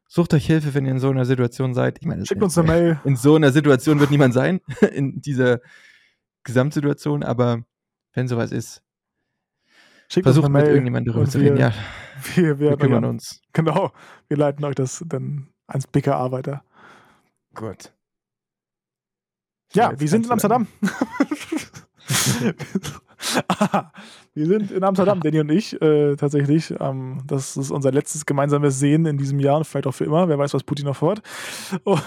sucht 0.09 0.33
euch 0.35 0.47
Hilfe, 0.47 0.75
wenn 0.75 0.85
ihr 0.87 0.93
in 0.93 0.99
so 1.01 1.11
einer 1.11 1.25
Situation 1.25 1.75
seid. 1.75 1.99
Ich 2.01 2.07
meine, 2.07 2.25
Schickt 2.25 2.43
uns 2.43 2.57
eine 2.59 2.67
Mail. 2.69 3.01
in 3.05 3.17
so 3.17 3.35
einer 3.37 3.53
Situation 3.53 4.01
wird 4.01 4.11
niemand 4.11 4.33
sein, 4.35 4.61
in 4.93 5.21
dieser 5.21 5.61
Gesamtsituation, 6.45 7.23
aber 7.23 7.65
wenn 8.13 8.29
sowas 8.29 8.53
ist, 8.53 8.83
Schickt 10.09 10.27
uns 10.27 10.35
versucht 10.37 10.45
eine 10.47 10.53
mit 10.55 10.63
Mail. 10.63 10.71
irgendjemandem 10.73 11.13
darüber 11.15 11.31
zu 11.31 11.39
reden. 11.39 11.57
wir- 11.59 11.67
Ja, 11.69 11.75
Wir, 12.37 12.43
wir 12.45 12.61
werden 12.61 12.79
kümmern 12.81 13.05
uns. 13.07 13.41
Genau. 13.53 13.93
Wir 14.29 14.37
leiten 14.37 14.65
euch 14.65 14.75
das 14.75 15.03
dann 15.07 15.49
ans 15.67 15.87
BKA 15.87 16.31
weiter. 16.31 16.63
Gut. 17.55 17.93
Ja, 19.73 19.99
wir 19.99 20.09
sind 20.09 20.23
in 20.23 20.29
du 20.29 20.33
Amsterdam. 20.33 20.69
Ah, 23.49 23.91
wir 24.35 24.47
sind 24.47 24.71
in 24.71 24.85
Amsterdam, 24.85 25.21
Danny 25.21 25.41
und 25.41 25.51
ich, 25.51 25.81
äh, 25.81 26.17
tatsächlich. 26.17 26.75
Ähm, 26.81 27.23
das 27.27 27.57
ist 27.57 27.71
unser 27.71 27.93
letztes 27.93 28.27
gemeinsames 28.27 28.79
Sehen 28.79 29.07
in 29.07 29.17
diesem 29.19 29.41
Jahr 29.41 29.59
und 29.59 29.65
vielleicht 29.65 29.87
auch 29.87 29.93
für 29.95 30.05
immer. 30.05 30.29
Wer 30.29 30.39
weiß, 30.39 30.55
was 30.55 30.65
Putin 30.65 30.87
noch 30.87 30.97
vorhat. 30.97 31.23
Oh, 31.85 31.99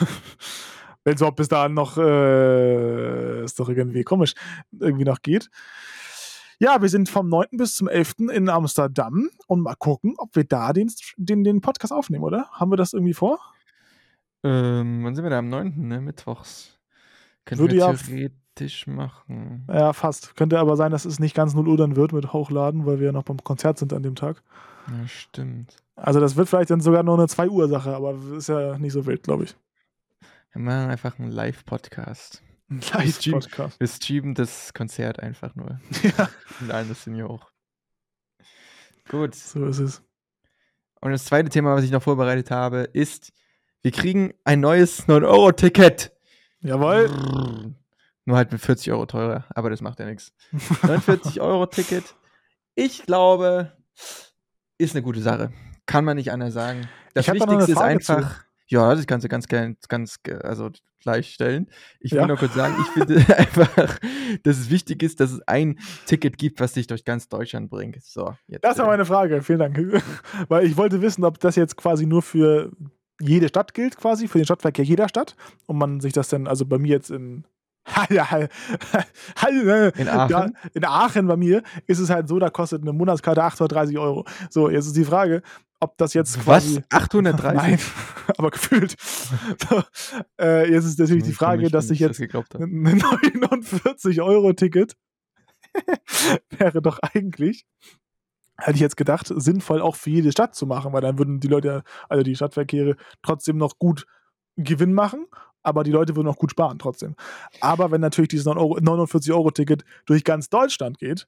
Wenn 1.03 1.15
es 1.15 1.21
überhaupt 1.21 1.37
bis 1.37 1.47
dahin 1.47 1.73
noch, 1.73 1.97
äh, 1.97 3.43
ist 3.45 3.57
doch 3.59 3.69
irgendwie 3.69 4.03
komisch, 4.03 4.33
irgendwie 4.77 5.05
noch 5.05 5.21
geht. 5.21 5.49
Ja, 6.59 6.81
wir 6.81 6.89
sind 6.89 7.07
vom 7.07 7.29
9. 7.29 7.45
bis 7.51 7.75
zum 7.75 7.87
11. 7.87 8.15
in 8.33 8.49
Amsterdam 8.49 9.29
und 9.47 9.61
mal 9.61 9.75
gucken, 9.75 10.15
ob 10.17 10.35
wir 10.35 10.43
da 10.43 10.73
den, 10.73 10.91
den, 11.15 11.43
den 11.45 11.61
Podcast 11.61 11.93
aufnehmen, 11.93 12.23
oder? 12.23 12.49
Haben 12.51 12.71
wir 12.71 12.77
das 12.77 12.91
irgendwie 12.93 13.13
vor? 13.13 13.39
Ähm, 14.43 15.03
wann 15.03 15.15
sind 15.15 15.23
wir 15.23 15.29
da? 15.29 15.37
Am 15.39 15.49
9., 15.49 15.73
ne? 15.77 16.01
Mittwochs. 16.01 16.77
Können 17.45 17.59
Würde 17.61 17.75
wir 17.75 17.79
ja- 17.79 17.87
theoretisch 18.57 18.87
machen. 18.87 19.65
Ja, 19.71 19.93
fast. 19.93 20.35
Könnte 20.35 20.59
aber 20.59 20.75
sein, 20.75 20.91
dass 20.91 21.05
es 21.05 21.19
nicht 21.19 21.35
ganz 21.35 21.53
0 21.53 21.67
Uhr 21.67 21.77
dann 21.77 21.95
wird 21.95 22.13
mit 22.13 22.33
Hochladen, 22.33 22.85
weil 22.85 22.99
wir 22.99 23.07
ja 23.07 23.11
noch 23.11 23.23
beim 23.23 23.43
Konzert 23.43 23.77
sind 23.77 23.93
an 23.93 24.03
dem 24.03 24.15
Tag. 24.15 24.41
Ja, 24.87 25.07
stimmt. 25.07 25.75
Also 25.95 26.19
das 26.19 26.35
wird 26.35 26.49
vielleicht 26.49 26.69
dann 26.69 26.81
sogar 26.81 27.03
noch 27.03 27.17
eine 27.17 27.27
2 27.27 27.49
Uhr 27.49 27.67
Sache, 27.67 27.95
aber 27.95 28.15
ist 28.35 28.49
ja 28.49 28.77
nicht 28.77 28.93
so 28.93 29.05
wild, 29.05 29.23
glaube 29.23 29.45
ich. 29.45 29.55
Wir 30.53 30.61
machen 30.61 30.89
einfach 30.89 31.19
einen 31.19 31.31
Live-Podcast. 31.31 32.41
Ein 32.69 32.81
Live-Podcast. 32.93 33.79
Wir 33.79 33.87
streamen 33.87 34.33
das 34.33 34.73
Konzert 34.73 35.19
einfach 35.21 35.55
nur. 35.55 35.79
Ja, 36.03 36.29
Und 36.59 36.67
laden 36.67 36.89
das 36.89 37.05
hier 37.05 37.27
hoch. 37.27 37.49
Gut. 39.09 39.35
so 39.35 39.65
ist 39.65 39.79
es. 39.79 40.03
Und 40.99 41.11
das 41.11 41.25
zweite 41.25 41.49
Thema, 41.49 41.75
was 41.75 41.85
ich 41.85 41.91
noch 41.91 42.03
vorbereitet 42.03 42.51
habe, 42.51 42.89
ist, 42.91 43.31
wir 43.83 43.91
kriegen 43.91 44.33
ein 44.43 44.59
neues 44.59 45.07
9-Euro-Ticket. 45.07 46.11
Jawohl. 46.59 47.75
Nur 48.27 48.35
halt 48.35 48.51
mit 48.51 48.59
40 48.59 48.91
Euro 48.91 49.05
teurer, 49.05 49.45
aber 49.55 49.69
das 49.69 49.79
macht 49.79 49.99
ja 49.99 50.05
nichts. 50.05 50.33
49 50.83 51.39
Euro 51.39 51.65
Ticket. 51.65 52.03
Ich 52.75 53.03
glaube, 53.05 53.71
ist 54.77 54.93
eine 54.95 55.01
gute 55.01 55.21
Sache. 55.21 55.51
Kann 55.85 56.03
man 56.03 56.17
nicht 56.17 56.29
anders 56.31 56.53
sagen. 56.53 56.89
Das 57.13 57.25
Wichtigste 57.31 57.71
ist 57.71 57.77
Frage 57.77 57.99
zu. 57.99 58.13
einfach. 58.17 58.43
Ja, 58.67 58.93
das 58.93 59.07
kannst 59.07 59.23
du 59.23 59.29
ganz 59.29 59.47
gern, 59.47 59.77
ganz, 59.87 60.19
also 60.43 60.69
gleich 60.99 61.33
stellen. 61.33 61.67
Ich 62.01 62.11
will 62.11 62.19
Ja. 62.19 62.27
nur 62.27 62.35
kurz 62.35 62.53
sagen, 62.53 62.75
ich 62.81 62.87
finde 62.89 63.15
einfach, 63.37 63.97
dass 64.43 64.57
es 64.57 64.69
wichtig 64.69 65.01
ist, 65.03 65.21
dass 65.21 65.31
es 65.31 65.41
ein 65.47 65.79
Ticket 66.05 66.37
gibt, 66.37 66.59
was 66.59 66.73
dich 66.73 66.85
durch 66.85 67.05
ganz 67.05 67.29
Deutschland 67.29 67.69
bringt. 67.69 68.03
So, 68.03 68.35
jetzt. 68.47 68.65
Das 68.65 68.77
war 68.79 68.87
meine 68.87 69.05
Frage, 69.05 69.41
vielen 69.41 69.59
Dank. 69.59 69.77
Weil 70.49 70.65
ich 70.65 70.75
wollte 70.75 71.01
wissen, 71.01 71.23
ob 71.23 71.39
das 71.39 71.55
jetzt 71.55 71.77
quasi 71.77 72.05
nur 72.05 72.21
für 72.21 72.73
jede 73.21 73.47
Stadt 73.47 73.73
gilt, 73.73 73.95
quasi, 73.95 74.27
für 74.27 74.37
den 74.37 74.43
Stadtverkehr 74.45 74.83
jeder 74.83 75.07
Stadt. 75.07 75.37
Und 75.65 75.77
man 75.77 76.01
sich 76.01 76.11
das 76.11 76.27
dann, 76.27 76.45
also 76.45 76.65
bei 76.65 76.77
mir 76.77 76.89
jetzt 76.89 77.09
in. 77.09 77.45
In 79.97 80.07
Aachen? 80.09 80.29
Ja, 80.31 80.51
in 80.73 80.85
Aachen 80.85 81.27
bei 81.27 81.37
mir 81.37 81.63
ist 81.85 81.99
es 81.99 82.09
halt 82.09 82.27
so, 82.27 82.39
da 82.39 82.49
kostet 82.49 82.81
eine 82.81 82.93
Monatskarte 82.93 83.43
830 83.43 83.97
Euro. 83.97 84.25
So, 84.49 84.69
jetzt 84.69 84.87
ist 84.87 84.95
die 84.95 85.05
Frage, 85.05 85.41
ob 85.79 85.97
das 85.97 86.13
jetzt 86.13 86.39
quasi. 86.39 86.83
was? 86.89 86.91
830? 86.91 87.55
Nein, 87.55 87.79
aber 88.37 88.51
gefühlt. 88.51 88.95
So, 88.99 89.83
äh, 90.39 90.71
jetzt 90.71 90.85
ist 90.85 90.99
natürlich 90.99 91.23
die 91.23 91.33
Frage, 91.33 91.69
dass 91.69 91.89
ich 91.89 91.99
das 91.99 92.17
jetzt 92.17 92.33
habe. 92.33 92.63
ein 92.63 93.01
49-Euro-Ticket 93.01 94.95
wäre 96.49 96.81
doch 96.81 96.99
eigentlich, 96.99 97.65
hätte 98.57 98.75
ich 98.75 98.81
jetzt 98.81 98.97
gedacht, 98.97 99.31
sinnvoll 99.35 99.81
auch 99.81 99.95
für 99.95 100.09
jede 100.09 100.31
Stadt 100.31 100.55
zu 100.55 100.65
machen, 100.65 100.93
weil 100.93 101.01
dann 101.01 101.17
würden 101.17 101.39
die 101.39 101.47
Leute, 101.47 101.83
also 102.09 102.23
die 102.23 102.35
Stadtverkehre, 102.35 102.95
trotzdem 103.21 103.57
noch 103.57 103.77
gut 103.77 104.05
Gewinn 104.55 104.93
machen, 104.93 105.27
aber 105.67 105.83
die 105.83 105.91
Leute 105.91 106.15
würden 106.15 106.29
auch 106.29 106.37
gut 106.37 106.51
sparen 106.51 106.79
trotzdem. 106.79 107.15
Aber 107.59 107.91
wenn 107.91 107.99
natürlich 107.99 108.29
dieses 108.29 108.47
49-Euro-Ticket 108.47 109.83
durch 110.05 110.23
ganz 110.23 110.49
Deutschland 110.49 110.97
geht, 110.97 111.27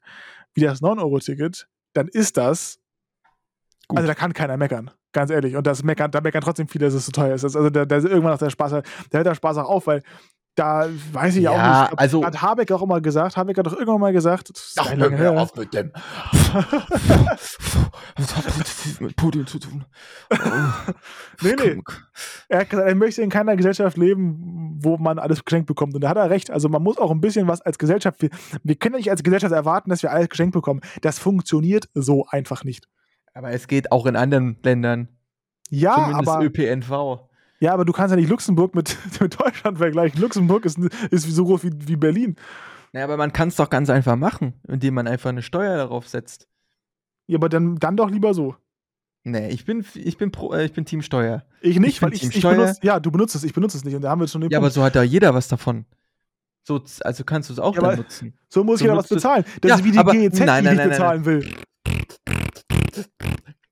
wie 0.54 0.62
das 0.62 0.80
9-Euro-Ticket, 0.80 1.68
dann 1.92 2.08
ist 2.08 2.38
das, 2.38 2.78
Gut. 3.86 3.98
also 3.98 4.08
da 4.08 4.14
kann 4.14 4.32
keiner 4.32 4.56
meckern. 4.56 4.90
Ganz 5.12 5.30
ehrlich. 5.30 5.56
Und 5.56 5.66
das 5.66 5.82
meckern, 5.82 6.10
da 6.10 6.20
meckern 6.22 6.42
trotzdem 6.42 6.68
viele, 6.68 6.86
dass 6.86 6.94
es 6.94 7.04
so 7.04 7.12
teuer 7.12 7.34
ist. 7.34 7.44
Also 7.44 7.68
da, 7.68 7.84
da 7.84 7.96
ist 7.96 8.04
irgendwann 8.04 8.32
noch 8.32 8.38
der 8.38 8.50
Spaß, 8.50 8.70
der 8.70 8.82
hört 9.12 9.26
der 9.26 9.34
Spaß 9.34 9.58
auch 9.58 9.68
auf, 9.68 9.86
weil 9.86 10.02
da 10.60 10.86
weiß 11.12 11.36
ich 11.36 11.42
Ja, 11.44 11.50
auch 11.50 11.56
nicht. 11.56 11.82
Ich 11.82 11.88
glaub, 11.88 12.00
also- 12.00 12.24
Hat 12.24 12.42
Habeck 12.42 12.70
auch 12.72 12.82
immer 12.82 13.00
gesagt, 13.00 13.36
Habeck 13.36 13.56
hat 13.58 13.66
doch 13.66 13.72
irgendwann 13.72 14.00
mal 14.00 14.12
gesagt, 14.12 14.52
Ach, 14.78 14.94
hör 14.94 15.10
her. 15.10 15.32
auf 15.40 15.56
mit 15.56 15.72
dem. 15.72 15.90
Was 18.16 18.36
hat 18.36 18.46
das 18.46 19.00
mit 19.00 19.16
Putin 19.16 19.46
zu 19.46 19.58
tun? 19.58 19.84
Nee, 21.42 21.54
nee. 21.58 21.82
Er 22.48 22.60
hat 22.60 22.70
gesagt, 22.70 22.88
er 22.88 22.94
möchte 22.94 23.22
in 23.22 23.30
keiner 23.30 23.56
Gesellschaft 23.56 23.96
leben, 23.96 24.78
wo 24.82 24.96
man 24.98 25.18
alles 25.18 25.44
geschenkt 25.44 25.66
bekommt. 25.66 25.94
Und 25.94 26.02
da 26.02 26.08
hat 26.10 26.16
er 26.16 26.30
recht. 26.30 26.50
Also 26.50 26.68
man 26.68 26.82
muss 26.82 26.98
auch 26.98 27.10
ein 27.10 27.20
bisschen 27.20 27.48
was 27.48 27.60
als 27.62 27.78
Gesellschaft. 27.78 28.20
Wir, 28.22 28.30
wir 28.62 28.74
können 28.74 28.96
nicht 28.96 29.10
als 29.10 29.22
Gesellschaft 29.22 29.52
erwarten, 29.52 29.90
dass 29.90 30.02
wir 30.02 30.10
alles 30.12 30.28
geschenkt 30.28 30.52
bekommen. 30.52 30.80
Das 31.00 31.18
funktioniert 31.18 31.88
so 31.94 32.26
einfach 32.28 32.64
nicht. 32.64 32.86
Aber 33.32 33.50
es 33.50 33.66
geht 33.68 33.92
auch 33.92 34.06
in 34.06 34.16
anderen 34.16 34.58
Ländern. 34.62 35.08
Ja, 35.70 35.94
Zumindest 35.94 36.28
aber, 36.28 36.44
ÖPNV. 36.44 37.29
Ja, 37.60 37.72
aber 37.72 37.84
du 37.84 37.92
kannst 37.92 38.10
ja 38.10 38.16
nicht 38.16 38.28
Luxemburg 38.30 38.74
mit, 38.74 38.96
mit 39.20 39.40
Deutschland 39.40 39.78
vergleichen. 39.78 40.20
Luxemburg 40.20 40.64
ist, 40.64 40.78
ist 41.10 41.30
so 41.30 41.44
groß 41.44 41.64
wie, 41.64 41.70
wie 41.88 41.96
Berlin. 41.96 42.36
Naja, 42.92 43.04
aber 43.04 43.16
man 43.16 43.32
kann 43.32 43.48
es 43.48 43.56
doch 43.56 43.70
ganz 43.70 43.88
einfach 43.90 44.16
machen, 44.16 44.54
indem 44.66 44.94
man 44.94 45.06
einfach 45.06 45.30
eine 45.30 45.42
Steuer 45.42 45.76
darauf 45.76 46.08
setzt. 46.08 46.48
Ja, 47.28 47.38
aber 47.38 47.48
dann, 47.48 47.76
dann 47.76 47.96
doch 47.96 48.10
lieber 48.10 48.34
so. 48.34 48.56
Nee, 49.22 49.50
ich 49.50 49.64
bin, 49.66 49.84
ich 49.94 50.16
bin, 50.16 50.32
pro, 50.32 50.52
äh, 50.54 50.64
ich 50.64 50.72
bin 50.72 50.84
Team 50.86 51.02
Steuer. 51.02 51.44
Ich 51.60 51.78
nicht, 51.78 51.96
Ich 51.96 52.02
weil 52.02 52.12
ich, 52.14 52.24
ich 52.24 52.42
benutze. 52.42 52.80
Ja, 52.82 52.98
du 52.98 53.10
benutzt 53.10 53.34
es, 53.34 53.44
ich 53.44 53.52
benutze 53.52 53.76
es 53.76 53.84
nicht. 53.84 53.94
Und 53.94 54.02
da 54.02 54.10
haben 54.10 54.20
wir 54.20 54.26
schon 54.28 54.40
den 54.40 54.50
Ja, 54.50 54.58
aber 54.58 54.68
Punkt. 54.68 54.74
so 54.74 54.82
hat 54.82 54.96
da 54.96 55.02
jeder 55.02 55.34
was 55.34 55.46
davon. 55.46 55.84
So, 56.62 56.82
also 57.02 57.22
kannst 57.24 57.48
du 57.50 57.52
es 57.52 57.58
auch 57.58 57.74
Ja, 57.74 57.82
dann 57.82 57.90
aber- 57.90 57.96
nutzen. 57.98 58.34
So 58.48 58.64
muss 58.64 58.78
so 58.80 58.86
jeder 58.86 58.96
was 58.96 59.08
bezahlen. 59.08 59.44
Das 59.60 59.68
Ja, 59.68 59.74
ist 59.76 59.84
wie 59.84 59.92
die 59.92 59.98
aber- 59.98 60.12
GEZ, 60.12 60.40
nein, 60.40 60.64
die 60.64 60.64
nein, 60.64 60.72
ich 60.72 60.78
nein, 60.78 60.88
bezahlen 60.88 61.24
will. 61.26 61.54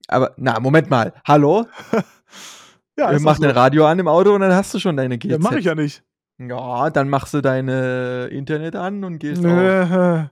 Aber, 0.06 0.34
na, 0.36 0.60
Moment 0.60 0.90
mal. 0.90 1.12
Hallo? 1.26 1.66
Ja, 2.98 3.12
Äh, 3.12 3.18
Mach 3.20 3.36
doch 3.36 3.42
dein 3.42 3.54
so. 3.54 3.60
Radio 3.60 3.86
an 3.86 3.98
im 3.98 4.08
Auto 4.08 4.34
und 4.34 4.40
dann 4.40 4.52
hast 4.52 4.74
du 4.74 4.78
schon 4.78 4.96
deine 4.96 5.16
GZ. 5.18 5.30
Ja, 5.32 5.38
mach 5.38 5.52
ich 5.52 5.64
ja 5.66 5.74
nicht. 5.74 6.02
Ja, 6.38 6.90
dann 6.90 7.08
machst 7.08 7.32
du 7.34 7.40
deine 7.40 8.26
Internet 8.30 8.76
an 8.76 9.04
und 9.04 9.18
gehst 9.18 9.44
auf, 9.44 9.50
Äh, 9.52 10.28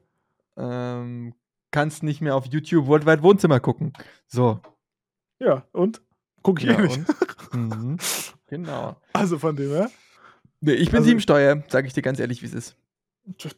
ähm, 0.56 1.34
kannst 1.70 2.02
nicht 2.02 2.20
mehr 2.20 2.34
auf 2.36 2.46
YouTube 2.46 2.86
Worldwide 2.86 3.22
Wohnzimmer 3.22 3.60
gucken. 3.60 3.92
So. 4.26 4.60
Ja, 5.38 5.64
und? 5.72 6.00
Guck 6.42 6.60
ich 6.62 6.68
Ja, 6.68 6.78
eh 6.78 6.82
nicht. 6.82 7.00
Mhm. 7.52 7.96
Genau. 8.48 8.94
Also 9.12 9.38
von 9.40 9.56
dem 9.56 9.70
her. 9.70 9.90
Nee, 10.60 10.74
ich 10.74 10.90
bin 10.90 10.98
Also- 10.98 11.08
Team 11.10 11.18
Steuer, 11.20 11.62
sage 11.68 11.88
ich 11.88 11.92
dir 11.92 12.02
ganz 12.02 12.20
ehrlich, 12.20 12.42
wie 12.42 12.46
es 12.46 12.54
ist. 12.54 12.76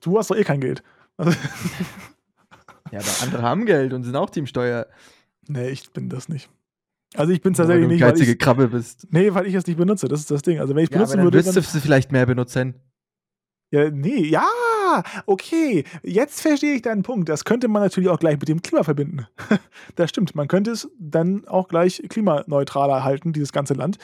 Du 0.01 0.19
hast 0.19 0.31
doch 0.31 0.37
eh 0.37 0.45
kein 0.45 0.61
Geld. 0.63 0.83
Also, 1.19 1.33
Ja, 2.91 3.01
aber 3.01 3.23
andere 3.23 3.43
haben 3.43 3.67
Geld 3.67 3.93
und 3.93 4.05
sind 4.05 4.17
auch 4.17 4.31
Team 4.31 4.47
Steuer. 4.47 4.87
nee, 5.47 5.69
ich 5.69 5.91
bin 5.93 6.09
das 6.09 6.29
nicht. 6.31 6.49
Also 7.15 7.33
ich 7.33 7.41
bin 7.41 7.53
Weil 7.53 7.57
tatsächlich 7.57 7.89
du 7.89 7.89
nicht, 7.95 8.03
weil 8.03 8.11
geizige 8.13 8.33
ich, 8.33 8.39
Krabbe 8.39 8.69
bist. 8.69 9.07
nee, 9.11 9.33
weil 9.35 9.47
ich 9.47 9.55
es 9.55 9.67
nicht 9.67 9.77
benutze. 9.79 10.09
Das 10.09 10.21
ist 10.21 10.31
das 10.31 10.43
Ding. 10.43 10.61
Also 10.61 10.75
wenn 10.75 10.85
ich 10.85 10.91
Ja, 10.91 10.97
aber 10.97 11.07
benutzen 11.07 11.17
dann 11.17 11.25
würde, 11.25 11.43
dann, 11.43 11.55
du 11.55 11.63
vielleicht 11.81 12.13
mehr 12.13 12.27
benutzen. 12.27 12.75
ja, 13.71 13.91
nee, 13.91 14.25
ja, 14.27 14.47
okay. 15.27 15.85
Jetzt 16.03 16.41
verstehe 16.43 16.75
ich 16.75 16.83
deinen 16.83 17.03
Punkt. 17.03 17.29
Das 17.29 17.45
könnte 17.45 17.69
man 17.69 17.83
natürlich 17.83 18.11
auch 18.11 18.19
gleich 18.19 18.39
mit 18.39 18.49
dem 18.49 18.61
Klima 18.63 18.83
verbinden. 18.83 19.27
das 19.97 20.11
stimmt. 20.11 20.35
Man 20.35 20.49
könnte 20.49 20.71
es 20.73 20.91
dann 20.99 21.47
auch 21.49 21.69
gleich 21.69 22.03
klimaneutraler 22.09 23.05
halten, 23.05 23.33
dieses 23.33 23.53
ganze 23.53 23.75
Land. 23.75 23.97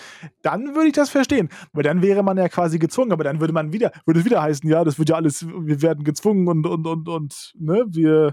Dann 0.42 0.74
würde 0.74 0.88
ich 0.88 0.94
das 0.94 1.10
verstehen, 1.10 1.50
weil 1.74 1.82
dann 1.82 2.00
wäre 2.02 2.22
man 2.22 2.38
ja 2.38 2.48
quasi 2.48 2.78
gezwungen. 2.78 3.12
Aber 3.12 3.24
dann 3.24 3.40
würde 3.40 3.52
man 3.52 3.72
wieder, 3.72 3.92
würde 4.06 4.20
es 4.20 4.26
wieder 4.26 4.42
heißen, 4.42 4.68
ja, 4.68 4.82
das 4.82 4.98
wird 4.98 5.10
ja 5.10 5.16
alles, 5.16 5.46
wir 5.46 5.82
werden 5.82 6.04
gezwungen 6.04 6.48
und 6.48 6.66
und 6.66 6.86
und 6.86 7.08
und 7.08 7.52
ne, 7.58 7.84
wir 7.88 8.32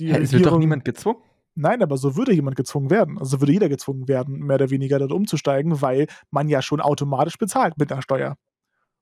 die 0.00 0.12
Hä, 0.12 0.18
es 0.20 0.32
wird 0.32 0.46
doch 0.46 0.58
niemand 0.58 0.84
gezwungen. 0.84 1.18
Nein, 1.54 1.82
aber 1.82 1.96
so 1.96 2.16
würde 2.16 2.32
jemand 2.32 2.56
gezwungen 2.56 2.90
werden. 2.90 3.18
Also 3.18 3.40
würde 3.40 3.52
jeder 3.52 3.68
gezwungen 3.68 4.08
werden, 4.08 4.38
mehr 4.38 4.56
oder 4.56 4.70
weniger 4.70 4.98
dort 4.98 5.12
umzusteigen, 5.12 5.80
weil 5.80 6.06
man 6.30 6.48
ja 6.48 6.62
schon 6.62 6.80
automatisch 6.80 7.38
bezahlt 7.38 7.78
mit 7.78 7.92
einer 7.92 8.02
Steuer. 8.02 8.36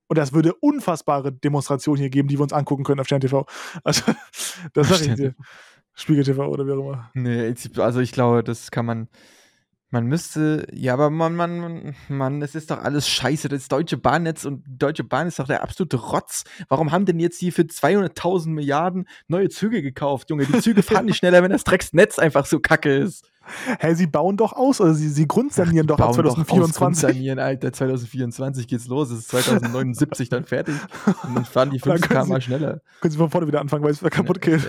Und 0.09 0.19
das 0.19 0.35
würde 0.35 0.53
unfassbare 0.55 1.33
Demonstrationen 1.33 2.01
hier 2.01 2.11
geben, 2.11 2.29
die 2.29 2.39
wir 2.39 2.43
uns 2.43 2.53
angucken 2.53 2.85
können 2.85 3.01
auf 3.01 3.07
Stern 3.07 3.23
TV. 3.23 3.47
Also, 3.85 4.13
das 4.75 4.89
sag 4.89 5.01
ich 5.01 5.15
dir. 5.15 5.35
Spiegel 5.95 6.25
TV 6.25 6.47
oder 6.47 6.67
wie 6.67 6.73
auch 6.73 6.81
immer. 6.81 7.11
Nee, 7.15 7.55
also 7.79 8.01
ich 8.01 8.13
glaube, 8.13 8.43
das 8.45 8.71
kann 8.71 8.87
man. 8.87 9.09
Man 9.93 10.07
müsste, 10.07 10.67
ja, 10.73 10.95
aber 10.95 11.11
man, 11.11 11.37
man, 11.37 11.95
man, 12.09 12.41
es 12.41 12.55
ist 12.55 12.71
doch 12.71 12.79
alles 12.79 13.07
scheiße. 13.11 13.51
Das 13.51 13.69
deutsche 13.69 13.99
Bahnnetz 13.99 14.47
und 14.47 14.67
die 14.67 14.79
Deutsche 14.79 15.05
Bahn 15.05 15.27
ist 15.27 15.39
doch 15.39 15.47
der 15.47 15.63
absolute 15.63 15.99
Rotz. 15.99 16.45
Warum 16.71 16.93
haben 16.93 17.05
denn 17.05 17.21
jetzt 17.21 17.39
hier 17.39 17.53
für 17.53 17.63
200.000 17.63 18.49
Milliarden 18.49 19.07
neue 19.29 19.51
Züge 19.51 19.83
gekauft, 19.83 20.31
Junge? 20.31 20.47
Die 20.47 20.61
Züge 20.61 20.83
fahren 20.83 21.05
nicht 21.05 21.17
schneller, 21.19 21.43
wenn 21.43 21.51
das 21.51 21.65
Drecksnetz 21.65 22.19
einfach 22.19 22.47
so 22.47 22.59
kacke 22.59 22.97
ist. 22.97 23.29
Hä, 23.81 23.93
sie 23.93 24.07
bauen 24.07 24.39
doch 24.39 24.55
aus, 24.55 24.81
oder 24.81 24.95
sie, 24.95 25.11
sie 25.11 25.29
grundsanieren 25.29 25.87
doch 25.87 25.99
ab 25.99 26.15
Bauen 26.15 26.25
doch 26.25 26.39
aus 26.39 26.47
2024. 26.47 27.03
Grundsanieren, 27.03 27.39
Alter. 27.39 27.71
2024 27.71 28.69
geht's 28.69 28.87
los. 28.87 29.11
Es 29.11 29.19
ist 29.19 29.29
2079 29.29 30.31
dann 30.31 30.45
fertig. 30.45 30.75
Und 31.25 31.35
dann 31.35 31.45
fahren 31.45 31.69
die 31.69 31.79
Dann 31.85 31.99
5 31.99 32.09
können 32.09 32.29
km 32.29 32.41
schneller. 32.41 32.81
Können 33.03 33.13
sie 33.13 33.19
von 33.19 33.29
vorne 33.29 33.47
wieder 33.47 33.61
anfangen, 33.61 33.85
weil 33.85 33.91
es 33.91 34.01
wieder 34.01 34.09
kaputt 34.09 34.41
geht. 34.41 34.67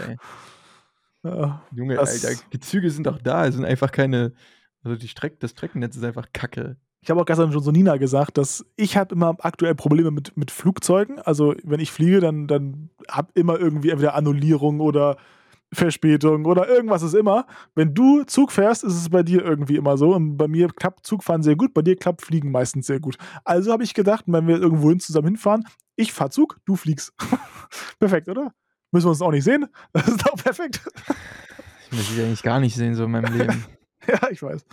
Ja. 1.23 1.63
Junge, 1.73 1.97
Alter, 1.97 2.29
die 2.51 2.59
Züge 2.59 2.89
sind 2.89 3.07
doch 3.07 3.19
da. 3.19 3.47
Es 3.47 3.55
sind 3.55 3.63
einfach 3.63 3.93
keine. 3.93 4.33
Also 4.83 4.97
die 4.97 5.07
Streck, 5.07 5.39
das 5.39 5.51
Streckennetz 5.51 5.95
ist 5.95 6.03
einfach 6.03 6.27
kacke. 6.33 6.77
Ich 7.01 7.09
habe 7.09 7.19
auch 7.19 7.25
gestern 7.25 7.51
schon 7.51 7.63
so 7.63 7.71
Nina 7.71 7.97
gesagt, 7.97 8.37
dass 8.37 8.65
ich 8.77 8.95
habe 8.95 9.13
immer 9.13 9.35
aktuell 9.39 9.75
Probleme 9.75 10.11
mit, 10.11 10.37
mit 10.37 10.51
Flugzeugen. 10.51 11.19
Also 11.19 11.53
wenn 11.63 11.81
ich 11.81 11.91
fliege, 11.91 12.21
dann, 12.21 12.47
dann 12.47 12.89
habe 13.09 13.31
immer 13.33 13.59
irgendwie 13.59 13.89
entweder 13.89 14.15
Annullierung 14.15 14.79
oder 14.79 15.17
Verspätung 15.73 16.45
oder 16.45 16.67
irgendwas 16.69 17.03
ist 17.03 17.13
immer. 17.13 17.45
Wenn 17.75 17.93
du 17.93 18.23
Zug 18.23 18.51
fährst, 18.51 18.83
ist 18.83 18.93
es 18.93 19.09
bei 19.09 19.23
dir 19.23 19.43
irgendwie 19.43 19.75
immer 19.75 19.97
so. 19.97 20.13
Und 20.15 20.37
bei 20.37 20.47
mir 20.47 20.69
klappt 20.69 21.05
Zugfahren 21.05 21.43
sehr 21.43 21.55
gut, 21.55 21.73
bei 21.73 21.81
dir 21.81 21.95
klappt 21.95 22.21
Fliegen 22.21 22.51
meistens 22.51 22.87
sehr 22.87 22.99
gut. 22.99 23.17
Also 23.43 23.71
habe 23.71 23.83
ich 23.83 23.93
gedacht, 23.93 24.25
wenn 24.27 24.47
wir 24.47 24.57
irgendwo 24.57 24.89
hin 24.89 24.99
zusammen 24.99 25.27
hinfahren, 25.27 25.65
ich 25.95 26.13
fahr 26.13 26.29
Zug, 26.29 26.59
du 26.65 26.75
fliegst. 26.75 27.13
perfekt, 27.99 28.29
oder? 28.29 28.53
Müssen 28.91 29.07
wir 29.07 29.11
uns 29.11 29.21
auch 29.21 29.31
nicht 29.31 29.43
sehen? 29.43 29.67
Das 29.91 30.07
ist 30.07 30.25
doch 30.25 30.35
perfekt. 30.35 30.81
Ich 31.91 31.97
muss 31.97 32.07
dich 32.09 32.23
eigentlich 32.23 32.43
gar 32.43 32.59
nicht 32.59 32.75
sehen, 32.75 32.95
so 32.95 33.05
in 33.05 33.11
meinem 33.11 33.35
Leben. 33.35 33.65
ja, 34.07 34.29
ich 34.29 34.41
weiß. 34.41 34.65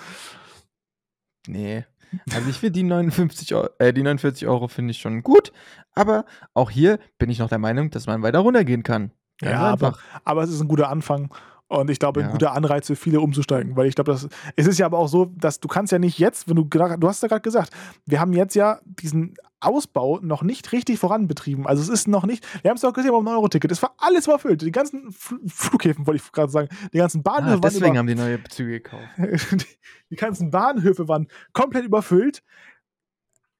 Nee. 1.46 1.84
Also 2.32 2.50
ich 2.50 2.56
finde 2.56 2.72
die 2.72 2.82
59 2.82 3.54
Euro, 3.54 3.68
äh, 3.78 3.92
die 3.92 4.02
49 4.02 4.48
Euro 4.48 4.68
finde 4.68 4.90
ich 4.90 4.98
schon 4.98 5.22
gut, 5.22 5.52
aber 5.94 6.24
auch 6.54 6.70
hier 6.70 6.98
bin 7.18 7.30
ich 7.30 7.38
noch 7.38 7.48
der 7.48 7.58
Meinung, 7.58 7.90
dass 7.90 8.06
man 8.06 8.22
weiter 8.22 8.40
runtergehen 8.40 8.82
kann. 8.82 9.12
Ganz 9.38 9.52
Ja, 9.52 9.60
aber, 9.60 9.88
einfach. 9.88 10.02
aber 10.24 10.42
es 10.42 10.50
ist 10.50 10.60
ein 10.60 10.68
guter 10.68 10.88
Anfang. 10.88 11.32
Und 11.70 11.88
ich 11.88 12.00
glaube, 12.00 12.18
ein 12.20 12.26
Ja. 12.26 12.32
guter 12.32 12.52
Anreiz 12.52 12.88
für 12.88 12.96
viele 12.96 13.20
umzusteigen. 13.20 13.76
Weil 13.76 13.86
ich 13.86 13.94
glaube, 13.94 14.10
das, 14.10 14.28
es 14.56 14.66
ist 14.66 14.78
ja 14.78 14.86
aber 14.86 14.98
auch 14.98 15.06
so, 15.06 15.26
dass 15.26 15.60
du 15.60 15.68
kannst 15.68 15.92
ja 15.92 16.00
nicht 16.00 16.18
jetzt, 16.18 16.48
wenn 16.48 16.56
du, 16.56 16.64
du 16.64 17.06
hast 17.08 17.22
ja 17.22 17.28
gerade 17.28 17.42
gesagt, 17.42 17.72
wir 18.06 18.18
haben 18.18 18.32
jetzt 18.32 18.56
ja 18.56 18.80
diesen 18.84 19.34
Ausbau 19.60 20.18
noch 20.20 20.42
nicht 20.42 20.72
richtig 20.72 20.98
voranbetrieben. 20.98 21.68
Also 21.68 21.80
es 21.82 21.88
ist 21.88 22.08
noch 22.08 22.26
nicht, 22.26 22.44
wir 22.64 22.70
haben 22.70 22.76
es 22.76 22.84
auch 22.84 22.92
gesehen 22.92 23.12
beim 23.12 23.24
9-Euro-Ticket, 23.28 23.70
es 23.70 23.82
war 23.82 23.94
alles 23.98 24.26
überfüllt. 24.26 24.62
Die 24.62 24.72
ganzen 24.72 25.12
Fl 25.12 25.38
Flughäfen, 25.46 26.08
wollte 26.08 26.20
ich 26.24 26.32
gerade 26.32 26.50
sagen, 26.50 26.68
die 26.92 26.98
ganzen 26.98 27.20
Ah, 27.20 27.30
Bahnhöfe 27.34 27.52
waren 27.52 27.60
deswegen 27.62 27.86
über, 27.90 27.98
haben 27.98 28.06
die 28.08 28.14
neue 28.16 28.42
Züge 28.44 28.72
gekauft. 28.80 29.04
die, 29.18 29.66
die 30.10 30.16
ganzen 30.16 30.50
Bahnhöfe 30.50 31.06
waren 31.06 31.28
komplett 31.52 31.84
überfüllt. 31.84 32.42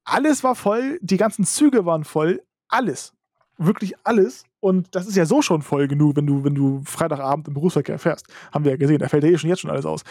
Alles 0.03 0.43
war 0.43 0.57
voll, 0.57 0.99
die 1.01 1.17
ganzen 1.17 1.45
Züge 1.45 1.87
waren 1.87 2.03
voll, 2.03 2.43
alles. 2.69 3.13
Wirklich 3.57 3.95
alles. 4.03 4.43
Und 4.61 4.95
das 4.95 5.07
ist 5.07 5.17
ja 5.17 5.25
so 5.25 5.41
schon 5.43 5.63
voll 5.63 5.89
genug, 5.89 6.17
wenn 6.17 6.27
du, 6.27 6.45
wenn 6.45 6.55
du 6.55 6.83
Freitagabend 6.85 7.49
im 7.49 7.55
Berufsverkehr 7.55 7.99
fährst. 7.99 8.27
Haben 8.53 8.65
wir 8.65 8.73
ja 8.73 8.77
gesehen, 8.77 8.99
da 8.99 9.09
fällt 9.09 9.25
ja 9.25 9.31
eh 9.31 9.39
schon 9.39 9.49
jetzt 9.49 9.61
schon 9.61 9.71
alles 9.71 9.87
aus. 9.87 10.03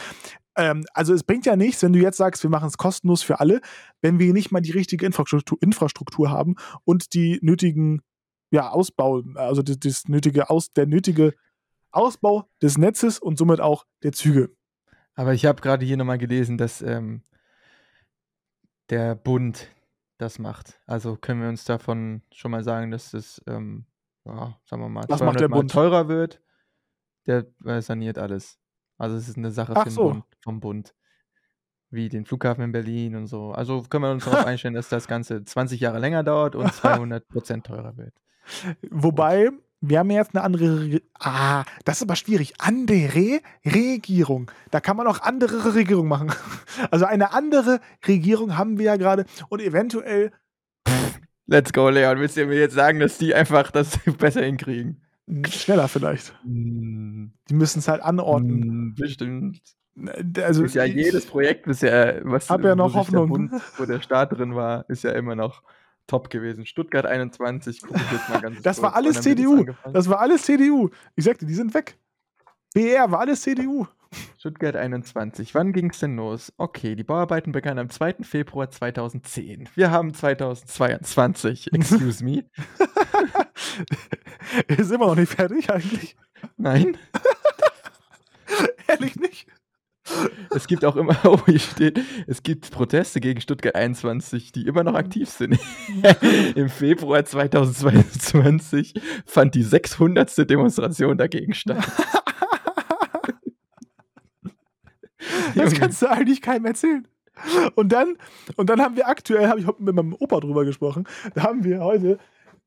Ähm, 0.55 0.85
also 0.93 1.13
es 1.13 1.23
bringt 1.23 1.45
ja 1.45 1.55
nichts, 1.55 1.83
wenn 1.83 1.93
du 1.93 1.99
jetzt 1.99 2.17
sagst, 2.17 2.41
wir 2.43 2.49
machen 2.49 2.67
es 2.67 2.77
kostenlos 2.77 3.21
für 3.21 3.39
alle, 3.39 3.61
wenn 4.01 4.19
wir 4.19 4.33
nicht 4.33 4.51
mal 4.51 4.61
die 4.61 4.71
richtige 4.71 5.05
Infrastruktur, 5.05 5.57
Infrastruktur 5.61 6.31
haben 6.31 6.55
und 6.83 7.13
die 7.13 7.39
nötigen 7.41 8.01
ja, 8.51 8.69
Ausbau, 8.69 9.21
also 9.35 9.61
das, 9.61 9.79
das 9.79 10.07
nötige 10.07 10.49
Aus, 10.49 10.73
der 10.73 10.87
nötige 10.87 11.35
Ausbau 11.91 12.49
des 12.61 12.77
Netzes 12.77 13.19
und 13.19 13.37
somit 13.37 13.61
auch 13.61 13.85
der 14.03 14.11
Züge. 14.11 14.49
Aber 15.15 15.33
ich 15.33 15.45
habe 15.45 15.61
gerade 15.61 15.85
hier 15.85 15.97
nochmal 15.97 16.17
gelesen, 16.17 16.57
dass 16.57 16.81
ähm, 16.81 17.23
der 18.89 19.15
Bund 19.15 19.67
das 20.17 20.39
macht. 20.39 20.79
Also 20.85 21.15
können 21.15 21.41
wir 21.41 21.49
uns 21.49 21.63
davon 21.65 22.21
schon 22.31 22.51
mal 22.51 22.63
sagen, 22.63 22.91
dass 22.91 23.13
es, 23.13 23.41
ähm, 23.47 23.85
ja, 24.25 24.57
sagen 24.65 24.81
wir 24.81 24.89
mal, 24.89 25.05
Was 25.07 25.21
macht 25.21 25.39
der 25.39 25.47
200 25.47 25.49
Mal 25.49 25.57
Bund? 25.57 25.71
teurer 25.71 26.07
wird. 26.07 26.41
Der 27.27 27.45
äh, 27.65 27.81
saniert 27.81 28.17
alles. 28.17 28.59
Also 28.97 29.15
es 29.15 29.29
ist 29.29 29.37
eine 29.37 29.51
Sache 29.51 29.73
Ach 29.75 29.87
so. 29.89 30.09
Bund, 30.09 30.23
vom 30.43 30.59
Bund. 30.59 30.95
Wie 31.89 32.09
den 32.09 32.25
Flughafen 32.25 32.63
in 32.63 32.71
Berlin 32.71 33.15
und 33.15 33.27
so. 33.27 33.51
Also 33.51 33.81
können 33.83 34.03
wir 34.03 34.11
uns 34.11 34.25
darauf 34.25 34.45
einstellen, 34.45 34.75
dass 34.75 34.89
das 34.89 35.07
Ganze 35.07 35.43
20 35.43 35.79
Jahre 35.79 35.99
länger 35.99 36.23
dauert 36.23 36.55
und 36.55 36.71
200 36.73 37.27
Prozent 37.27 37.65
teurer 37.65 37.97
wird. 37.97 38.13
Wobei, 38.89 39.49
wir 39.81 39.99
haben 39.99 40.09
ja 40.11 40.17
jetzt 40.17 40.35
eine 40.35 40.43
andere. 40.43 40.91
Re 40.91 41.01
ah, 41.19 41.63
das 41.85 41.97
ist 41.97 42.03
aber 42.03 42.15
schwierig. 42.15 42.53
Andere 42.59 43.39
Regierung. 43.65 44.51
Da 44.71 44.81
kann 44.81 44.97
man 44.97 45.07
auch 45.07 45.21
andere 45.21 45.73
Regierung 45.75 46.07
machen. 46.07 46.31
Also 46.91 47.05
eine 47.05 47.33
andere 47.33 47.81
Regierung 48.07 48.57
haben 48.57 48.77
wir 48.77 48.85
ja 48.85 48.95
gerade 48.95 49.25
und 49.49 49.61
eventuell 49.61 50.31
Let's 51.49 51.73
go, 51.73 51.89
Leon. 51.89 52.19
Willst 52.19 52.37
du 52.37 52.45
mir 52.45 52.59
jetzt 52.59 52.75
sagen, 52.75 52.99
dass 52.99 53.17
die 53.17 53.33
einfach 53.33 53.71
das 53.71 53.97
besser 54.17 54.43
hinkriegen? 54.43 55.01
schneller 55.49 55.87
vielleicht. 55.87 56.33
Hm, 56.43 57.31
Die 57.49 57.53
müssen 57.53 57.79
es 57.79 57.87
halt 57.87 58.01
anordnen. 58.01 58.61
hm, 58.63 58.95
Bestimmt. 58.97 59.61
Also 60.37 60.63
ist 60.63 60.75
ja 60.75 60.85
ich- 60.85 60.95
jedes 60.95 61.25
Projekt 61.25 61.65
bisher, 61.65 62.21
was 62.23 62.49
Hab 62.49 62.63
ja 62.63 62.75
noch 62.75 62.93
wo 62.93 62.99
sich 63.01 63.09
der 63.11 63.19
Hoffnung. 63.21 63.49
Bund, 63.49 63.61
wo 63.77 63.85
der 63.85 64.01
Staat 64.01 64.31
drin 64.37 64.55
war, 64.55 64.89
ist 64.89 65.03
ja 65.03 65.11
immer 65.11 65.35
noch 65.35 65.61
top 66.07 66.29
gewesen. 66.29 66.65
Stuttgart 66.65 67.05
21, 67.05 67.81
guck 67.81 67.95
ich 67.97 68.11
jetzt 68.11 68.29
mal 68.29 68.41
ganz 68.41 68.61
Das 68.63 68.81
war 68.81 68.95
alles 68.95 69.21
CDU. 69.21 69.65
Das 69.93 70.09
war 70.09 70.19
alles 70.19 70.43
CDU. 70.43 70.89
Ich 71.15 71.25
sagte, 71.25 71.45
die 71.45 71.53
sind 71.53 71.73
weg. 71.73 71.97
BR 72.73 73.11
war 73.11 73.19
alles 73.19 73.41
CDU. 73.41 73.85
Stuttgart 74.37 74.75
21. 74.75 75.53
Wann 75.53 75.73
ging 75.73 75.89
es 75.89 75.99
denn 75.99 76.15
los? 76.15 76.53
Okay, 76.57 76.95
die 76.95 77.03
Bauarbeiten 77.03 77.51
begannen 77.51 77.79
am 77.79 77.89
2. 77.89 78.15
Februar 78.21 78.69
2010. 78.69 79.69
Wir 79.75 79.91
haben 79.91 80.13
2022. 80.13 81.73
Excuse 81.73 82.23
me. 82.23 82.45
Ist 84.67 84.91
immer 84.91 85.07
noch 85.07 85.15
nicht 85.15 85.33
fertig 85.33 85.69
eigentlich. 85.69 86.15
Nein. 86.57 86.97
Ehrlich 88.87 89.15
nicht. 89.17 89.47
Es 90.55 90.67
gibt 90.67 90.85
auch 90.85 90.95
immer, 90.95 91.15
oh, 91.23 91.39
hier 91.45 91.59
steht, 91.59 91.99
es 92.25 92.41
gibt 92.41 92.71
Proteste 92.71 93.19
gegen 93.19 93.41
Stuttgart 93.41 93.75
21, 93.75 94.51
die 94.51 94.65
immer 94.65 94.83
noch 94.83 94.95
aktiv 94.95 95.29
sind. 95.29 95.59
Im 96.55 96.69
Februar 96.69 97.23
2022 97.25 98.93
fand 99.25 99.53
die 99.53 99.63
600. 99.63 100.49
Demonstration 100.49 101.17
dagegen 101.17 101.53
statt. 101.53 101.85
Das 105.55 105.73
kannst 105.73 106.01
du 106.01 106.07
eigentlich 106.07 106.41
keinem 106.41 106.65
erzählen. 106.65 107.07
Und 107.75 107.91
dann, 107.91 108.17
und 108.57 108.69
dann 108.69 108.81
haben 108.81 108.95
wir 108.95 109.07
aktuell, 109.07 109.47
habe 109.47 109.59
ich 109.59 109.67
mit 109.79 109.95
meinem 109.95 110.13
Opa 110.13 110.39
drüber 110.39 110.65
gesprochen, 110.65 111.05
da 111.35 111.43
haben 111.43 111.63
wir 111.63 111.79
heute, 111.79 112.19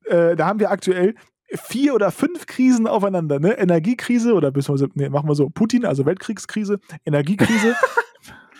äh, 0.04 0.34
da 0.34 0.46
haben 0.46 0.60
wir 0.60 0.70
aktuell 0.70 1.14
vier 1.54 1.94
oder 1.94 2.10
fünf 2.10 2.46
Krisen 2.46 2.86
aufeinander, 2.86 3.38
ne? 3.38 3.58
Energiekrise 3.58 4.32
oder 4.32 4.50
beziehungsweise, 4.50 4.90
nee, 4.94 5.08
machen 5.08 5.28
wir 5.28 5.34
so, 5.34 5.50
Putin, 5.50 5.84
also 5.84 6.06
Weltkriegskrise, 6.06 6.80
Energiekrise, 7.04 7.76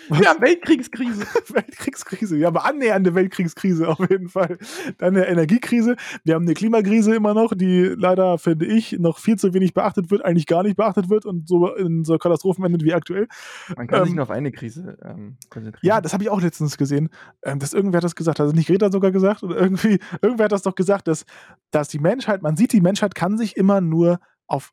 Wir 0.09 0.29
haben 0.29 0.41
Weltkriegskrise. 0.41 1.23
Weltkriegskrise, 1.49 2.37
ja, 2.37 2.49
aber 2.49 2.65
annähernde 2.65 3.15
Weltkriegskrise 3.15 3.89
auf 3.89 4.01
jeden 4.01 4.29
Fall. 4.29 4.59
Dann 4.99 5.17
eine 5.17 5.27
Energiekrise. 5.27 5.97
Wir 6.25 6.35
haben 6.35 6.45
eine 6.45 6.55
Klimakrise 6.55 7.15
immer 7.15 7.35
noch, 7.35 7.55
die 7.55 7.95
leider, 7.97 8.39
finde 8.39 8.67
ich, 8.67 8.93
noch 8.99 9.19
viel 9.19 9.37
zu 9.37 9.55
wenig 9.55 9.75
beachtet 9.75 10.11
wird, 10.11 10.25
eigentlich 10.25 10.47
gar 10.47 10.63
nicht 10.63 10.77
beachtet 10.77 11.09
wird 11.09 11.27
und 11.27 11.49
so 11.49 11.75
in 11.75 12.05
so 12.05 12.19
Katastrophen 12.19 12.65
endet 12.65 12.85
wie 12.85 12.95
aktuell. 12.95 13.29
Man 13.77 13.87
kann 13.87 14.05
sich 14.05 14.11
Ähm, 14.11 14.17
nur 14.17 14.23
auf 14.25 14.31
eine 14.31 14.53
Krise 14.53 14.99
ähm, 15.03 15.37
konzentrieren. 15.51 15.87
Ja, 15.89 16.01
das 16.01 16.13
habe 16.13 16.25
ich 16.25 16.31
auch 16.31 16.41
letztens 16.41 16.77
gesehen, 16.77 17.09
ähm, 17.43 17.59
dass 17.59 17.73
irgendwer 17.73 17.99
hat 17.99 18.05
das 18.05 18.17
gesagt 18.17 18.39
hat. 18.39 18.45
Also 18.45 18.55
nicht 18.55 18.69
Greta 18.69 18.91
sogar 18.91 19.11
gesagt 19.11 19.43
oder 19.43 19.57
irgendwie, 19.57 19.99
irgendwer 20.21 20.45
hat 20.45 20.53
das 20.53 20.63
doch 20.63 20.75
gesagt, 20.75 21.09
dass, 21.09 21.25
dass 21.71 21.89
die 21.89 21.99
Menschheit, 21.99 22.43
man 22.43 22.57
sieht, 22.57 22.73
die 22.73 22.81
Menschheit 22.81 23.15
kann 23.15 23.39
sich 23.39 23.57
immer 23.57 23.81
nur 23.81 24.21
auf 24.47 24.73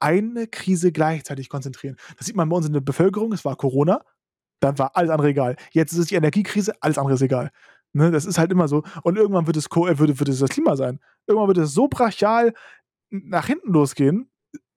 eine 0.00 0.46
Krise 0.46 0.92
gleichzeitig 0.92 1.48
konzentrieren. 1.48 1.96
Das 2.18 2.26
sieht 2.26 2.36
man 2.36 2.48
bei 2.48 2.56
uns 2.56 2.66
in 2.66 2.72
der 2.72 2.80
Bevölkerung, 2.80 3.32
es 3.32 3.44
war 3.44 3.56
Corona, 3.56 4.02
dann 4.64 4.78
war 4.78 4.96
alles 4.96 5.10
andere 5.10 5.28
egal. 5.28 5.56
Jetzt 5.72 5.92
ist 5.92 5.98
es 5.98 6.06
die 6.06 6.14
Energiekrise, 6.14 6.72
alles 6.80 6.98
andere 6.98 7.14
ist 7.14 7.22
egal. 7.22 7.50
Ne, 7.92 8.10
das 8.10 8.24
ist 8.24 8.38
halt 8.38 8.50
immer 8.50 8.66
so. 8.66 8.82
Und 9.02 9.16
irgendwann 9.16 9.46
wird 9.46 9.56
es, 9.56 9.66
äh, 9.66 9.98
wird, 9.98 10.18
wird 10.18 10.28
es 10.28 10.40
das 10.40 10.50
Klima 10.50 10.74
sein. 10.74 10.98
Irgendwann 11.26 11.48
wird 11.48 11.58
es 11.58 11.72
so 11.72 11.86
brachial 11.86 12.52
nach 13.10 13.46
hinten 13.46 13.72
losgehen, 13.72 14.30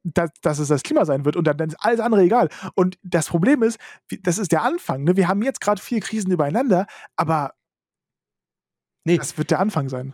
dass, 0.04 0.30
dass 0.42 0.60
es 0.60 0.68
das 0.68 0.84
Klima 0.84 1.04
sein 1.06 1.26
wird 1.26 1.36
und 1.36 1.46
dann, 1.46 1.58
dann 1.58 1.70
ist 1.70 1.78
alles 1.80 2.00
andere 2.00 2.22
egal. 2.22 2.50
Und 2.76 2.98
das 3.02 3.28
Problem 3.28 3.64
ist, 3.64 3.80
das 4.22 4.38
ist 4.38 4.52
der 4.52 4.62
Anfang. 4.62 5.04
Ne? 5.04 5.18
Wir 5.18 5.28
haben 5.28 5.42
jetzt 5.42 5.62
gerade 5.62 5.82
vier 5.82 6.00
Krisen 6.00 6.32
übereinander, 6.32 6.86
aber 7.16 7.54
nee, 9.04 9.18
das 9.18 9.38
wird 9.38 9.50
der 9.50 9.60
Anfang 9.60 9.90
sein. 9.90 10.14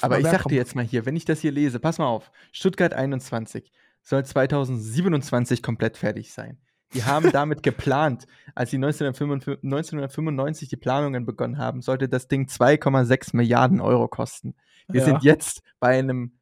Aber 0.00 0.18
ich 0.18 0.26
sag 0.26 0.44
dir 0.44 0.56
jetzt 0.56 0.74
mal 0.74 0.84
hier, 0.84 1.06
wenn 1.06 1.16
ich 1.16 1.24
das 1.24 1.40
hier 1.40 1.52
lese, 1.52 1.78
pass 1.78 1.98
mal 1.98 2.06
auf. 2.06 2.30
Stuttgart 2.52 2.94
21 2.94 3.72
soll 4.02 4.24
2027 4.24 5.62
komplett 5.62 5.96
fertig 5.96 6.32
sein. 6.32 6.58
Die 6.94 7.04
haben 7.04 7.30
damit 7.32 7.62
geplant, 7.62 8.26
als 8.54 8.70
sie 8.70 8.76
1995, 8.76 9.62
1995 9.64 10.68
die 10.68 10.76
Planungen 10.76 11.26
begonnen 11.26 11.58
haben, 11.58 11.82
sollte 11.82 12.08
das 12.08 12.28
Ding 12.28 12.46
2,6 12.48 13.34
Milliarden 13.36 13.80
Euro 13.80 14.08
kosten. 14.08 14.54
Wir 14.88 15.00
Ja. 15.00 15.06
sind 15.06 15.22
jetzt 15.24 15.62
bei 15.80 15.98
einem, 15.98 16.38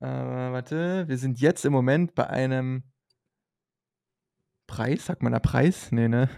äh, 0.00 0.06
warte, 0.06 1.08
wir 1.08 1.18
sind 1.18 1.40
jetzt 1.40 1.64
im 1.64 1.72
Moment 1.72 2.14
bei 2.14 2.26
einem 2.28 2.84
Preis, 4.66 5.06
sagt 5.06 5.22
man 5.22 5.32
da 5.32 5.38
Preis? 5.38 5.90
Nee, 5.92 6.08
ne? 6.08 6.28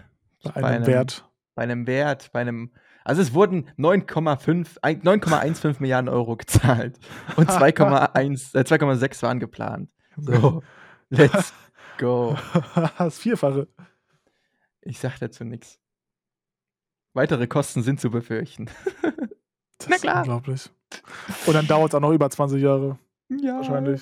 Bei 0.43 0.63
einem 0.63 0.85
Wert. 0.85 1.25
Bei 1.55 1.63
einem 1.63 1.87
Wert, 1.87 2.31
bei 2.31 2.39
einem, 2.41 2.71
also 3.03 3.21
es 3.21 3.33
wurden 3.33 3.69
9,5, 3.77 4.77
ein- 4.81 5.01
9,15 5.01 5.81
Milliarden 5.81 6.07
Euro 6.09 6.37
gezahlt 6.37 6.97
und 7.35 7.49
2,1, 7.51 8.55
äh, 8.55 8.63
2,6 8.63 9.21
waren 9.23 9.39
geplant. 9.39 9.89
So, 10.15 10.63
let's 11.09 11.53
go. 11.99 12.35
das 12.97 13.19
Vierfache. 13.19 13.67
Ich 14.81 14.97
sag 14.99 15.19
dazu 15.19 15.43
nichts. 15.43 15.79
Weitere 17.13 17.45
Kosten 17.47 17.83
sind 17.83 17.99
zu 17.99 18.09
befürchten. 18.09 18.65
Das 19.77 19.87
Na 19.89 19.95
ist 19.95 20.01
klar. 20.01 20.17
unglaublich. 20.21 20.69
Und 21.45 21.53
dann 21.53 21.67
dauert 21.67 21.91
es 21.91 21.95
auch 21.95 21.99
noch 21.99 22.11
über 22.11 22.29
20 22.29 22.61
Jahre, 22.61 22.97
Ja, 23.29 23.57
wahrscheinlich. 23.57 24.01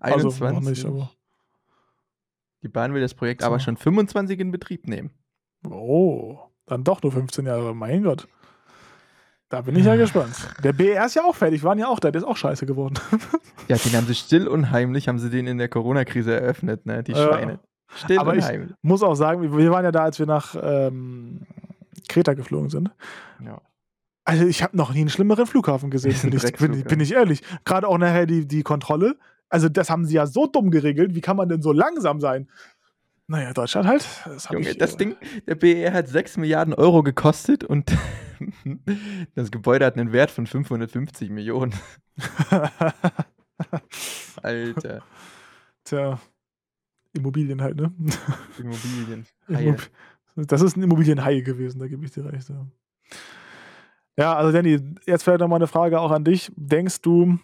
Also 0.00 0.28
21. 0.30 0.40
noch 0.54 0.60
nicht, 0.70 0.84
aber. 0.86 1.12
Die 2.62 2.68
Bahn 2.68 2.94
will 2.94 3.00
das 3.02 3.14
Projekt 3.14 3.42
aber 3.42 3.58
So. 3.58 3.64
schon 3.66 3.76
25 3.76 4.38
in 4.40 4.50
Betrieb 4.50 4.86
nehmen. 4.86 5.10
Oh. 5.68 6.38
Dann 6.66 6.84
doch 6.84 7.02
nur 7.02 7.12
15 7.12 7.46
Jahre, 7.46 7.74
mein 7.74 8.04
Gott. 8.04 8.28
Da 9.52 9.60
bin 9.60 9.76
ich 9.76 9.84
ja 9.84 9.96
gespannt. 9.96 10.34
Der 10.64 10.72
BR 10.72 11.04
ist 11.04 11.14
ja 11.14 11.24
auch 11.24 11.34
fertig, 11.36 11.62
waren 11.62 11.78
ja 11.78 11.86
auch 11.86 12.00
da, 12.00 12.10
der 12.10 12.22
ist 12.22 12.26
auch 12.26 12.36
scheiße 12.38 12.64
geworden. 12.66 12.94
Ja, 13.68 13.76
den 13.76 13.92
haben 13.96 14.06
sie 14.08 14.14
still 14.16 14.48
und 14.48 14.72
heimlich, 14.72 15.06
haben 15.08 15.18
sie 15.20 15.30
den 15.30 15.46
in 15.46 15.56
der 15.56 15.68
Corona-Krise 15.68 16.34
eröffnet, 16.34 16.84
ne? 16.84 17.02
Die. 17.04 17.14
Schweine. 17.14 17.60
Still 17.94 18.18
Aber 18.18 18.34
ich- 18.34 18.44
heimlich. 18.44 18.72
Muss 18.82 19.02
auch 19.04 19.14
sagen, 19.14 19.56
wir 19.56 19.70
waren 19.70 19.84
ja 19.84 19.92
da, 19.92 20.02
als 20.02 20.18
wir 20.18 20.26
nach 20.26 20.56
ähm, 20.60 21.42
Kreta 22.08 22.34
geflogen 22.34 22.70
sind. 22.70 22.90
Ja. 23.44 23.60
Also 24.24 24.44
ich 24.46 24.62
habe 24.64 24.76
noch 24.76 24.92
nie 24.92 25.00
einen 25.00 25.10
schlimmeren 25.10 25.46
Flughafen 25.46 25.90
gesehen, 25.90 26.16
bin 26.30 26.32
ich, 26.36 26.52
bin, 26.54 26.82
bin 26.82 27.00
ich 27.00 27.12
ehrlich. 27.12 27.42
Gerade 27.64 27.86
auch 27.86 27.98
nachher 27.98 28.26
die, 28.26 28.48
die 28.48 28.62
Kontrolle. 28.64 29.16
Also 29.48 29.68
das 29.68 29.88
haben 29.90 30.06
sie 30.06 30.14
ja 30.14 30.26
so 30.26 30.46
dumm 30.48 30.70
geregelt. 30.70 31.14
Wie 31.14 31.20
kann 31.20 31.36
man 31.36 31.48
denn 31.48 31.62
so 31.62 31.72
langsam 31.72 32.20
sein? 32.20 32.48
Naja, 33.28 33.52
Deutschland 33.52 33.86
halt. 33.86 34.06
Das 34.26 34.48
Junge, 34.50 34.70
ich, 34.70 34.78
das 34.78 34.94
äh, 34.94 34.98
Ding, 34.98 35.16
der 35.46 35.54
BER 35.54 35.92
hat 35.92 36.08
6 36.08 36.36
Milliarden 36.38 36.74
Euro 36.74 37.02
gekostet 37.02 37.64
und 37.64 37.96
das 39.34 39.50
Gebäude 39.50 39.86
hat 39.86 39.96
einen 39.96 40.12
Wert 40.12 40.30
von 40.30 40.46
550 40.46 41.30
Millionen. 41.30 41.74
Alter, 44.42 45.02
Tja, 45.84 46.20
Immobilien 47.12 47.62
halt, 47.62 47.76
ne? 47.76 47.92
Immobilien. 48.58 49.26
Haie. 49.48 49.76
Das 50.34 50.62
ist 50.62 50.76
ein 50.76 50.82
Immobilienhai 50.82 51.40
gewesen, 51.40 51.78
da 51.78 51.86
gebe 51.86 52.04
ich 52.04 52.10
dir 52.10 52.24
recht. 52.24 52.48
Ja. 52.48 52.66
ja, 54.16 54.34
also 54.34 54.50
Danny, 54.50 54.80
jetzt 55.06 55.22
vielleicht 55.22 55.40
nochmal 55.40 55.58
eine 55.58 55.66
Frage 55.66 56.00
auch 56.00 56.10
an 56.10 56.24
dich. 56.24 56.50
Denkst 56.56 57.02
du, 57.02 57.38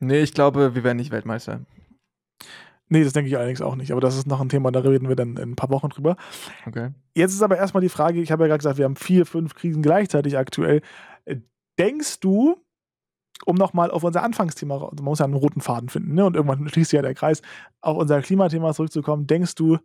Nee, 0.00 0.22
ich 0.22 0.32
glaube, 0.32 0.74
wir 0.74 0.82
werden 0.82 0.96
nicht 0.96 1.10
Weltmeister. 1.10 1.60
Nee, 2.90 3.02
das 3.02 3.14
denke 3.14 3.28
ich 3.30 3.36
allerdings 3.36 3.62
auch 3.62 3.74
nicht, 3.76 3.90
aber 3.92 4.00
das 4.02 4.16
ist 4.16 4.26
noch 4.26 4.40
ein 4.40 4.48
Thema, 4.50 4.70
da 4.70 4.80
reden 4.80 5.08
wir 5.08 5.16
dann 5.16 5.36
in 5.38 5.52
ein 5.52 5.56
paar 5.56 5.70
Wochen 5.70 5.88
drüber. 5.88 6.16
Okay. 6.66 6.90
Jetzt 7.14 7.32
ist 7.32 7.42
aber 7.42 7.56
erstmal 7.56 7.80
die 7.80 7.88
Frage, 7.88 8.20
ich 8.20 8.30
habe 8.30 8.42
ja 8.44 8.48
gerade 8.48 8.58
gesagt, 8.58 8.76
wir 8.78 8.84
haben 8.84 8.96
vier, 8.96 9.24
fünf 9.24 9.54
Krisen 9.54 9.80
gleichzeitig 9.82 10.36
aktuell. 10.36 10.82
Äh, 11.24 11.36
Denkst 11.78 12.20
du, 12.20 12.56
um 13.46 13.56
nochmal 13.56 13.90
auf 13.90 14.04
unser 14.04 14.22
Anfangsthema, 14.22 14.76
ra- 14.76 14.90
man 14.96 15.04
muss 15.04 15.18
ja 15.20 15.24
einen 15.24 15.32
roten 15.32 15.62
Faden 15.62 15.88
finden, 15.88 16.12
ne? 16.14 16.26
und 16.26 16.36
irgendwann 16.36 16.68
schließt 16.68 16.90
sich 16.90 16.96
ja 16.98 17.02
der 17.02 17.14
Kreis, 17.14 17.40
auf 17.80 17.96
unser 17.96 18.20
Klimathema 18.20 18.74
zurückzukommen, 18.74 19.26
denkst 19.26 19.54
du, 19.54 19.78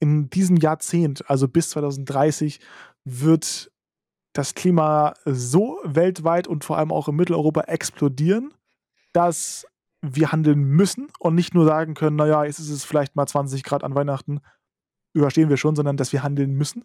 in 0.00 0.28
diesem 0.30 0.56
Jahrzehnt, 0.56 1.28
also 1.30 1.46
bis 1.48 1.70
2030, 1.70 2.58
wird 3.04 3.70
das 4.32 4.54
Klima 4.54 5.14
so 5.24 5.78
weltweit 5.84 6.46
und 6.48 6.64
vor 6.64 6.78
allem 6.78 6.92
auch 6.92 7.08
in 7.08 7.16
Mitteleuropa 7.16 7.62
explodieren, 7.62 8.52
dass 9.12 9.66
wir 10.02 10.32
handeln 10.32 10.62
müssen 10.62 11.08
und 11.18 11.34
nicht 11.34 11.54
nur 11.54 11.64
sagen 11.64 11.94
können, 11.94 12.16
naja, 12.16 12.44
jetzt 12.44 12.58
ist 12.60 12.70
es 12.70 12.84
vielleicht 12.84 13.16
mal 13.16 13.26
20 13.26 13.62
Grad 13.64 13.82
an 13.84 13.94
Weihnachten, 13.94 14.40
überstehen 15.12 15.48
wir 15.48 15.56
schon, 15.56 15.74
sondern 15.76 15.96
dass 15.96 16.12
wir 16.12 16.22
handeln 16.22 16.52
müssen? 16.54 16.84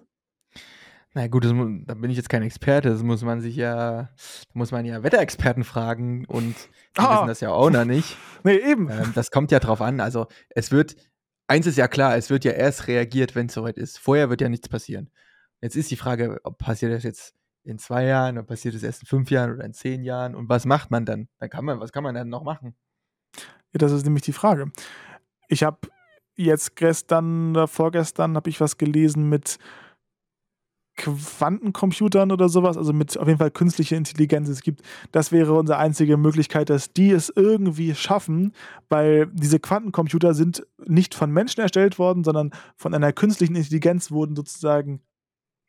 Na 1.15 1.27
gut, 1.27 1.45
das, 1.45 1.51
da 1.51 1.93
bin 1.93 2.09
ich 2.09 2.17
jetzt 2.17 2.29
kein 2.29 2.41
Experte. 2.41 2.89
Das 2.89 3.03
muss 3.03 3.21
man 3.23 3.39
sich 3.39 3.55
ja, 3.55 4.03
da 4.03 4.09
muss 4.53 4.71
man 4.71 4.83
ja 4.83 5.03
Wetterexperten 5.03 5.63
fragen 5.63 6.25
und 6.25 6.55
die 6.97 7.01
Ah. 7.01 7.17
wissen 7.17 7.27
das 7.27 7.39
ja 7.39 7.51
auch 7.51 7.69
noch 7.69 7.85
nicht. 7.85 8.17
Nee, 8.43 8.57
eben. 8.57 8.89
Ähm, 8.89 9.11
das 9.13 9.29
kommt 9.29 9.51
ja 9.51 9.59
drauf 9.59 9.79
an. 9.79 9.99
Also 9.99 10.25
es 10.49 10.71
wird, 10.71 10.95
eins 11.47 11.67
ist 11.67 11.77
ja 11.77 11.87
klar, 11.87 12.17
es 12.17 12.29
wird 12.31 12.43
ja 12.45 12.51
erst 12.53 12.87
reagiert, 12.87 13.35
wenn 13.35 13.45
es 13.45 13.53
soweit 13.53 13.77
ist. 13.77 13.99
Vorher 13.99 14.29
wird 14.31 14.41
ja 14.41 14.49
nichts 14.49 14.67
passieren. 14.67 15.11
Jetzt 15.61 15.75
ist 15.75 15.91
die 15.91 15.95
Frage, 15.97 16.39
ob 16.43 16.57
passiert 16.57 16.91
das 16.91 17.03
jetzt 17.03 17.35
in 17.63 17.77
zwei 17.77 18.05
Jahren, 18.05 18.37
oder 18.37 18.45
passiert 18.47 18.73
es 18.75 18.83
erst 18.83 19.03
in 19.03 19.07
fünf 19.07 19.29
Jahren 19.31 19.53
oder 19.53 19.63
in 19.63 19.73
zehn 19.73 20.03
Jahren 20.03 20.35
und 20.35 20.49
was 20.49 20.65
macht 20.65 20.89
man 20.91 21.05
dann? 21.05 21.29
Dann 21.39 21.49
kann 21.49 21.63
man, 21.63 21.79
was 21.79 21.91
kann 21.93 22.03
man 22.03 22.15
dann 22.15 22.27
noch 22.27 22.43
machen? 22.43 22.75
Ja, 23.73 23.79
das 23.79 23.91
ist 23.91 24.05
nämlich 24.05 24.23
die 24.23 24.33
Frage. 24.33 24.71
Ich 25.47 25.63
habe 25.63 25.79
jetzt 26.35 26.75
gestern 26.75 27.51
oder 27.51 27.67
vorgestern 27.67 28.35
habe 28.35 28.49
ich 28.49 28.59
was 28.61 28.77
gelesen 28.77 29.29
mit 29.29 29.57
Quantencomputern 30.95 32.31
oder 32.31 32.49
sowas, 32.49 32.77
also 32.77 32.93
mit 32.93 33.17
auf 33.17 33.27
jeden 33.27 33.39
Fall 33.39 33.49
künstlicher 33.49 33.97
Intelligenz. 33.97 34.47
Es 34.47 34.61
gibt, 34.61 34.83
das 35.11 35.31
wäre 35.31 35.53
unsere 35.53 35.79
einzige 35.79 36.17
Möglichkeit, 36.17 36.69
dass 36.69 36.93
die 36.93 37.11
es 37.11 37.33
irgendwie 37.35 37.95
schaffen, 37.95 38.53
weil 38.89 39.27
diese 39.33 39.59
Quantencomputer 39.59 40.35
sind 40.35 40.67
nicht 40.85 41.15
von 41.15 41.31
Menschen 41.31 41.61
erstellt 41.61 41.97
worden, 41.97 42.23
sondern 42.23 42.51
von 42.75 42.93
einer 42.93 43.11
künstlichen 43.11 43.55
Intelligenz 43.55 44.11
wurden 44.11 44.35
sozusagen 44.35 45.01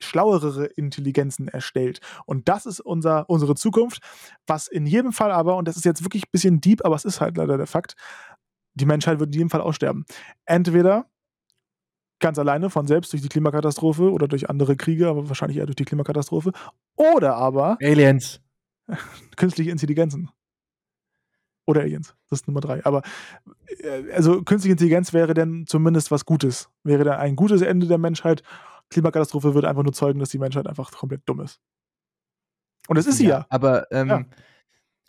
schlauere 0.00 0.66
Intelligenzen 0.66 1.48
erstellt. 1.48 2.00
Und 2.26 2.48
das 2.48 2.66
ist 2.66 2.80
unser, 2.80 3.28
unsere 3.28 3.54
Zukunft, 3.54 4.00
was 4.46 4.68
in 4.68 4.86
jedem 4.86 5.12
Fall 5.12 5.30
aber, 5.30 5.56
und 5.56 5.68
das 5.68 5.76
ist 5.76 5.84
jetzt 5.84 6.04
wirklich 6.04 6.24
ein 6.24 6.32
bisschen 6.32 6.60
deep, 6.60 6.84
aber 6.84 6.96
es 6.96 7.04
ist 7.04 7.20
halt 7.20 7.36
leider 7.36 7.56
der 7.56 7.66
Fakt, 7.66 7.94
die 8.74 8.86
Menschheit 8.86 9.20
wird 9.20 9.28
in 9.28 9.34
jedem 9.34 9.50
Fall 9.50 9.60
aussterben. 9.60 10.04
Entweder 10.46 11.06
ganz 12.20 12.38
alleine 12.38 12.70
von 12.70 12.86
selbst 12.86 13.12
durch 13.12 13.22
die 13.22 13.28
Klimakatastrophe 13.28 14.10
oder 14.10 14.28
durch 14.28 14.48
andere 14.48 14.76
Kriege, 14.76 15.08
aber 15.08 15.28
wahrscheinlich 15.28 15.58
eher 15.58 15.66
durch 15.66 15.76
die 15.76 15.84
Klimakatastrophe, 15.84 16.52
oder 16.96 17.36
aber 17.36 17.76
Aliens. 17.82 18.40
künstliche 19.36 19.70
Intelligenzen. 19.70 20.30
Oder 21.66 21.82
Aliens. 21.82 22.14
Das 22.28 22.40
ist 22.40 22.46
Nummer 22.46 22.60
drei. 22.60 22.84
Aber 22.84 23.02
äh, 23.78 24.12
also 24.12 24.42
künstliche 24.42 24.72
Intelligenz 24.72 25.12
wäre 25.12 25.34
dann 25.34 25.64
zumindest 25.66 26.10
was 26.10 26.26
Gutes. 26.26 26.68
Wäre 26.82 27.04
dann 27.04 27.18
ein 27.18 27.36
gutes 27.36 27.62
Ende 27.62 27.86
der 27.86 27.98
Menschheit. 27.98 28.42
Klimakatastrophe 28.90 29.54
würde 29.54 29.68
einfach 29.68 29.82
nur 29.82 29.92
zeugen, 29.92 30.20
dass 30.20 30.30
die 30.30 30.38
Menschheit 30.38 30.66
einfach 30.66 30.90
komplett 30.92 31.22
dumm 31.26 31.40
ist. 31.40 31.60
Und 32.88 32.96
das 32.96 33.06
ist 33.06 33.18
sie 33.18 33.26
ja. 33.28 33.46
Aber, 33.48 33.90
ähm, 33.92 34.08
Ja. 34.08 34.24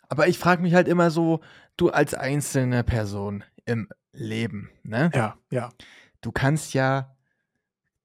aber 0.08 0.28
ich 0.28 0.38
frage 0.38 0.62
mich 0.62 0.74
halt 0.74 0.88
immer 0.88 1.10
so, 1.10 1.40
du 1.76 1.90
als 1.90 2.14
einzelne 2.14 2.84
Person 2.84 3.44
im 3.64 3.88
Leben, 4.12 4.70
ne? 4.82 5.10
Ja, 5.14 5.36
ja. 5.50 5.68
du 6.22 6.32
kannst 6.32 6.72
ja, 6.74 7.14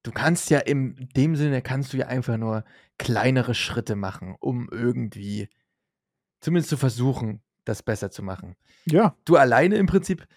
du 0.03 0.11
kannst 0.11 0.49
ja 0.49 0.59
in 0.59 1.07
dem 1.15 1.35
Sinne, 1.35 1.61
kannst 1.61 1.93
du 1.93 1.97
ja 1.97 2.07
einfach 2.07 2.37
nur 2.37 2.65
kleinere 2.97 3.53
Schritte 3.55 3.95
machen, 3.95 4.35
um 4.39 4.67
irgendwie 4.71 5.49
zumindest 6.41 6.69
zu 6.69 6.77
versuchen, 6.77 7.41
das 7.63 7.81
besser 7.83 8.11
zu 8.11 8.23
machen. 8.23 8.55
Ja, 8.85 9.15
Du 9.25 9.37
alleine 9.37 9.75
im 9.75 9.85
Prinzip, 9.85 10.27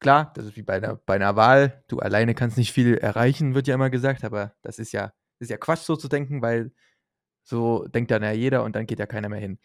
klar, 0.00 0.32
das 0.34 0.46
ist 0.46 0.56
wie 0.56 0.62
bei 0.62 0.74
einer, 0.74 0.96
bei 0.96 1.14
einer 1.14 1.36
Wahl, 1.36 1.84
du 1.88 1.98
alleine 1.98 2.34
kannst 2.34 2.56
nicht 2.56 2.72
viel 2.72 2.94
erreichen, 2.96 3.54
wird 3.54 3.66
ja 3.66 3.74
immer 3.74 3.90
gesagt, 3.90 4.24
aber 4.24 4.54
das 4.62 4.78
ist 4.78 4.92
ja, 4.92 5.12
ist 5.38 5.50
ja 5.50 5.56
Quatsch 5.56 5.82
so 5.82 5.96
zu 5.96 6.08
denken, 6.08 6.42
weil 6.42 6.72
so 7.42 7.86
denkt 7.88 8.10
dann 8.10 8.22
ja 8.22 8.32
jeder 8.32 8.64
und 8.64 8.76
dann 8.76 8.86
geht 8.86 8.98
ja 8.98 9.06
keiner 9.06 9.28
mehr 9.28 9.40
hin. 9.40 9.58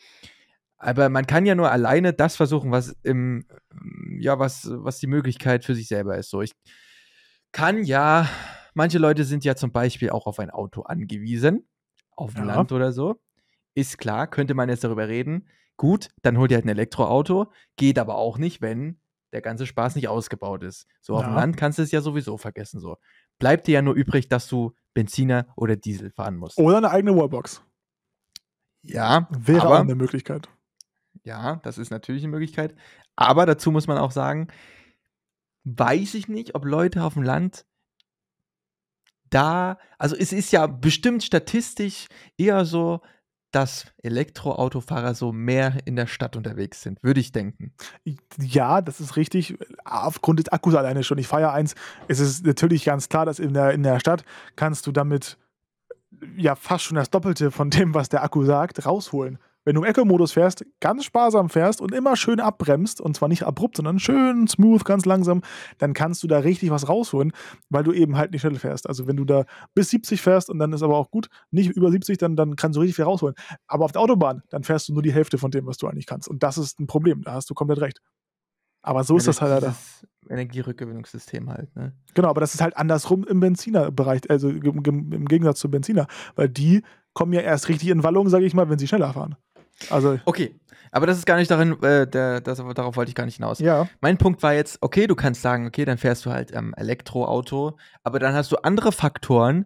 Aber 0.78 1.10
man 1.10 1.26
kann 1.28 1.46
ja 1.46 1.56
nur 1.56 1.72
alleine 1.72 2.14
das 2.14 2.36
versuchen, 2.36 2.72
was 2.72 2.96
im, 3.04 3.46
ja, 4.20 4.38
was, 4.40 4.70
was 4.70 5.00
die 5.00 5.08
Möglichkeit 5.08 5.64
für 5.64 5.76
sich 5.76 5.88
selber 5.88 6.18
ist. 6.18 6.30
So, 6.30 6.42
ich 6.42 6.54
kann 7.52 7.84
ja, 7.84 8.28
manche 8.74 8.98
Leute 8.98 9.24
sind 9.24 9.46
ja 9.46 9.56
zum 9.56 9.72
Beispiel 9.72 10.10
auch 10.10 10.26
auf 10.26 10.40
ein 10.40 10.50
Auto 10.50 10.82
angewiesen, 10.82 11.68
auf 12.12 12.34
dem 12.34 12.48
Ja. 12.48 12.56
Land 12.56 12.72
oder 12.72 12.92
so. 12.92 13.22
Ist 13.76 13.98
klar, 13.98 14.28
könnte 14.28 14.54
man 14.54 14.70
jetzt 14.70 14.84
darüber 14.84 15.08
reden. 15.08 15.48
Gut, 15.78 16.10
dann 16.22 16.38
holt 16.38 16.52
ihr 16.52 16.58
halt 16.58 16.66
ein 16.66 16.70
Elektroauto, 16.70 17.52
geht 17.78 17.98
aber 17.98 18.16
auch 18.16 18.38
nicht, 18.38 18.62
wenn 18.62 19.00
der 19.34 19.42
ganze 19.42 19.66
Spaß 19.66 19.96
nicht 19.96 20.08
ausgebaut 20.08 20.64
ist. 20.64 20.86
So 21.02 21.16
auf 21.16 21.24
dem 21.24 21.32
Ja. 21.32 21.40
Land 21.40 21.58
kannst 21.58 21.80
du 21.80 21.84
es 21.84 21.92
ja 21.92 22.02
sowieso 22.02 22.38
vergessen. 22.38 22.80
So 22.80 22.98
bleibt 23.40 23.68
dir 23.68 23.74
ja 23.74 23.82
nur 23.82 23.96
übrig, 23.96 24.30
dass 24.30 24.48
du 24.48 24.74
Benziner 24.94 25.48
oder 25.56 25.76
Diesel 25.76 26.12
fahren 26.12 26.38
musst. 26.38 26.58
oder 26.58 26.78
eine 26.78 26.92
eigene 26.92 27.16
Wallbox. 27.16 27.64
Ja, 28.82 29.28
Wäre 29.32 29.66
aber 29.66 29.80
eine 29.80 29.96
Möglichkeit. 29.96 30.50
Ja, 31.24 31.58
das 31.64 31.78
ist 31.78 31.90
natürlich 31.90 32.24
eine 32.24 32.32
Möglichkeit. 32.32 32.76
Aber 33.16 33.46
dazu 33.46 33.72
muss 33.72 33.88
man 33.88 33.98
auch 33.98 34.12
sagen, 34.12 34.48
weiß 35.64 36.16
ich 36.16 36.28
nicht, 36.28 36.56
ob 36.56 36.66
Leute 36.66 37.04
auf 37.04 37.14
dem 37.14 37.24
Land 37.24 37.66
da, 39.30 39.80
also 39.98 40.16
es 40.16 40.32
ist 40.34 40.52
ja 40.52 40.68
bestimmt 40.68 41.24
statistisch 41.24 42.08
eher 42.38 42.66
so, 42.66 43.02
dass 43.54 43.86
Elektroautofahrer 44.02 45.14
so 45.14 45.32
mehr 45.32 45.78
in 45.86 45.96
der 45.96 46.08
Stadt 46.08 46.36
unterwegs 46.36 46.82
sind, 46.82 47.02
würde 47.04 47.20
ich 47.20 47.32
denken. 47.32 47.74
Ja, 48.40 48.82
das 48.82 49.00
ist 49.00 49.16
richtig. 49.16 49.58
Aufgrund 49.86 50.40
des 50.40 50.50
Akkus 50.50 50.76
alleine 50.76 51.04
schon. 51.04 51.18
Ich 51.20 51.28
feiere 51.28 51.54
eins. 51.54 51.76
Es 52.08 52.20
ist 52.20 52.46
natürlich 52.46 52.86
ganz 52.86 53.10
klar, 53.10 53.26
dass 53.26 53.40
in 53.40 53.54
der, 53.54 53.72
in 53.72 53.84
der 53.84 54.00
Stadt 54.00 54.26
kannst 54.56 54.88
du 54.88 54.92
damit 54.92 55.38
ja 56.38 56.56
fast 56.56 56.86
schon 56.86 56.96
das 56.96 57.10
Doppelte 57.10 57.52
von 57.52 57.70
dem, 57.70 57.94
was 57.94 58.10
der 58.10 58.24
Akku 58.24 58.44
sagt, 58.44 58.86
rausholen. 58.86 59.38
Wenn 59.66 59.76
du 59.76 59.82
im 59.82 59.88
Eco-Modus 59.88 60.34
fährst, 60.34 60.66
ganz 60.80 61.06
sparsam 61.06 61.50
fährst 61.50 61.82
und 61.82 61.94
immer 61.94 62.16
schön 62.16 62.40
abbremst, 62.40 63.00
und 63.00 63.16
zwar 63.16 63.30
nicht 63.30 63.44
abrupt, 63.44 63.78
sondern 63.78 64.00
schön 64.00 64.48
smooth, 64.48 64.84
ganz 64.84 65.06
langsam, 65.06 65.42
dann 65.78 65.94
kannst 65.94 66.24
du 66.24 66.28
da 66.28 66.40
richtig 66.40 66.70
was 66.70 66.90
rausholen, 66.90 67.32
weil 67.70 67.84
du 67.84 67.94
eben 67.94 68.18
halt 68.18 68.32
nicht 68.32 68.42
schnell 68.42 68.56
fährst. 68.56 68.88
Also 68.88 69.08
wenn 69.08 69.16
du 69.16 69.26
da 69.26 69.46
bis 69.74 69.90
70 69.90 70.22
fährst 70.22 70.50
und 70.50 70.60
dann 70.60 70.74
ist 70.74 70.84
aber 70.84 70.98
auch 70.98 71.12
gut, 71.12 71.28
nicht 71.52 71.72
über 71.72 71.92
70, 71.92 72.18
dann, 72.18 72.36
dann 72.36 72.56
kannst 72.56 72.76
du 72.76 72.82
richtig 72.82 72.98
viel 72.98 73.06
rausholen. 73.06 73.36
Aber 73.68 73.86
auf 73.86 73.92
der 73.92 74.02
Autobahn, 74.02 74.44
dann 74.50 74.64
fährst 74.64 74.90
du 74.90 74.94
nur 74.94 75.02
die 75.02 75.14
Hälfte 75.14 75.38
von 75.38 75.52
dem, 75.52 75.66
was 75.66 75.78
du 75.78 75.88
eigentlich 75.88 76.08
kannst. 76.08 76.28
Und 76.28 76.44
das 76.44 76.58
ist 76.58 76.80
ein 76.80 76.88
Problem, 76.88 77.22
da 77.22 77.34
hast 77.34 77.50
du 77.50 77.54
komplett 77.54 77.80
recht. 77.80 78.00
Aber 78.84 79.06
so 79.06 79.16
ist 79.16 79.28
das 79.28 79.42
halt 79.42 79.52
leider. 79.52 79.70
Dieses 79.70 80.08
Energierückgewinnungssystem 80.30 81.50
halt, 81.50 81.74
ne? 81.76 81.94
Genau, 82.14 82.28
aber 82.28 82.42
das 82.42 82.54
ist 82.54 82.62
halt 82.62 82.76
andersrum 82.76 83.24
im 83.24 83.40
Benzinerbereich, 83.40 84.30
also 84.30 84.50
im, 84.50 84.84
im 84.84 85.14
im 85.14 85.26
Gegensatz 85.26 85.60
zum 85.60 85.72
Benziner, 85.72 86.08
weil 86.36 86.50
die 86.50 86.84
kommen 87.14 87.32
ja 87.34 87.42
erst 87.42 87.70
richtig 87.70 87.90
in 87.90 88.04
Wallung, 88.04 88.28
sage 88.28 88.46
ich 88.46 88.54
mal, 88.54 88.70
wenn 88.70 88.80
sie 88.80 88.88
schneller 88.88 89.14
fahren. 89.14 89.38
Also, 89.90 90.20
Okay, 90.26 90.56
aber 90.92 91.08
das 91.08 91.18
ist 91.18 91.26
gar 91.26 91.38
nicht 91.38 91.50
darin, 91.50 91.82
äh, 91.82 92.08
der, 92.08 92.40
das, 92.40 92.60
darauf 92.76 92.96
wollte 92.96 93.10
ich 93.10 93.16
gar 93.16 93.26
nicht 93.26 93.38
hinaus. 93.38 93.60
ja, 93.60 93.88
Mein 94.00 94.18
Punkt 94.18 94.44
war 94.44 94.54
jetzt, 94.54 94.78
okay, 94.82 95.08
du 95.08 95.16
kannst 95.16 95.42
sagen, 95.42 95.66
okay, 95.68 95.86
dann 95.86 95.98
fährst 95.98 96.26
du 96.26 96.32
halt 96.32 96.54
ähm, 96.54 96.74
Elektroauto, 96.78 97.78
aber 98.04 98.20
dann 98.20 98.34
hast 98.36 98.52
du 98.52 98.58
andere 98.58 98.92
Faktoren, 98.92 99.66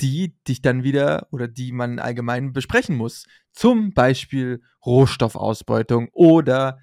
die 0.00 0.36
dich 0.46 0.62
dann 0.62 0.84
wieder 0.84 1.26
oder 1.30 1.48
die 1.48 1.72
man 1.72 1.98
allgemein 1.98 2.52
besprechen 2.52 2.96
muss. 2.96 3.26
Zum 3.52 3.92
Beispiel 3.92 4.62
Rohstoffausbeutung 4.84 6.08
oder 6.12 6.78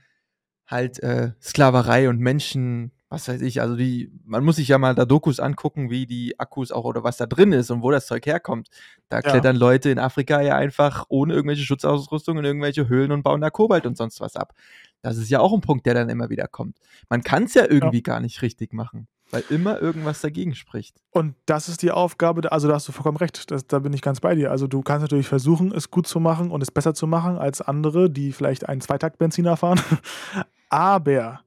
halt 0.68 1.02
äh, 1.02 1.32
Sklaverei 1.42 2.10
und 2.10 2.20
Menschen, 2.20 2.92
was 3.10 3.28
weiß 3.28 3.42
ich, 3.42 3.62
also 3.62 3.76
die, 3.76 4.12
man 4.26 4.44
muss 4.44 4.56
sich 4.56 4.68
ja 4.68 4.78
mal 4.78 4.96
da 4.96 5.06
Dokus 5.06 5.40
angucken, 5.40 5.90
wie 5.90 6.06
die 6.08 6.40
Akkus 6.40 6.72
auch 6.72 6.86
oder 6.86 7.04
was 7.04 7.18
da 7.18 7.26
drin 7.28 7.52
ist 7.52 7.70
und 7.70 7.82
wo 7.84 7.92
das 7.92 8.08
Zeug 8.08 8.26
herkommt. 8.26 8.70
Da 9.10 9.18
Ja. 9.18 9.22
klettern 9.22 9.56
Leute 9.56 9.90
in 9.92 10.00
Afrika 10.00 10.42
ja 10.42 10.56
einfach 10.56 11.06
ohne 11.10 11.34
irgendwelche 11.34 11.64
Schutzausrüstung 11.64 12.38
in 12.40 12.46
irgendwelche 12.46 12.90
Höhlen 12.90 13.12
und 13.12 13.24
bauen 13.24 13.42
da 13.42 13.50
Kobalt 13.52 13.86
und 13.86 13.96
sonst 13.96 14.22
was 14.22 14.36
ab. 14.36 14.54
Das 15.02 15.18
ist 15.18 15.30
ja 15.30 15.40
auch 15.40 15.54
ein 15.54 15.62
Punkt, 15.62 15.86
der 15.86 15.94
dann 15.94 16.10
immer 16.10 16.30
wieder 16.30 16.48
kommt. 16.48 16.78
Man 17.10 17.22
kann 17.22 17.44
es 17.44 17.54
ja 17.54 17.66
irgendwie 17.70 18.02
gar 18.02 18.20
nicht 18.20 18.42
richtig 18.42 18.74
machen, 18.74 19.08
weil 19.30 19.44
immer 19.50 19.80
irgendwas 19.80 20.22
dagegen 20.22 20.56
spricht. 20.56 20.98
Und 21.12 21.36
das 21.46 21.70
ist 21.70 21.84
die 21.84 21.92
Aufgabe, 21.92 22.52
also 22.52 22.68
da 22.68 22.74
hast 22.74 22.88
du 22.88 22.92
vollkommen 22.92 23.18
recht, 23.18 23.52
das, 23.52 23.68
da 23.68 23.78
bin 23.80 23.94
ich 23.94 24.02
ganz 24.02 24.20
bei 24.20 24.34
dir. 24.34 24.50
Also 24.50 24.66
du 24.66 24.82
kannst 24.82 25.04
natürlich 25.04 25.28
versuchen, 25.28 25.72
es 25.72 25.92
gut 25.92 26.08
zu 26.08 26.20
machen 26.20 26.50
und 26.50 26.64
es 26.64 26.72
besser 26.72 26.96
zu 26.96 27.06
machen 27.06 27.38
als 27.38 27.62
andere, 27.62 28.10
die 28.10 28.32
vielleicht 28.32 28.68
einen 28.68 28.82
Zweitakt-Benziner 28.82 29.58
fahren. 29.58 29.80
Aber 30.70 31.42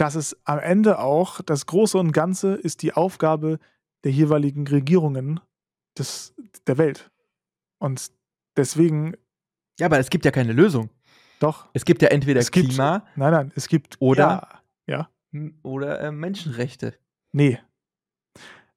das 0.00 0.14
ist 0.16 0.36
am 0.44 0.58
Ende 0.58 0.98
auch, 0.98 1.40
das 1.42 1.66
Große 1.66 1.96
und 1.98 2.12
Ganze 2.12 2.54
ist 2.54 2.82
die 2.82 2.92
Aufgabe 2.92 3.58
der 4.04 4.12
jeweiligen 4.12 4.66
Regierungen 4.66 5.40
des, 5.98 6.34
der 6.66 6.78
Welt. 6.78 7.10
Und 7.78 8.10
deswegen, 8.56 9.14
Ja, 9.78 9.86
aber 9.86 9.98
es 9.98 10.10
gibt 10.10 10.24
ja 10.24 10.30
keine 10.30 10.52
Lösung. 10.52 10.90
doch, 11.40 11.68
Es 11.74 11.84
gibt 11.84 12.02
ja 12.02 12.08
entweder 12.08 12.40
Es 12.40 12.50
gibt- 12.50 12.68
Klima 12.70 13.04
nein, 13.16 13.32
nein, 13.32 13.52
es 13.54 13.68
gibt. 13.68 13.96
Oder- 14.00 14.62
Ja, 14.86 15.10
m- 15.32 15.58
oder 15.62 16.00
äh, 16.00 16.12
Menschenrechte. 16.12 16.94
Nee. 17.32 17.58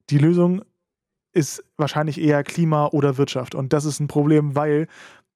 Die 0.09 0.17
Lösung 0.17 0.63
ist 1.33 1.63
wahrscheinlich 1.77 2.19
eher 2.19 2.43
Klima 2.43 2.87
oder 2.87 3.17
Wirtschaft. 3.17 3.53
Und 3.55 3.71
das 3.73 3.85
ist 3.85 3.99
ein 3.99 4.07
Problem, 4.07 4.55
weil 4.55 4.87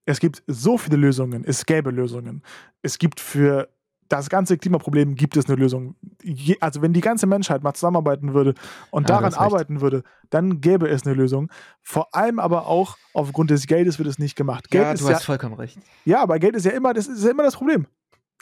es 0.05 0.19
gibt 0.19 0.43
so 0.47 0.77
viele 0.77 0.97
Lösungen. 0.97 1.43
Es 1.45 1.65
gäbe 1.65 1.91
Lösungen. 1.91 2.41
Es 2.81 2.97
gibt 2.97 3.19
für 3.19 3.69
das 4.18 4.30
ganze 4.30 4.57
Klimaproblem 4.57 5.16
gibt 5.16 5.38
es 5.38 5.47
eine 5.47 5.55
Lösung. 5.55 5.95
Je, 6.22 6.55
also 6.59 6.82
wenn 6.82 6.93
die 6.93 7.01
ganze 7.01 7.26
Menschheit 7.26 7.64
mal 7.64 7.74
zusammenarbeiten 7.74 8.34
würde 8.34 8.53
und 8.91 9.09
Ja, 9.09 9.16
daran 9.16 9.34
arbeiten 9.34 9.82
würde, 9.82 10.03
dann 10.30 10.61
gäbe 10.61 10.88
es 10.88 11.05
eine 11.05 11.16
Lösung. 11.16 11.51
Vor 11.82 12.14
allem 12.14 12.39
aber 12.39 12.68
auch 12.68 12.97
aufgrund 13.14 13.49
des 13.49 13.66
Geldes 13.66 13.97
wird 13.97 14.07
es 14.07 14.20
nicht 14.20 14.36
gemacht. 14.36 14.70
Geld 14.70 14.84
ja, 14.84 14.91
ist 14.91 15.01
du 15.01 15.07
ja 15.09 15.16
hast 15.16 15.26
vollkommen 15.26 15.55
recht. 15.55 15.78
ja, 16.05 16.22
aber 16.22 16.38
Geld 16.38 16.55
ist 16.55 16.66
ja 16.66 16.72
immer 16.72 16.93
das, 16.93 17.07
ist 17.07 17.24
ja 17.24 17.32
immer 17.32 17.43
das 17.43 17.55
Problem. 17.55 17.88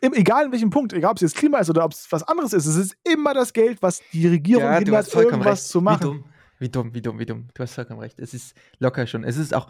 Im, 0.02 0.14
egal 0.14 0.46
in 0.46 0.52
welchem 0.52 0.72
Punkt, 0.72 0.94
egal 0.94 1.12
ob 1.12 1.18
es 1.18 1.22
jetzt 1.22 1.36
Klima 1.36 1.60
ist 1.60 1.70
oder 1.70 1.86
ob 1.86 1.94
es 1.94 2.12
was 2.12 2.24
anderes 2.24 2.54
ist, 2.54 2.66
es 2.66 2.76
ist 2.76 2.96
immer 3.04 3.34
das 3.34 3.54
Geld, 3.54 3.82
was 3.82 4.02
die 4.12 4.28
Regierung 4.28 4.64
ja, 4.64 4.78
hindert, 4.78 5.14
irgendwas 5.14 5.60
recht. 5.60 5.72
zu 5.72 5.82
machen. 5.82 6.24
Wie 6.58 6.70
dumm, 6.70 6.94
wie 6.94 7.02
dumm, 7.02 7.20
wie 7.20 7.20
dumm, 7.20 7.20
wie 7.20 7.26
dumm. 7.26 7.48
Du 7.54 7.64
hast 7.64 7.76
vollkommen 7.76 8.00
recht. 8.00 8.20
Es 8.20 8.34
ist 8.34 8.56
locker 8.80 9.06
schon. 9.06 9.24
Es 9.24 9.38
ist 9.38 9.54
auch, 9.54 9.70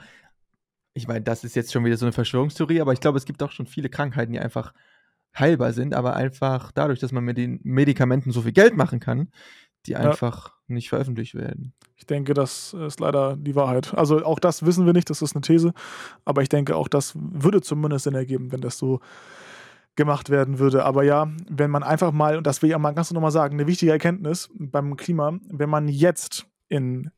ich 0.93 1.07
meine, 1.07 1.21
das 1.21 1.43
ist 1.43 1.55
jetzt 1.55 1.71
schon 1.71 1.85
wieder 1.85 1.97
so 1.97 2.05
eine 2.05 2.13
Verschwörungstheorie, 2.13 2.81
aber 2.81 2.93
ich 2.93 3.01
glaube, 3.01 3.17
es 3.17 3.25
gibt 3.25 3.43
auch 3.43 3.51
schon 3.51 3.67
viele 3.67 3.89
Krankheiten, 3.89 4.31
die 4.31 4.39
einfach 4.39 4.73
heilbar 5.37 5.73
sind, 5.73 5.93
aber 5.93 6.15
einfach 6.15 6.71
dadurch, 6.71 6.99
dass 6.99 7.11
man 7.11 7.23
mit 7.23 7.37
den 7.37 7.59
Medikamenten 7.63 8.31
so 8.31 8.41
viel 8.41 8.51
Geld 8.51 8.75
machen 8.75 8.99
kann, 8.99 9.29
die 9.85 9.95
einfach 9.95 10.53
nicht 10.67 10.89
veröffentlicht 10.89 11.35
werden. 11.35 11.73
Ich 11.95 12.05
denke, 12.05 12.33
das 12.33 12.73
ist 12.73 12.99
leider 12.99 13.35
die 13.35 13.55
Wahrheit. 13.55 13.93
Also 13.93 14.23
auch 14.25 14.39
das 14.39 14.65
wissen 14.65 14.85
wir 14.85 14.93
nicht, 14.93 15.09
das 15.09 15.21
ist 15.21 15.35
eine 15.35 15.41
These, 15.41 15.73
aber 16.25 16.41
ich 16.41 16.49
denke, 16.49 16.75
auch 16.75 16.87
das 16.87 17.13
würde 17.15 17.61
zumindest 17.61 18.03
Sinn 18.03 18.15
ergeben, 18.15 18.51
wenn 18.51 18.61
das 18.61 18.77
so 18.77 18.99
gemacht 19.95 20.29
werden 20.29 20.59
würde. 20.59 20.85
Aber 20.85 21.03
ja, 21.03 21.29
wenn 21.49 21.71
man 21.71 21.83
einfach 21.83 22.11
mal, 22.11 22.37
und 22.37 22.47
das 22.47 22.61
will 22.61 22.69
ich 22.69 22.75
auch 22.75 22.79
mal 22.79 22.93
ganz 22.93 23.11
nochmal 23.11 23.31
sagen, 23.31 23.55
eine 23.55 23.67
wichtige 23.67 23.91
Erkenntnis 23.91 24.49
beim 24.53 24.95
Klima, 24.97 25.37
wenn 25.49 25.69
man 25.69 25.87
jetzt 25.87 26.45
in 26.69 27.11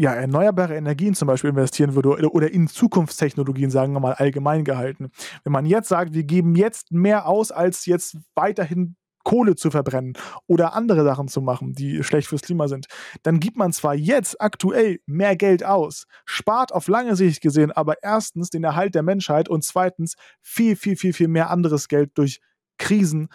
ja, 0.00 0.14
erneuerbare 0.14 0.76
Energien 0.76 1.12
zum 1.12 1.28
Beispiel 1.28 1.50
investieren 1.50 1.94
würde 1.94 2.30
oder, 2.30 2.50
in 2.50 2.68
Zukunftstechnologien, 2.68 3.70
sagen 3.70 3.92
wir 3.92 4.00
mal 4.00 4.14
allgemein 4.14 4.64
gehalten. 4.64 5.10
Wenn 5.44 5.52
man 5.52 5.66
jetzt 5.66 5.88
sagt, 5.88 6.14
wir 6.14 6.24
geben 6.24 6.54
jetzt 6.54 6.90
mehr 6.90 7.26
aus, 7.26 7.52
als 7.52 7.84
jetzt 7.84 8.16
weiterhin 8.34 8.96
Kohle 9.24 9.56
zu 9.56 9.70
verbrennen 9.70 10.14
oder 10.46 10.72
andere 10.72 11.04
Sachen 11.04 11.28
zu 11.28 11.42
machen, 11.42 11.74
die 11.74 12.02
schlecht 12.02 12.28
fürs 12.28 12.40
Klima 12.40 12.66
sind, 12.66 12.86
dann 13.24 13.40
gibt 13.40 13.58
man 13.58 13.74
zwar 13.74 13.94
jetzt 13.94 14.40
aktuell 14.40 15.00
mehr 15.04 15.36
Geld 15.36 15.66
aus, 15.66 16.06
spart 16.24 16.72
auf 16.72 16.88
lange 16.88 17.14
Sicht 17.14 17.42
gesehen 17.42 17.70
aber 17.70 18.02
erstens 18.02 18.48
den 18.48 18.64
Erhalt 18.64 18.94
der 18.94 19.02
Menschheit 19.02 19.50
und 19.50 19.64
zweitens 19.64 20.14
viel, 20.40 20.76
viel, 20.76 20.96
viel, 20.96 21.12
viel 21.12 21.28
mehr 21.28 21.50
anderes 21.50 21.88
Geld 21.88 22.12
durch 22.14 22.40
Krisen, 22.78 23.28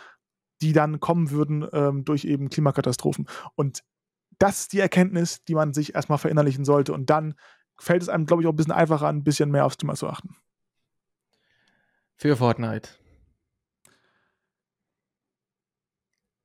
die 0.63 0.73
dann 0.73 0.99
kommen 0.99 1.29
würden 1.29 1.67
ähm, 1.73 2.05
durch 2.05 2.25
eben 2.25 2.49
Klimakatastrophen. 2.49 3.27
Und 3.53 3.83
das 4.39 4.61
ist 4.61 4.73
die 4.73 4.79
Erkenntnis, 4.79 5.43
die 5.45 5.55
man 5.55 5.73
sich 5.73 5.95
erstmal 5.95 6.17
verinnerlichen 6.17 6.65
sollte. 6.65 6.93
Und 6.93 7.09
dann 7.09 7.35
fällt 7.77 8.01
es 8.01 8.09
einem, 8.09 8.25
glaube 8.25 8.41
ich, 8.43 8.47
auch 8.47 8.53
ein 8.53 8.55
bisschen 8.57 8.71
einfacher, 8.73 9.07
ein 9.07 9.23
bisschen 9.23 9.51
mehr 9.51 9.65
aufs 9.65 9.77
Klima 9.77 9.95
zu 9.95 10.07
achten. 10.07 10.35
Für 12.15 12.35
Fortnite. 12.37 12.89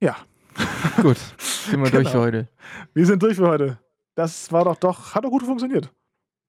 Ja, 0.01 0.15
Gut, 1.01 1.17
sind 1.37 1.81
wir 1.81 1.89
durch 1.91 2.07
Genau. 2.07 2.11
für 2.11 2.19
heute. 2.19 2.49
wir 2.93 3.05
sind 3.05 3.21
durch 3.23 3.37
für 3.37 3.47
heute. 3.47 3.79
Das 4.15 4.51
war 4.51 4.65
doch 4.65 4.75
doch, 4.75 5.15
hat 5.15 5.23
doch 5.23 5.29
gut 5.29 5.43
funktioniert. 5.43 5.91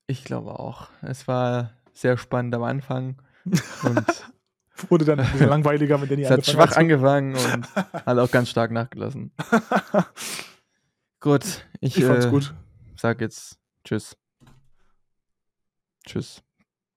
Ich 0.07 0.25
glaube 0.25 0.59
auch. 0.59 0.89
Es 1.03 1.29
war 1.29 1.73
sehr 1.93 2.17
spannend 2.17 2.55
am 2.55 2.63
Anfang 2.65 3.23
und 3.45 4.05
Wurde 4.89 5.05
dann 5.05 5.21
ein 5.21 5.31
bisschen 5.31 5.49
langweiliger, 5.51 5.97
mit 5.99 6.11
Danny 6.11 6.23
es 6.25 6.31
hat 6.31 6.45
schwach 6.45 6.77
angefangen 6.77 7.37
und 7.37 7.77
hat 7.77 8.19
auch 8.19 8.31
ganz 8.31 8.49
stark 8.49 8.73
nachgelassen. 8.73 9.31
Gut, 11.23 11.65
ich, 11.81 11.97
Ich 11.97 12.05
fand's 12.05 12.27
äh, 12.27 12.31
gut. 12.31 12.53
sag 12.97 13.21
jetzt 13.21 13.57
Tschüss. 13.85 14.17
Tschüss. 16.05 16.43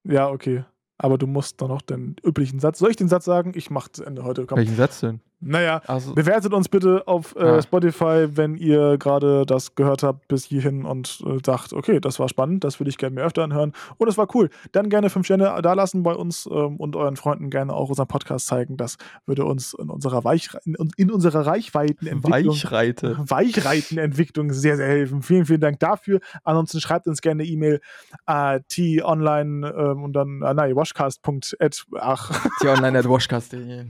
Ja, 0.04 0.30
okay. 0.30 0.66
Aber 0.98 1.20
du 1.20 1.28
musst 1.28 1.62
doch 1.62 1.68
noch 1.68 1.84
den 1.84 2.16
üblichen 2.26 2.60
Satz. 2.60 2.80
Soll 2.80 2.90
ich 2.90 2.96
den 2.96 3.08
Satz 3.08 3.26
sagen? 3.26 3.52
Ich 3.56 3.70
mach 3.70 3.88
das 3.88 4.04
Ende 4.04 4.24
heute. 4.24 4.48
Komm. 4.48 4.58
Welchen 4.58 4.76
Satz 4.76 5.02
denn? 5.02 5.22
Naja, 5.42 5.82
Also, 5.88 6.14
bewertet 6.16 6.54
uns 6.54 6.70
bitte 6.70 7.04
auf 7.08 7.36
äh, 7.36 7.44
Ah. 7.44 7.62
Spotify, 7.62 8.28
wenn 8.32 8.56
ihr 8.56 8.98
gerade 8.98 9.46
das 9.46 9.76
gehört 9.76 10.02
habt 10.04 10.28
bis 10.28 10.46
hierhin 10.46 10.86
und 10.86 11.22
äh, 11.26 11.38
sagt, 11.46 11.74
okay, 11.74 12.00
das 12.00 12.20
war 12.20 12.30
spannend, 12.30 12.64
das 12.64 12.80
würde 12.80 12.90
ich 12.90 12.98
gerne 12.98 13.16
mehr 13.16 13.26
öfter 13.26 13.44
anhören 13.44 13.74
und 13.98 14.08
es 14.08 14.18
war 14.18 14.28
cool. 14.36 14.50
Dann 14.72 14.90
gerne 14.90 15.10
fünf 15.10 15.26
Sterne 15.26 15.60
da 15.62 15.74
lassen 15.74 16.04
bei 16.04 16.14
uns 16.14 16.48
ähm, 16.52 16.78
und 16.78 16.96
euren 16.96 17.16
Freunden 17.16 17.50
gerne 17.50 17.74
auch 17.74 17.90
unseren 17.90 18.08
Podcast 18.08 18.48
zeigen. 18.48 18.78
Das 18.78 18.98
würde 19.26 19.46
uns 19.46 19.74
in 19.74 19.90
unserer, 19.90 20.24
Weich 20.24 20.50
in, 20.66 20.76
in 20.98 21.12
unserer 21.12 21.46
Reichweitenentwicklung 21.46 22.56
Weichreite. 22.56 23.18
Weichreitenentwicklung 23.20 24.52
sehr, 24.52 24.78
sehr 24.78 24.88
helfen. 24.88 25.22
Vielen, 25.22 25.46
vielen 25.46 25.62
Dank 25.62 25.80
dafür. 25.80 26.20
Ansonsten 26.44 26.80
schreibt 26.82 27.08
uns 27.08 27.22
gerne 27.22 27.44
eine 27.44 27.52
E-Mail 27.52 27.82
äh, 28.26 28.62
t-online 28.68 29.68
ähm, 29.78 30.04
und 30.04 30.14
dann, 30.14 30.42
äh, 30.42 30.54
nein, 30.54 30.76
washcast.at, 30.76 31.86
ach, 32.00 32.48
Die 32.62 32.68
online 32.68 32.98
at 33.00 33.08
washcast.de. 33.08 33.86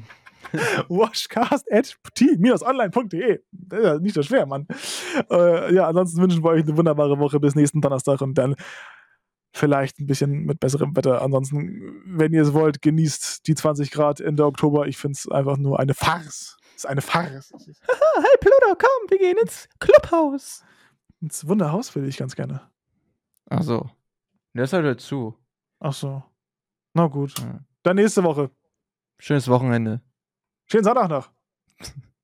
washcast.t-online.de. 0.90 3.40
Das 3.52 3.80
ist 3.80 3.86
ja 3.86 4.00
nicht 4.00 4.16
so 4.16 4.24
schwer, 4.24 4.46
Mann. 4.46 4.68
Äh, 5.30 5.74
ja, 5.74 5.88
ansonsten 5.88 6.22
wünschen 6.22 6.44
wir 6.44 6.52
euch 6.52 6.64
eine 6.64 6.78
wunderbare 6.78 7.20
Woche 7.20 7.40
bis 7.40 7.56
nächsten 7.56 7.82
Donnerstag 7.82 8.22
und 8.22 8.38
dann 8.38 8.56
vielleicht 9.54 10.00
ein 10.00 10.08
bisschen 10.08 10.46
mit 10.46 10.60
besserem 10.60 10.96
Wetter. 10.96 11.22
Ansonsten, 11.22 12.02
wenn 12.06 12.34
ihr 12.34 12.42
es 12.42 12.54
wollt, 12.54 12.82
genießt 12.82 13.48
die 13.48 13.56
20 13.56 13.92
Grad 13.92 14.20
Ende 14.20 14.46
Oktober. 14.46 14.88
Ich 14.88 14.98
finde 14.98 15.18
es 15.18 15.32
einfach 15.32 15.58
nur 15.58 15.80
eine 15.80 15.94
Farce. 15.94 16.58
Es 16.76 16.84
ist 16.84 16.86
eine 16.86 17.02
Farce. 17.02 17.54
Hey 18.18 18.38
Pluto, 18.40 18.76
komm, 18.78 19.10
wir 19.10 19.18
gehen 19.18 19.38
ins 19.42 19.68
Clubhaus. 19.80 20.64
Ins 21.22 21.48
Wunderhaus 21.48 21.96
will 21.96 22.08
ich 22.08 22.18
ganz 22.18 22.36
gerne. 22.36 22.62
Achso. 23.50 23.90
Der 24.54 24.64
ist 24.64 24.74
halt 24.74 24.86
halt 24.86 25.02
zu. 25.02 25.36
Ach 25.80 25.94
so. 25.94 26.24
Na 26.94 27.08
gut. 27.08 27.38
Ja. 27.40 27.60
Dann 27.84 27.98
nächste 27.98 28.24
Woche. 28.24 28.52
Schönes 29.20 29.48
Wochenende. 29.50 30.02
Schönen 30.66 30.84
Sonntag 30.84 31.10
noch. 31.10 31.32